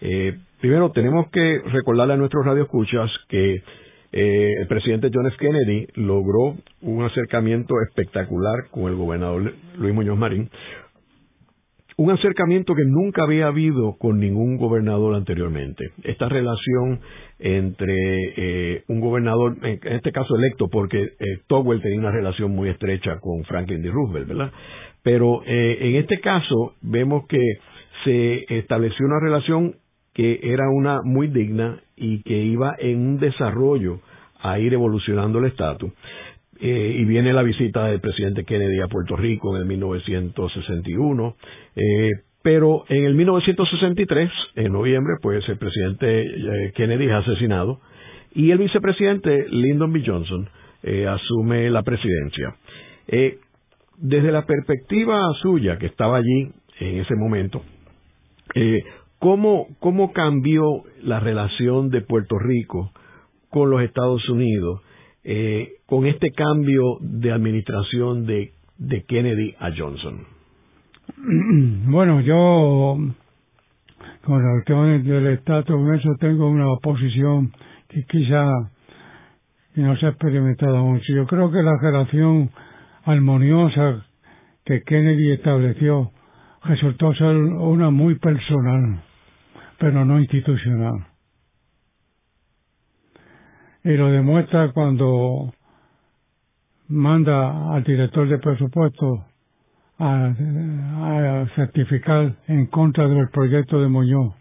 eh, 0.00 0.38
primero 0.60 0.90
tenemos 0.92 1.28
que 1.30 1.60
recordarle 1.66 2.14
a 2.14 2.16
nuestros 2.16 2.44
radioescuchas 2.44 3.10
que 3.28 3.62
eh, 4.12 4.52
el 4.60 4.66
presidente 4.68 5.10
John 5.12 5.26
F. 5.26 5.36
Kennedy 5.38 5.88
logró 5.94 6.56
un 6.82 7.02
acercamiento 7.02 7.74
espectacular 7.88 8.70
con 8.70 8.84
el 8.84 8.94
gobernador 8.94 9.54
Luis 9.76 9.94
Muñoz 9.94 10.16
Marín, 10.16 10.50
un 11.96 12.10
acercamiento 12.10 12.74
que 12.74 12.84
nunca 12.84 13.22
había 13.22 13.46
habido 13.46 13.96
con 13.98 14.18
ningún 14.18 14.56
gobernador 14.56 15.14
anteriormente. 15.14 15.90
Esta 16.02 16.28
relación 16.28 17.00
entre 17.38 17.94
eh, 18.36 18.84
un 18.88 19.00
gobernador, 19.00 19.56
en 19.62 19.78
este 19.92 20.12
caso 20.12 20.34
electo, 20.36 20.68
porque 20.68 21.02
eh, 21.02 21.38
Togwell 21.46 21.82
tenía 21.82 21.98
una 21.98 22.10
relación 22.10 22.52
muy 22.52 22.68
estrecha 22.68 23.18
con 23.20 23.44
Franklin 23.44 23.82
D. 23.82 23.90
Roosevelt, 23.90 24.28
¿verdad? 24.28 24.52
Pero 25.04 25.42
eh, 25.44 25.78
en 25.80 25.96
este 25.96 26.18
caso 26.18 26.74
vemos 26.80 27.26
que 27.28 27.38
se 28.04 28.58
estableció 28.58 29.06
una 29.06 29.20
relación 29.20 29.76
que 30.14 30.40
era 30.42 30.64
una 30.70 31.00
muy 31.04 31.28
digna 31.28 31.80
y 31.94 32.22
que 32.22 32.36
iba 32.38 32.74
en 32.78 32.98
un 32.98 33.18
desarrollo 33.18 34.00
a 34.40 34.58
ir 34.58 34.72
evolucionando 34.72 35.38
el 35.38 35.44
estatus. 35.46 35.92
Eh, 36.58 36.96
y 37.00 37.04
viene 37.04 37.32
la 37.32 37.42
visita 37.42 37.86
del 37.86 38.00
presidente 38.00 38.44
Kennedy 38.44 38.80
a 38.80 38.88
Puerto 38.88 39.14
Rico 39.16 39.54
en 39.54 39.62
el 39.62 39.68
1961. 39.68 41.36
Eh, 41.76 42.10
pero 42.42 42.84
en 42.88 43.04
el 43.04 43.14
1963, 43.14 44.30
en 44.54 44.72
noviembre, 44.72 45.14
pues 45.20 45.46
el 45.48 45.58
presidente 45.58 46.72
Kennedy 46.74 47.06
es 47.06 47.12
asesinado 47.12 47.80
y 48.34 48.50
el 48.50 48.58
vicepresidente 48.58 49.46
Lyndon 49.50 49.92
B. 49.92 50.02
Johnson 50.04 50.48
asume 51.08 51.70
la 51.70 51.82
presidencia. 51.82 52.54
Desde 53.98 54.32
la 54.32 54.44
perspectiva 54.46 55.20
suya, 55.42 55.78
que 55.78 55.86
estaba 55.86 56.18
allí 56.18 56.52
en 56.80 57.00
ese 57.00 57.14
momento. 57.14 57.62
Eh, 58.54 58.82
¿cómo, 59.18 59.68
¿Cómo 59.80 60.12
cambió 60.12 60.82
la 61.02 61.20
relación 61.20 61.90
de 61.90 62.00
Puerto 62.02 62.38
Rico 62.38 62.92
con 63.50 63.70
los 63.70 63.82
Estados 63.82 64.28
Unidos 64.28 64.80
eh, 65.22 65.74
con 65.86 66.06
este 66.06 66.30
cambio 66.32 66.98
de 67.00 67.32
administración 67.32 68.26
de, 68.26 68.52
de 68.78 69.04
Kennedy 69.04 69.54
a 69.58 69.70
Johnson? 69.76 70.24
Bueno, 71.86 72.20
yo 72.20 72.96
con 74.24 74.42
el 74.42 74.64
tema 74.64 74.86
del 74.86 75.26
estatus, 75.28 75.76
eso 75.98 76.14
tengo 76.18 76.48
una 76.48 76.66
posición 76.82 77.52
que 77.88 78.04
quizá 78.04 78.44
no 79.74 79.96
se 79.96 80.06
ha 80.06 80.10
experimentado 80.10 80.84
mucho. 80.84 81.12
Yo 81.12 81.26
creo 81.26 81.50
que 81.50 81.62
la 81.62 81.76
relación 81.80 82.50
armoniosa 83.04 84.06
que 84.64 84.82
Kennedy 84.82 85.32
estableció 85.32 86.12
resultó 86.64 87.12
ser 87.14 87.36
una 87.36 87.90
muy 87.90 88.18
personal, 88.18 89.02
pero 89.78 90.04
no 90.04 90.18
institucional. 90.18 91.06
Y 93.84 93.96
lo 93.96 94.10
demuestra 94.10 94.72
cuando 94.72 95.52
manda 96.88 97.74
al 97.74 97.84
director 97.84 98.28
de 98.28 98.38
presupuesto 98.38 99.26
a, 99.98 100.34
certificar 101.54 102.34
en 102.48 102.66
contra 102.66 103.06
del 103.08 103.28
proyecto 103.28 103.80
de 103.80 103.88
Muñoz 103.88 104.34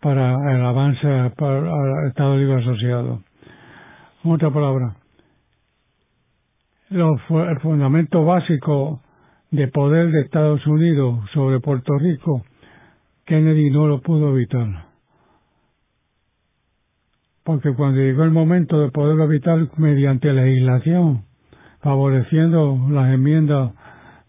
para 0.00 0.54
el 0.54 0.64
avance 0.64 1.32
para 1.36 2.02
el 2.02 2.08
Estado 2.08 2.36
Libre 2.36 2.60
Asociado. 2.60 3.22
Otra 4.22 4.50
palabra, 4.50 4.96
el 6.94 7.60
fundamento 7.60 8.24
básico 8.24 9.00
de 9.50 9.68
poder 9.68 10.10
de 10.10 10.20
Estados 10.22 10.64
Unidos 10.66 11.24
sobre 11.32 11.60
Puerto 11.60 11.92
Rico, 11.98 12.44
Kennedy 13.24 13.70
no 13.70 13.86
lo 13.86 14.00
pudo 14.00 14.30
evitar. 14.30 14.86
Porque 17.42 17.74
cuando 17.74 18.00
llegó 18.00 18.22
el 18.22 18.30
momento 18.30 18.80
de 18.80 18.90
poderlo 18.90 19.24
evitar 19.24 19.58
mediante 19.76 20.32
legislación, 20.32 21.24
favoreciendo 21.80 22.78
las 22.90 23.12
enmiendas 23.12 23.72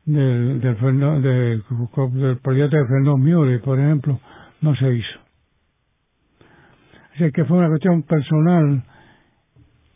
del, 0.06 0.60
del, 0.60 0.76
del, 1.22 2.38
proyecto 2.40 2.78
de 2.78 2.86
Fernando 2.86 3.18
Miure, 3.18 3.60
por 3.60 3.80
ejemplo, 3.80 4.20
no 4.62 4.76
se 4.76 4.94
hizo. 4.94 5.20
Así 7.14 7.32
que 7.32 7.46
fue 7.46 7.58
una 7.58 7.70
cuestión 7.70 8.04
personal 8.04 8.84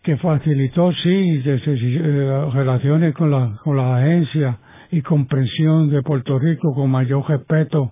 que 0.10 0.18
facilitó, 0.18 0.91
sí, 0.91 1.43
eh, 1.45 2.45
relaciones 2.51 3.14
con 3.14 3.30
la, 3.30 3.60
con 3.64 3.78
la 3.78 3.97
agencia 3.97 4.57
y 4.89 5.03
comprensión 5.03 5.88
de 5.91 6.01
Puerto 6.01 6.39
Rico 6.39 6.74
con 6.74 6.89
mayor 6.89 7.30
respeto, 7.30 7.91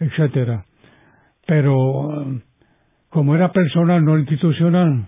etcétera. 0.00 0.64
Pero 1.46 2.40
como 3.10 3.34
era 3.34 3.52
personal, 3.52 4.02
no 4.02 4.18
institucional, 4.18 5.04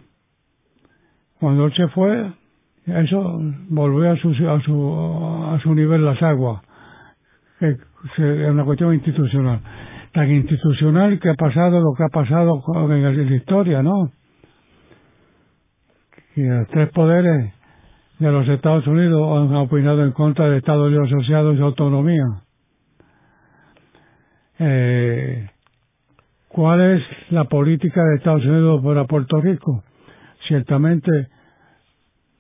cuando 1.39 1.65
él 1.65 1.73
se 1.75 1.89
fue, 1.89 2.33
eso 2.85 3.41
volvió 3.71 4.11
a 4.11 4.17
su, 4.17 4.29
a 4.47 4.61
su, 4.61 5.47
a 5.55 5.59
su 5.63 5.75
nivel 5.75 6.05
las 6.05 6.23
aguas. 6.23 6.61
Es 7.61 7.79
una 8.47 8.65
cuestión 8.67 8.93
institucional. 8.93 9.61
Tan 10.13 10.31
institucional 10.31 11.19
que 11.19 11.31
ha 11.31 11.35
pasado 11.35 11.81
lo 11.81 11.95
que 11.97 12.05
ha 12.05 12.11
pasado 12.11 12.61
en 12.93 13.31
la 13.31 13.37
historia, 13.37 13.83
¿no? 13.83 14.11
Que 16.35 16.43
los 16.43 16.69
tres 16.69 16.91
poderes 16.91 17.53
de 18.19 18.31
los 18.31 18.47
Estados 18.49 18.87
Unidos 18.87 19.51
han 19.51 19.57
opinado 19.57 20.05
en 20.05 20.13
contra 20.13 20.47
del 20.47 20.59
Estado 20.59 20.89
Libre 20.89 21.07
Asociado 21.07 21.55
y 21.55 21.61
autonomía. 21.61 22.43
Eh, 24.59 25.49
¿Cuál 26.49 26.81
es 26.97 27.03
la 27.31 27.45
política 27.45 28.03
de 28.05 28.17
Estados 28.17 28.45
Unidos 28.45 28.83
para 28.85 29.05
Puerto 29.07 29.41
Rico? 29.41 29.83
Ciertamente 30.47 31.29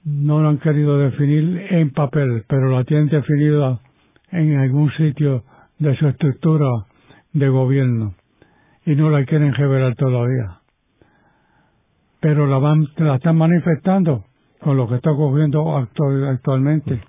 no 0.04 0.40
lo 0.40 0.48
han 0.50 0.58
querido 0.58 0.98
definir 0.98 1.66
en 1.70 1.90
papel, 1.90 2.44
pero 2.48 2.70
la 2.70 2.84
tienen 2.84 3.08
definida 3.08 3.80
en 4.30 4.58
algún 4.58 4.90
sitio 4.92 5.44
de 5.78 5.96
su 5.96 6.08
estructura 6.08 6.68
de 7.32 7.48
gobierno 7.48 8.14
y 8.84 8.94
no 8.94 9.10
la 9.10 9.24
quieren 9.24 9.54
revelar 9.54 9.94
todavía. 9.96 10.59
Pero 12.20 12.46
la, 12.46 12.58
van, 12.58 12.86
la 12.96 13.16
están 13.16 13.36
manifestando 13.36 14.24
con 14.60 14.76
lo 14.76 14.88
que 14.88 14.96
está 14.96 15.10
ocurriendo 15.10 15.76
actualmente. 15.76 17.00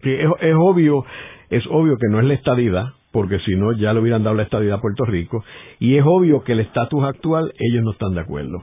es, 0.00 0.30
es, 0.40 0.54
obvio, 0.56 1.04
es 1.50 1.64
obvio 1.68 1.96
que 1.96 2.08
no 2.08 2.20
es 2.20 2.26
la 2.26 2.34
estadidad, 2.34 2.90
porque 3.12 3.40
si 3.40 3.56
no 3.56 3.72
ya 3.72 3.92
le 3.92 4.00
hubieran 4.00 4.22
dado 4.22 4.36
la 4.36 4.44
estadidad 4.44 4.78
a 4.78 4.80
Puerto 4.80 5.04
Rico, 5.04 5.44
y 5.80 5.96
es 5.96 6.04
obvio 6.06 6.44
que 6.44 6.52
el 6.52 6.60
estatus 6.60 7.02
actual 7.04 7.52
ellos 7.58 7.82
no 7.82 7.92
están 7.92 8.14
de 8.14 8.20
acuerdo. 8.20 8.62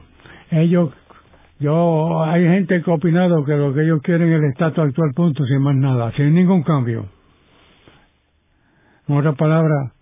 Ellos 0.50 0.90
yo, 1.60 2.22
hay 2.22 2.44
gente 2.44 2.82
que 2.82 2.90
ha 2.90 2.94
opinado 2.94 3.44
que 3.44 3.56
lo 3.56 3.74
que 3.74 3.82
ellos 3.82 4.00
quieren 4.02 4.32
es 4.32 4.38
el 4.38 4.50
estatus 4.50 4.84
actual, 4.84 5.12
punto, 5.14 5.44
sin 5.44 5.60
más 5.60 5.74
nada, 5.74 6.12
sin 6.12 6.32
ningún 6.32 6.62
cambio. 6.62 7.06
En 9.08 9.16
otra 9.16 9.32
palabra, 9.32 9.92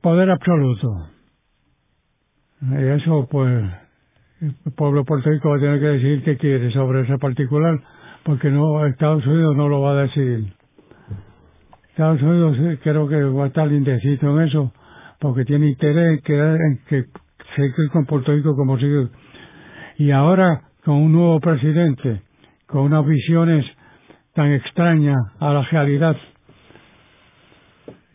poder 0.00 0.30
absoluto. 0.30 1.11
Eso, 2.70 3.26
pues, 3.28 3.64
el 4.40 4.72
pueblo 4.76 5.00
de 5.00 5.04
Puerto 5.06 5.30
Rico 5.30 5.50
va 5.50 5.56
a 5.56 5.60
tener 5.60 5.80
que 5.80 5.86
decidir 5.86 6.22
qué 6.22 6.36
quiere 6.36 6.70
sobre 6.72 7.00
ese 7.02 7.18
particular, 7.18 7.80
porque 8.22 8.50
no 8.50 8.86
Estados 8.86 9.26
Unidos 9.26 9.56
no 9.56 9.68
lo 9.68 9.80
va 9.80 9.92
a 9.92 10.02
decidir. 10.02 10.52
Estados 11.90 12.22
Unidos 12.22 12.78
creo 12.82 13.08
que 13.08 13.22
va 13.22 13.44
a 13.44 13.46
estar 13.48 13.70
indeciso 13.70 14.38
en 14.38 14.46
eso, 14.46 14.72
porque 15.20 15.44
tiene 15.44 15.70
interés 15.70 16.20
en 16.28 16.78
que, 16.88 17.04
seguir 17.56 17.90
con 17.92 18.06
Puerto 18.06 18.32
Rico 18.32 18.54
como 18.54 18.78
sigue 18.78 19.08
y 19.98 20.10
ahora, 20.10 20.62
con 20.84 20.94
un 20.94 21.12
nuevo 21.12 21.40
presidente, 21.40 22.22
con 22.66 22.82
unas 22.82 23.04
visiones 23.06 23.64
tan 24.34 24.52
extrañas 24.52 25.18
a 25.38 25.52
la 25.52 25.62
realidad, 25.62 26.16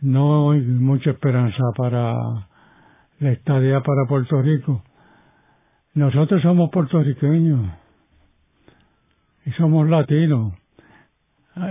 no 0.00 0.50
hay 0.50 0.60
mucha 0.60 1.10
esperanza 1.10 1.62
para 1.76 2.47
la 3.20 3.32
estadía 3.32 3.80
para 3.80 4.06
Puerto 4.08 4.40
Rico. 4.42 4.82
Nosotros 5.94 6.42
somos 6.42 6.70
puertorriqueños 6.70 7.70
y 9.44 9.50
somos 9.52 9.88
latinos. 9.88 10.54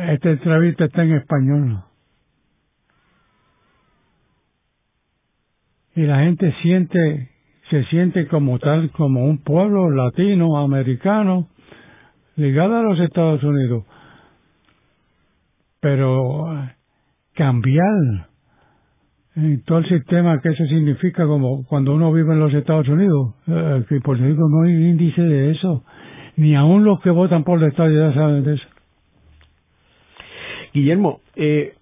Esta 0.09 0.31
entrevista 0.31 0.85
está 0.85 1.03
en 1.03 1.13
español. 1.13 1.83
Y 5.95 6.01
la 6.01 6.19
gente 6.19 6.53
siente 6.61 7.31
se 7.69 7.83
siente 7.85 8.27
como 8.27 8.59
tal, 8.59 8.91
como 8.91 9.25
un 9.25 9.39
pueblo 9.39 9.89
latinoamericano 9.89 11.49
ligado 12.35 12.77
a 12.77 12.83
los 12.83 12.99
Estados 12.99 13.43
Unidos. 13.43 13.83
Pero 15.79 16.53
eh, 16.53 16.75
cambiar 17.33 18.26
en 19.38 19.61
todo 19.63 19.77
el 19.77 19.88
sistema 19.88 20.41
que 20.41 20.49
eso 20.49 20.65
significa 20.65 21.27
como 21.27 21.63
cuando 21.65 21.93
uno 21.93 22.11
vive 22.11 22.33
en 22.33 22.39
los 22.39 22.53
Estados 22.53 22.88
Unidos, 22.88 23.35
eh, 23.47 23.83
que 23.88 24.01
por 24.01 24.17
ejemplo 24.17 24.49
no 24.49 24.63
hay 24.63 24.73
índice 24.73 25.21
de 25.21 25.51
eso, 25.51 25.83
ni 26.38 26.55
aún 26.55 26.83
los 26.83 26.99
que 27.01 27.11
votan 27.11 27.43
por 27.43 27.61
la 27.61 27.67
estadía 27.67 28.13
saben 28.13 28.43
de 28.43 28.55
eso. 28.55 28.67
Guillermo, 30.73 31.21
eh, 31.35 31.73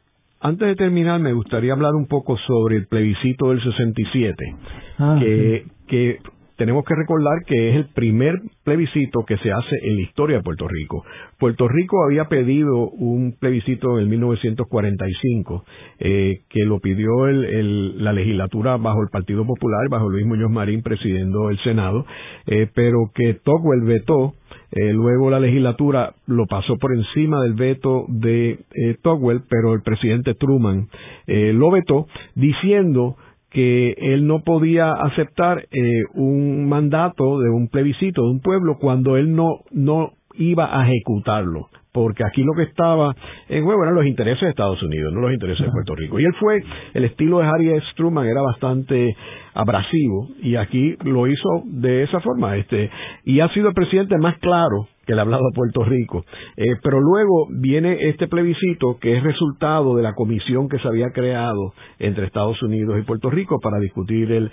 antes 0.41 0.67
de 0.67 0.75
terminar, 0.75 1.21
me 1.21 1.31
gustaría 1.31 1.71
hablar 1.71 1.95
un 1.95 2.07
poco 2.07 2.37
sobre 2.39 2.75
el 2.75 2.87
plebiscito 2.87 3.49
del 3.49 3.63
67, 3.63 4.55
ah, 4.99 5.17
que, 5.19 5.65
que 5.87 6.19
tenemos 6.57 6.85
que 6.85 6.95
recordar 6.95 7.43
que 7.45 7.69
es 7.69 7.75
el 7.75 7.85
primer 7.93 8.41
plebiscito 8.63 9.23
que 9.25 9.37
se 9.37 9.51
hace 9.51 9.75
en 9.83 9.95
la 9.95 10.01
historia 10.01 10.37
de 10.37 10.43
Puerto 10.43 10.67
Rico. 10.67 11.03
Puerto 11.37 11.67
Rico 11.67 12.03
había 12.05 12.25
pedido 12.25 12.89
un 12.89 13.35
plebiscito 13.39 13.99
en 13.99 14.09
1945, 14.09 15.65
eh, 15.99 16.39
que 16.49 16.61
lo 16.61 16.79
pidió 16.79 17.27
el, 17.27 18.03
la 18.03 18.13
legislatura 18.13 18.77
bajo 18.77 19.01
el 19.01 19.09
Partido 19.09 19.45
Popular, 19.45 19.89
bajo 19.89 20.09
Luis 20.09 20.25
Muñoz 20.25 20.51
Marín 20.51 20.81
presidiendo 20.81 21.49
el 21.49 21.59
Senado, 21.59 22.05
eh, 22.47 22.67
pero 22.73 23.11
que 23.13 23.35
Togwell 23.43 23.81
vetó 23.81 24.33
eh, 24.71 24.91
luego 24.91 25.29
la 25.29 25.39
legislatura 25.39 26.15
lo 26.27 26.47
pasó 26.47 26.77
por 26.77 26.93
encima 26.93 27.41
del 27.41 27.53
veto 27.53 28.05
de 28.09 28.59
eh, 28.73 28.97
Togwell, 29.01 29.43
pero 29.49 29.73
el 29.73 29.81
presidente 29.81 30.33
Truman 30.33 30.87
eh, 31.27 31.53
lo 31.53 31.71
vetó 31.71 32.07
diciendo 32.35 33.15
que 33.55 33.95
él 33.97 34.27
no 34.27 34.43
podía 34.43 34.91
aceptar 34.91 35.65
eh, 35.71 36.03
un 36.13 36.67
mandato 36.67 37.39
de 37.39 37.49
un 37.49 37.69
plebiscito 37.69 38.21
de 38.21 38.31
un 38.31 38.41
pueblo 38.41 38.75
cuando 38.77 39.15
él 39.15 39.33
no, 39.33 39.61
no 39.71 40.11
iba 40.33 40.77
a 40.77 40.85
ejecutarlo 40.85 41.69
porque 41.93 42.25
aquí 42.25 42.43
lo 42.43 42.51
que 42.57 42.63
estaba 42.63 43.15
en 43.47 43.63
juego 43.63 43.83
eran 43.83 43.95
los 43.95 44.05
intereses 44.05 44.41
de 44.41 44.49
Estados 44.49 44.83
Unidos, 44.83 45.13
no 45.13 45.21
los 45.21 45.31
intereses 45.31 45.65
de 45.65 45.71
Puerto 45.71 45.95
Rico. 45.95 46.19
Y 46.19 46.25
él 46.25 46.33
fue, 46.37 46.61
el 46.93 47.05
estilo 47.05 47.39
de 47.39 47.45
Harry 47.45 47.69
S. 47.69 47.85
Truman 47.95 48.27
era 48.27 48.41
bastante 48.41 49.15
abrasivo 49.53 50.27
y 50.41 50.57
aquí 50.57 50.97
lo 51.05 51.25
hizo 51.25 51.63
de 51.63 52.03
esa 52.03 52.19
forma, 52.19 52.57
este, 52.57 52.89
y 53.23 53.39
ha 53.39 53.47
sido 53.53 53.69
el 53.69 53.73
presidente 53.73 54.17
más 54.17 54.37
claro 54.39 54.89
que 55.05 55.13
le 55.13 55.19
ha 55.19 55.23
hablado 55.23 55.43
a 55.47 55.55
Puerto 55.55 55.83
Rico. 55.83 56.25
Eh, 56.57 56.75
pero 56.83 56.99
luego 56.99 57.47
viene 57.49 58.09
este 58.09 58.27
plebiscito 58.27 58.97
que 58.99 59.17
es 59.17 59.23
resultado 59.23 59.95
de 59.95 60.03
la 60.03 60.13
comisión 60.13 60.69
que 60.69 60.79
se 60.79 60.87
había 60.87 61.11
creado 61.11 61.73
entre 61.99 62.25
Estados 62.25 62.61
Unidos 62.63 62.97
y 62.99 63.03
Puerto 63.03 63.29
Rico 63.29 63.59
para 63.61 63.79
discutir 63.79 64.31
el 64.31 64.51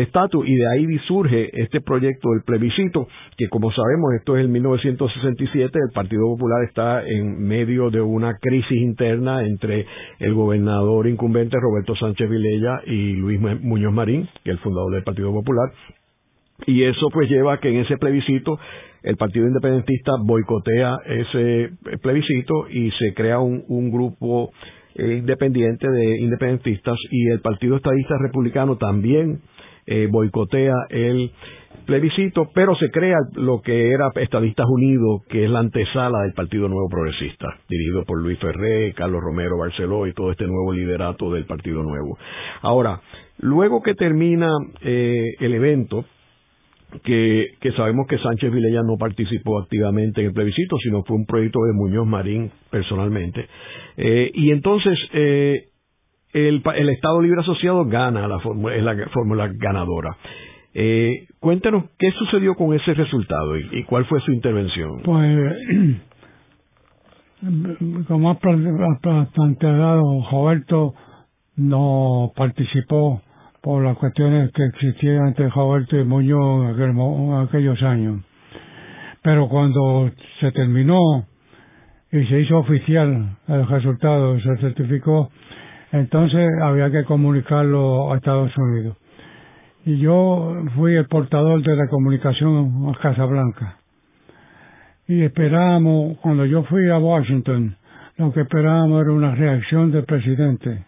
estatus 0.00 0.46
y 0.46 0.54
de 0.54 0.66
ahí 0.72 0.98
surge 1.06 1.50
este 1.60 1.80
proyecto 1.80 2.30
del 2.30 2.42
plebiscito 2.42 3.06
que 3.36 3.48
como 3.48 3.70
sabemos 3.70 4.14
esto 4.18 4.36
es 4.36 4.42
el 4.42 4.48
1967, 4.48 5.78
el 5.78 5.92
Partido 5.92 6.22
Popular 6.26 6.64
está 6.64 7.06
en 7.06 7.46
medio 7.46 7.90
de 7.90 8.00
una 8.00 8.34
crisis 8.40 8.78
interna 8.78 9.44
entre 9.44 9.86
el 10.18 10.34
gobernador 10.34 11.06
incumbente 11.06 11.56
Roberto 11.60 11.94
Sánchez 11.96 12.28
Vilella 12.28 12.80
y 12.86 13.14
Luis 13.14 13.40
Muñoz 13.40 13.92
Marín, 13.92 14.28
que 14.42 14.50
es 14.50 14.56
el 14.56 14.58
fundador 14.58 14.92
del 14.94 15.04
Partido 15.04 15.32
Popular, 15.32 15.70
y 16.66 16.84
eso 16.84 17.08
pues 17.12 17.28
lleva 17.28 17.54
a 17.54 17.60
que 17.60 17.68
en 17.68 17.78
ese 17.78 17.96
plebiscito 17.96 18.58
el 19.02 19.16
Partido 19.16 19.46
Independentista 19.46 20.12
boicotea 20.24 20.96
ese 21.04 21.70
plebiscito 22.02 22.68
y 22.70 22.90
se 22.92 23.12
crea 23.14 23.38
un, 23.38 23.90
grupo 23.90 24.50
eh, 24.94 25.16
independiente 25.18 25.88
de 25.88 26.20
independentistas 26.20 26.96
y 27.10 27.28
el 27.28 27.40
Partido 27.40 27.76
Estadista 27.76 28.16
Republicano 28.18 28.76
también 28.76 29.42
eh, 29.86 30.08
boicotea 30.10 30.74
el 30.88 31.30
plebiscito, 31.84 32.48
pero 32.54 32.74
se 32.76 32.90
crea 32.90 33.18
lo 33.34 33.60
que 33.60 33.90
era 33.90 34.10
Estadistas 34.14 34.66
Unidos, 34.66 35.22
que 35.28 35.44
es 35.44 35.50
la 35.50 35.58
antesala 35.58 36.22
del 36.22 36.32
Partido 36.32 36.68
Nuevo 36.68 36.88
Progresista, 36.88 37.46
dirigido 37.68 38.04
por 38.04 38.22
Luis 38.22 38.38
Ferré, 38.38 38.94
Carlos 38.94 39.20
Romero 39.22 39.58
Barceló 39.58 40.06
y 40.06 40.14
todo 40.14 40.30
este 40.30 40.46
nuevo 40.46 40.72
liderato 40.72 41.30
del 41.30 41.44
Partido 41.44 41.82
Nuevo. 41.82 42.16
Ahora, 42.62 43.00
luego 43.38 43.82
que 43.82 43.94
termina 43.94 44.48
eh, 44.80 45.24
el 45.40 45.54
evento, 45.54 46.06
que, 47.02 47.72
sabemos 47.76 48.06
que 48.06 48.18
Sánchez 48.18 48.52
Vilella 48.52 48.82
no 48.82 48.96
participó 48.98 49.58
activamente 49.58 50.20
en 50.20 50.28
el 50.28 50.32
plebiscito, 50.32 50.76
sino 50.78 51.02
fue 51.04 51.16
un 51.16 51.26
proyecto 51.26 51.60
de 51.64 51.72
Muñoz 51.72 52.06
Marín 52.06 52.50
personalmente. 52.70 53.46
Eh, 53.96 54.30
y 54.34 54.50
entonces 54.50 54.98
eh, 55.12 55.68
el, 56.32 56.62
Estado 56.90 57.20
Libre 57.20 57.40
Asociado 57.40 57.84
gana, 57.86 58.28
la 58.28 58.40
fórmula, 58.40 58.76
es 58.76 58.82
la 58.82 59.08
fórmula 59.08 59.50
ganadora. 59.54 60.16
Eh, 60.74 61.26
cuéntanos 61.38 61.84
qué 61.98 62.10
sucedió 62.12 62.54
con 62.54 62.74
ese 62.74 62.94
resultado 62.94 63.56
y, 63.56 63.84
cuál 63.84 64.04
fue 64.06 64.20
su 64.20 64.32
intervención. 64.32 65.02
Pues, 65.04 65.56
como 68.08 68.30
ha 68.30 68.38
planteado, 68.38 70.26
Roberto 70.30 70.94
no 71.56 72.32
participó 72.34 73.22
por 73.64 73.82
las 73.82 73.96
cuestiones 73.96 74.52
que 74.52 74.62
existían 74.62 75.28
entre 75.28 75.48
Roberto 75.48 75.96
y 75.98 76.04
Muñoz 76.04 76.78
en, 76.78 77.32
aquellos 77.48 77.82
años. 77.82 78.20
Pero 79.22 79.48
cuando 79.48 80.10
se 80.38 80.52
terminó 80.52 81.24
y 82.12 82.26
se 82.26 82.40
hizo 82.42 82.58
oficial 82.58 83.38
el 83.48 83.66
resultado, 83.66 84.38
se 84.38 84.58
certificó, 84.58 85.30
entonces 85.92 86.46
había 86.62 86.90
que 86.90 87.04
comunicarlo 87.04 88.12
a 88.12 88.16
Estados 88.18 88.52
Unidos. 88.58 88.98
Y 89.86 89.96
yo 89.96 90.54
fui 90.76 90.94
el 90.94 91.06
portador 91.06 91.62
de 91.62 91.74
la 91.74 91.88
comunicación 91.88 92.86
a 92.94 93.00
Casablanca. 93.00 93.78
Y 95.08 95.22
esperábamos, 95.22 96.18
cuando 96.18 96.44
yo 96.44 96.64
fui 96.64 96.90
a 96.90 96.98
Washington, 96.98 97.76
lo 98.18 98.30
que 98.30 98.42
esperábamos 98.42 99.00
era 99.00 99.12
una 99.12 99.34
reacción 99.34 99.90
del 99.90 100.04
presidente 100.04 100.84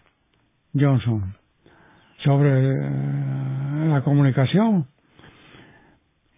Johnson 0.75 1.36
sobre 2.23 2.49
eh, 2.49 3.87
la 3.89 4.01
comunicación. 4.01 4.85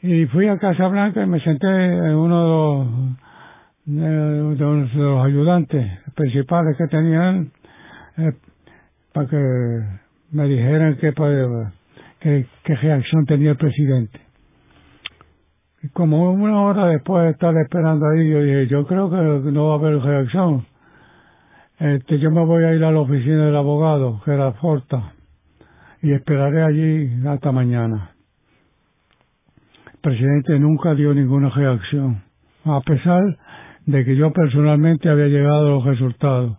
Y 0.02 0.26
fui 0.28 0.48
a 0.48 0.58
Casa 0.58 0.88
Blanca 0.88 1.24
y 1.24 1.28
me 1.28 1.40
senté 1.42 1.68
en 1.68 2.16
uno 2.16 3.12
de 3.86 4.58
los, 4.66 4.96
los 4.96 5.26
ayudantes 5.26 6.00
principales 6.16 6.78
que 6.78 6.88
tenían 6.88 7.52
eh, 8.18 8.32
para 9.14 9.28
que 9.28 9.82
me 10.32 10.48
dijeran 10.48 10.98
qué, 10.98 11.14
qué, 12.20 12.46
qué 12.64 12.76
reacción 12.76 13.26
tenía 13.26 13.52
el 13.52 13.58
presidente. 13.58 14.22
Y 15.82 15.90
como 15.90 16.32
una 16.32 16.62
hora 16.62 16.88
después 16.88 17.24
de 17.24 17.32
estar 17.32 17.56
esperando 17.58 18.06
ahí, 18.08 18.30
yo 18.30 18.42
dije, 18.42 18.68
yo 18.68 18.86
creo 18.86 19.10
que 19.10 19.52
no 19.52 19.68
va 19.68 19.74
a 19.74 19.78
haber 19.78 20.00
reacción. 20.00 20.66
Este, 21.80 22.20
yo 22.20 22.32
me 22.32 22.44
voy 22.44 22.66
a 22.66 22.74
ir 22.74 22.84
a 22.84 22.92
la 22.92 23.00
oficina 23.00 23.46
del 23.46 23.56
abogado, 23.56 24.22
que 24.24 24.32
era 24.32 24.52
Forta 24.54 25.14
y 26.02 26.14
esperaré 26.14 26.64
allí 26.64 27.28
hasta 27.28 27.52
mañana. 27.52 28.12
El 29.94 30.00
presidente 30.02 30.60
nunca 30.60 30.96
dio 30.96 31.14
ninguna 31.14 31.50
reacción, 31.50 32.24
a 32.66 32.80
pesar 32.82 33.38
de 33.86 34.06
que 34.06 34.16
yo 34.16 34.32
personalmente 34.32 35.10
había 35.10 35.28
llegado 35.28 35.68
a 35.68 35.70
los 35.72 35.86
resultados. 35.86 36.58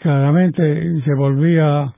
Claramente 0.00 1.00
se 1.02 1.14
volvía 1.14 1.92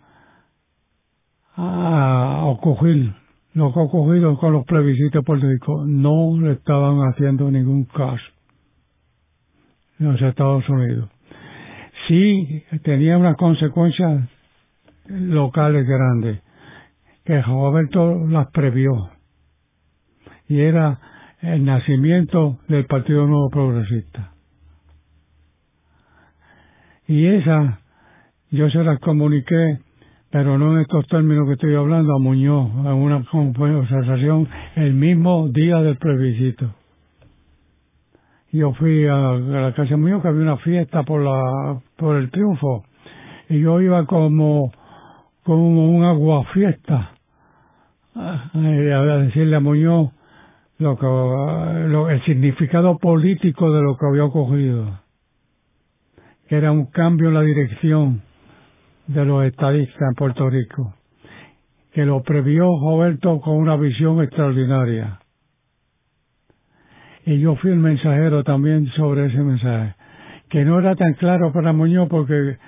a 1.57 2.43
ocurrir 2.45 3.15
lo 3.55 3.73
que 3.73 4.41
con 4.41 4.53
los 4.53 4.67
plebiscitos 4.67 5.25
políticos. 5.25 5.87
No 5.87 6.39
le 6.41 6.53
estaban 6.53 7.01
haciendo 7.09 7.51
ningún 7.51 7.85
caso 7.85 8.25
en 9.99 10.13
los 10.13 10.21
Estados 10.21 10.69
Unidos. 10.69 11.09
Sí 12.09 12.65
tenía 12.83 13.17
unas 13.17 13.37
consecuencias 13.37 14.29
locales 15.07 15.87
grandes, 15.87 16.43
que 17.25 17.41
Roberto 17.43 18.27
las 18.29 18.51
previó. 18.51 19.11
Y 20.49 20.61
era 20.61 21.01
el 21.41 21.65
nacimiento 21.65 22.59
del 22.69 22.87
Partido 22.87 23.27
Nuevo 23.27 23.51
Progresista. 23.51 24.33
Y 27.07 27.27
esa 27.27 27.81
yo 28.51 28.71
se 28.71 28.85
las 28.85 28.99
comuniqué, 29.01 29.79
pero 30.31 30.59
no 30.59 30.75
en 30.75 30.83
estos 30.83 31.07
términos 31.09 31.47
que 31.47 31.55
estoy 31.55 31.75
hablando, 31.75 32.15
a 32.15 32.19
Muñoz, 32.19 32.71
en 32.71 32.93
una 32.93 33.25
conversación 33.25 34.49
el 34.77 34.95
mismo 34.95 35.49
día 35.49 35.81
del 35.81 35.97
plebiscito. 35.97 36.73
Yo 38.53 38.73
fui 38.75 39.07
a, 39.07 39.33
la 39.33 39.75
casa 39.75 39.91
de 39.91 39.97
Muñoz, 39.97 40.23
que 40.23 40.29
había 40.29 40.43
una 40.43 40.57
fiesta 40.59 41.03
por, 41.03 41.21
la, 41.23 41.81
por 41.97 42.17
el 42.17 42.31
triunfo, 42.31 42.85
y 43.49 43.61
yo 43.61 43.81
iba 43.81 44.07
como 44.07 44.71
como 45.45 45.89
un 45.89 46.05
aguafiesta 46.05 47.13
a 48.15 48.51
decirle 48.55 49.57
a 49.57 49.61
Muñoz 49.61 50.11
lo 50.79 50.99
que, 50.99 51.07
lo, 51.07 52.11
el 52.11 52.25
significado 52.25 52.99
político 52.99 53.73
de 53.73 53.83
lo 53.83 53.97
que 53.97 54.07
había 54.07 54.25
ocurrido, 54.25 55.01
que 56.49 56.57
era 56.57 56.73
un 56.73 56.87
cambio 56.87 57.29
en 57.29 57.35
la 57.35 57.43
dirección 57.43 58.23
de 59.07 59.25
los 59.25 59.45
estadistas 59.45 60.01
en 60.01 60.15
Puerto 60.15 60.49
Rico, 60.51 60.95
que 61.93 62.05
lo 62.05 62.23
previó 62.23 62.65
Roberto 62.81 63.41
con 63.41 63.57
una 63.57 63.77
visión 63.77 64.23
extraordinaria. 64.23 65.21
Y 67.27 67.39
yo 67.39 67.57
fui 67.57 67.71
el 67.71 67.79
mensajero 67.79 68.45
también 68.45 68.89
sobre 68.97 69.27
ese 69.27 69.39
mensaje, 69.39 69.95
que 70.49 70.65
no 70.65 70.79
era 70.79 70.95
tan 70.97 71.15
claro 71.15 71.53
para 71.53 71.73
Muñoz 71.73 72.09
porque 72.09 72.59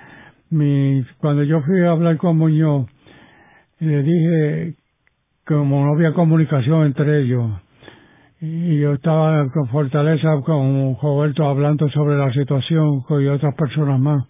mi, 0.49 1.03
cuando 1.19 1.43
yo 1.43 1.61
fui 1.61 1.81
a 1.81 1.91
hablar 1.91 2.17
con 2.17 2.37
Muñoz, 2.37 2.87
le 3.79 4.03
dije 4.03 4.75
como 5.45 5.85
no 5.85 5.93
había 5.93 6.13
comunicación 6.13 6.85
entre 6.85 7.21
ellos, 7.21 7.51
y 8.41 8.79
yo 8.79 8.93
estaba 8.93 9.49
con 9.51 9.67
Fortaleza 9.69 10.41
con 10.45 10.97
Roberto 11.01 11.47
hablando 11.47 11.89
sobre 11.89 12.17
la 12.17 12.31
situación 12.33 13.03
y 13.09 13.27
otras 13.27 13.55
personas 13.55 13.99
más. 13.99 14.25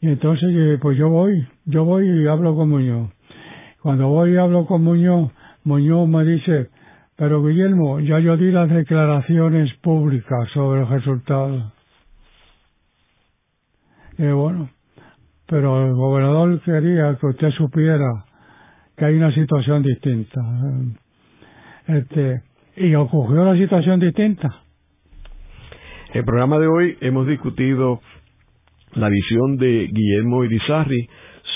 Y 0.00 0.08
entonces, 0.08 0.78
pues 0.80 0.96
yo 0.98 1.08
voy, 1.08 1.46
yo 1.64 1.84
voy 1.84 2.06
y 2.06 2.26
hablo 2.26 2.54
con 2.54 2.68
Muñoz. 2.68 3.10
Cuando 3.82 4.08
voy 4.08 4.34
y 4.34 4.36
hablo 4.36 4.66
con 4.66 4.84
Muñoz, 4.84 5.32
Muñoz 5.64 6.08
me 6.08 6.24
dice, 6.24 6.68
pero 7.16 7.42
Guillermo, 7.42 7.98
ya 8.00 8.18
yo 8.20 8.36
di 8.36 8.52
las 8.52 8.68
declaraciones 8.68 9.72
públicas 9.78 10.48
sobre 10.52 10.82
el 10.82 10.88
resultado. 10.88 11.72
Y 14.18 14.26
bueno, 14.26 14.70
pero 15.46 15.86
el 15.86 15.94
gobernador 15.94 16.60
quería 16.62 17.16
que 17.20 17.26
usted 17.26 17.50
supiera 17.50 18.24
que 18.96 19.04
hay 19.04 19.14
una 19.14 19.32
situación 19.32 19.82
distinta. 19.82 20.40
Este, 21.86 22.42
y 22.76 22.94
ocurrió 22.94 23.44
la 23.44 23.56
situación 23.56 24.00
distinta. 24.00 24.48
En 26.10 26.18
el 26.20 26.24
programa 26.24 26.58
de 26.58 26.66
hoy 26.66 26.96
hemos 27.00 27.26
discutido 27.26 28.00
la 28.94 29.08
visión 29.08 29.56
de 29.56 29.88
Guillermo 29.92 30.44
Irizarri 30.44 31.08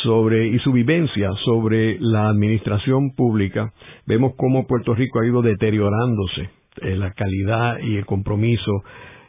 sobre 0.03 0.49
y 0.49 0.59
su 0.61 0.72
vivencia 0.72 1.30
sobre 1.45 1.99
la 2.01 2.28
administración 2.28 3.12
pública. 3.16 3.72
Vemos 4.07 4.34
cómo 4.36 4.66
Puerto 4.66 4.95
Rico 4.95 5.20
ha 5.20 5.26
ido 5.26 5.43
deteriorándose 5.43 6.51
eh, 6.82 6.97
la 6.97 7.12
calidad 7.12 7.78
y 7.80 7.97
el 7.97 8.07
compromiso 8.07 8.82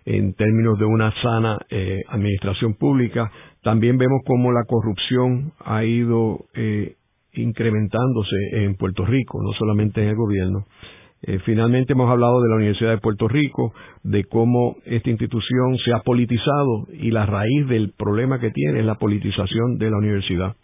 en 0.05 0.33
términos 0.33 0.79
de 0.79 0.85
una 0.85 1.13
sana 1.21 1.57
eh, 1.69 2.01
administración 2.09 2.75
pública. 2.75 3.31
También 3.63 3.97
vemos 3.97 4.21
cómo 4.25 4.51
la 4.51 4.63
corrupción 4.65 5.53
ha 5.63 5.83
ido 5.83 6.45
eh, 6.55 6.95
incrementándose 7.33 8.35
en 8.53 8.75
Puerto 8.75 9.05
Rico, 9.05 9.41
no 9.41 9.53
solamente 9.53 10.01
en 10.01 10.09
el 10.09 10.15
gobierno. 10.15 10.65
Eh, 11.23 11.37
finalmente 11.45 11.93
hemos 11.93 12.09
hablado 12.09 12.41
de 12.41 12.49
la 12.49 12.55
Universidad 12.55 12.89
de 12.89 12.97
Puerto 12.97 13.27
Rico, 13.27 13.73
de 14.03 14.23
cómo 14.23 14.77
esta 14.85 15.11
institución 15.11 15.77
se 15.85 15.93
ha 15.93 15.99
politizado 15.99 16.87
y 16.91 17.11
la 17.11 17.27
raíz 17.27 17.67
del 17.67 17.93
problema 17.95 18.39
que 18.39 18.49
tiene 18.49 18.79
es 18.79 18.85
la 18.85 18.95
politización 18.95 19.77
de 19.77 19.91
la 19.91 19.97
universidad. 19.97 20.55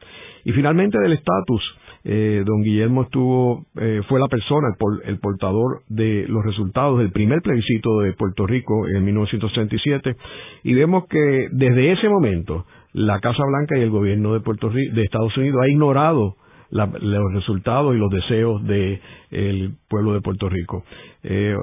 Y 0.43 0.51
finalmente 0.53 0.97
del 0.99 1.13
estatus. 1.13 1.61
Eh, 2.09 2.43
don 2.45 2.61
Guillermo 2.61 3.01
estuvo, 3.01 3.65
eh, 3.75 4.01
fue 4.07 4.17
la 4.17 4.29
persona, 4.29 4.67
el, 5.03 5.19
portador 5.19 5.81
de 5.89 6.25
los 6.29 6.45
resultados 6.45 6.99
del 6.99 7.11
primer 7.11 7.41
plebiscito 7.41 7.99
de 7.99 8.13
Puerto 8.13 8.47
Rico 8.47 8.87
en 8.87 9.03
1967 9.03 10.15
y 10.63 10.73
vemos 10.73 11.05
que 11.09 11.49
desde 11.51 11.91
ese 11.91 12.07
momento 12.07 12.65
la 12.93 13.19
Casa 13.19 13.43
Blanca 13.47 13.77
y 13.77 13.81
el 13.81 13.89
gobierno 13.89 14.33
de 14.33 14.39
Puerto 14.39 14.69
Rico, 14.69 14.95
de 14.95 15.03
Estados 15.03 15.35
Unidos 15.37 15.61
ha 15.63 15.69
ignorado 15.69 16.35
los 16.69 17.33
resultados 17.33 17.95
y 17.95 17.97
los 17.97 18.09
deseos 18.09 18.63
del 18.65 19.75
pueblo 19.87 20.13
de 20.13 20.21
Puerto 20.21 20.49
Rico. 20.49 20.83
Eh, 21.23 21.55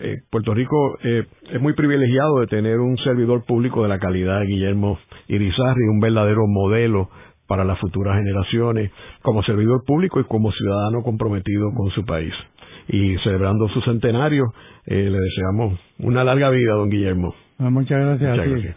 eh, 0.00 0.16
Puerto 0.30 0.54
Rico 0.54 0.98
eh, 1.02 1.24
es 1.50 1.60
muy 1.60 1.74
privilegiado 1.74 2.40
de 2.40 2.46
tener 2.46 2.78
un 2.80 2.96
servidor 2.98 3.44
público 3.44 3.82
de 3.82 3.88
la 3.88 3.98
calidad 3.98 4.40
de 4.40 4.46
Guillermo 4.46 4.98
Irizarri, 5.28 5.88
un 5.90 6.00
verdadero 6.00 6.46
modelo 6.46 7.08
para 7.46 7.64
las 7.64 7.78
futuras 7.78 8.16
generaciones, 8.16 8.90
como 9.22 9.42
servidor 9.42 9.84
público 9.86 10.20
y 10.20 10.24
como 10.24 10.52
ciudadano 10.52 11.02
comprometido 11.02 11.70
con 11.74 11.90
su 11.90 12.04
país. 12.04 12.32
Y 12.88 13.16
celebrando 13.18 13.68
su 13.68 13.80
centenario, 13.82 14.44
le 14.86 15.10
deseamos 15.10 15.78
una 15.98 16.24
larga 16.24 16.50
vida, 16.50 16.74
don 16.74 16.88
Guillermo. 16.88 17.34
Muchas 17.58 18.18
gracias. 18.18 18.76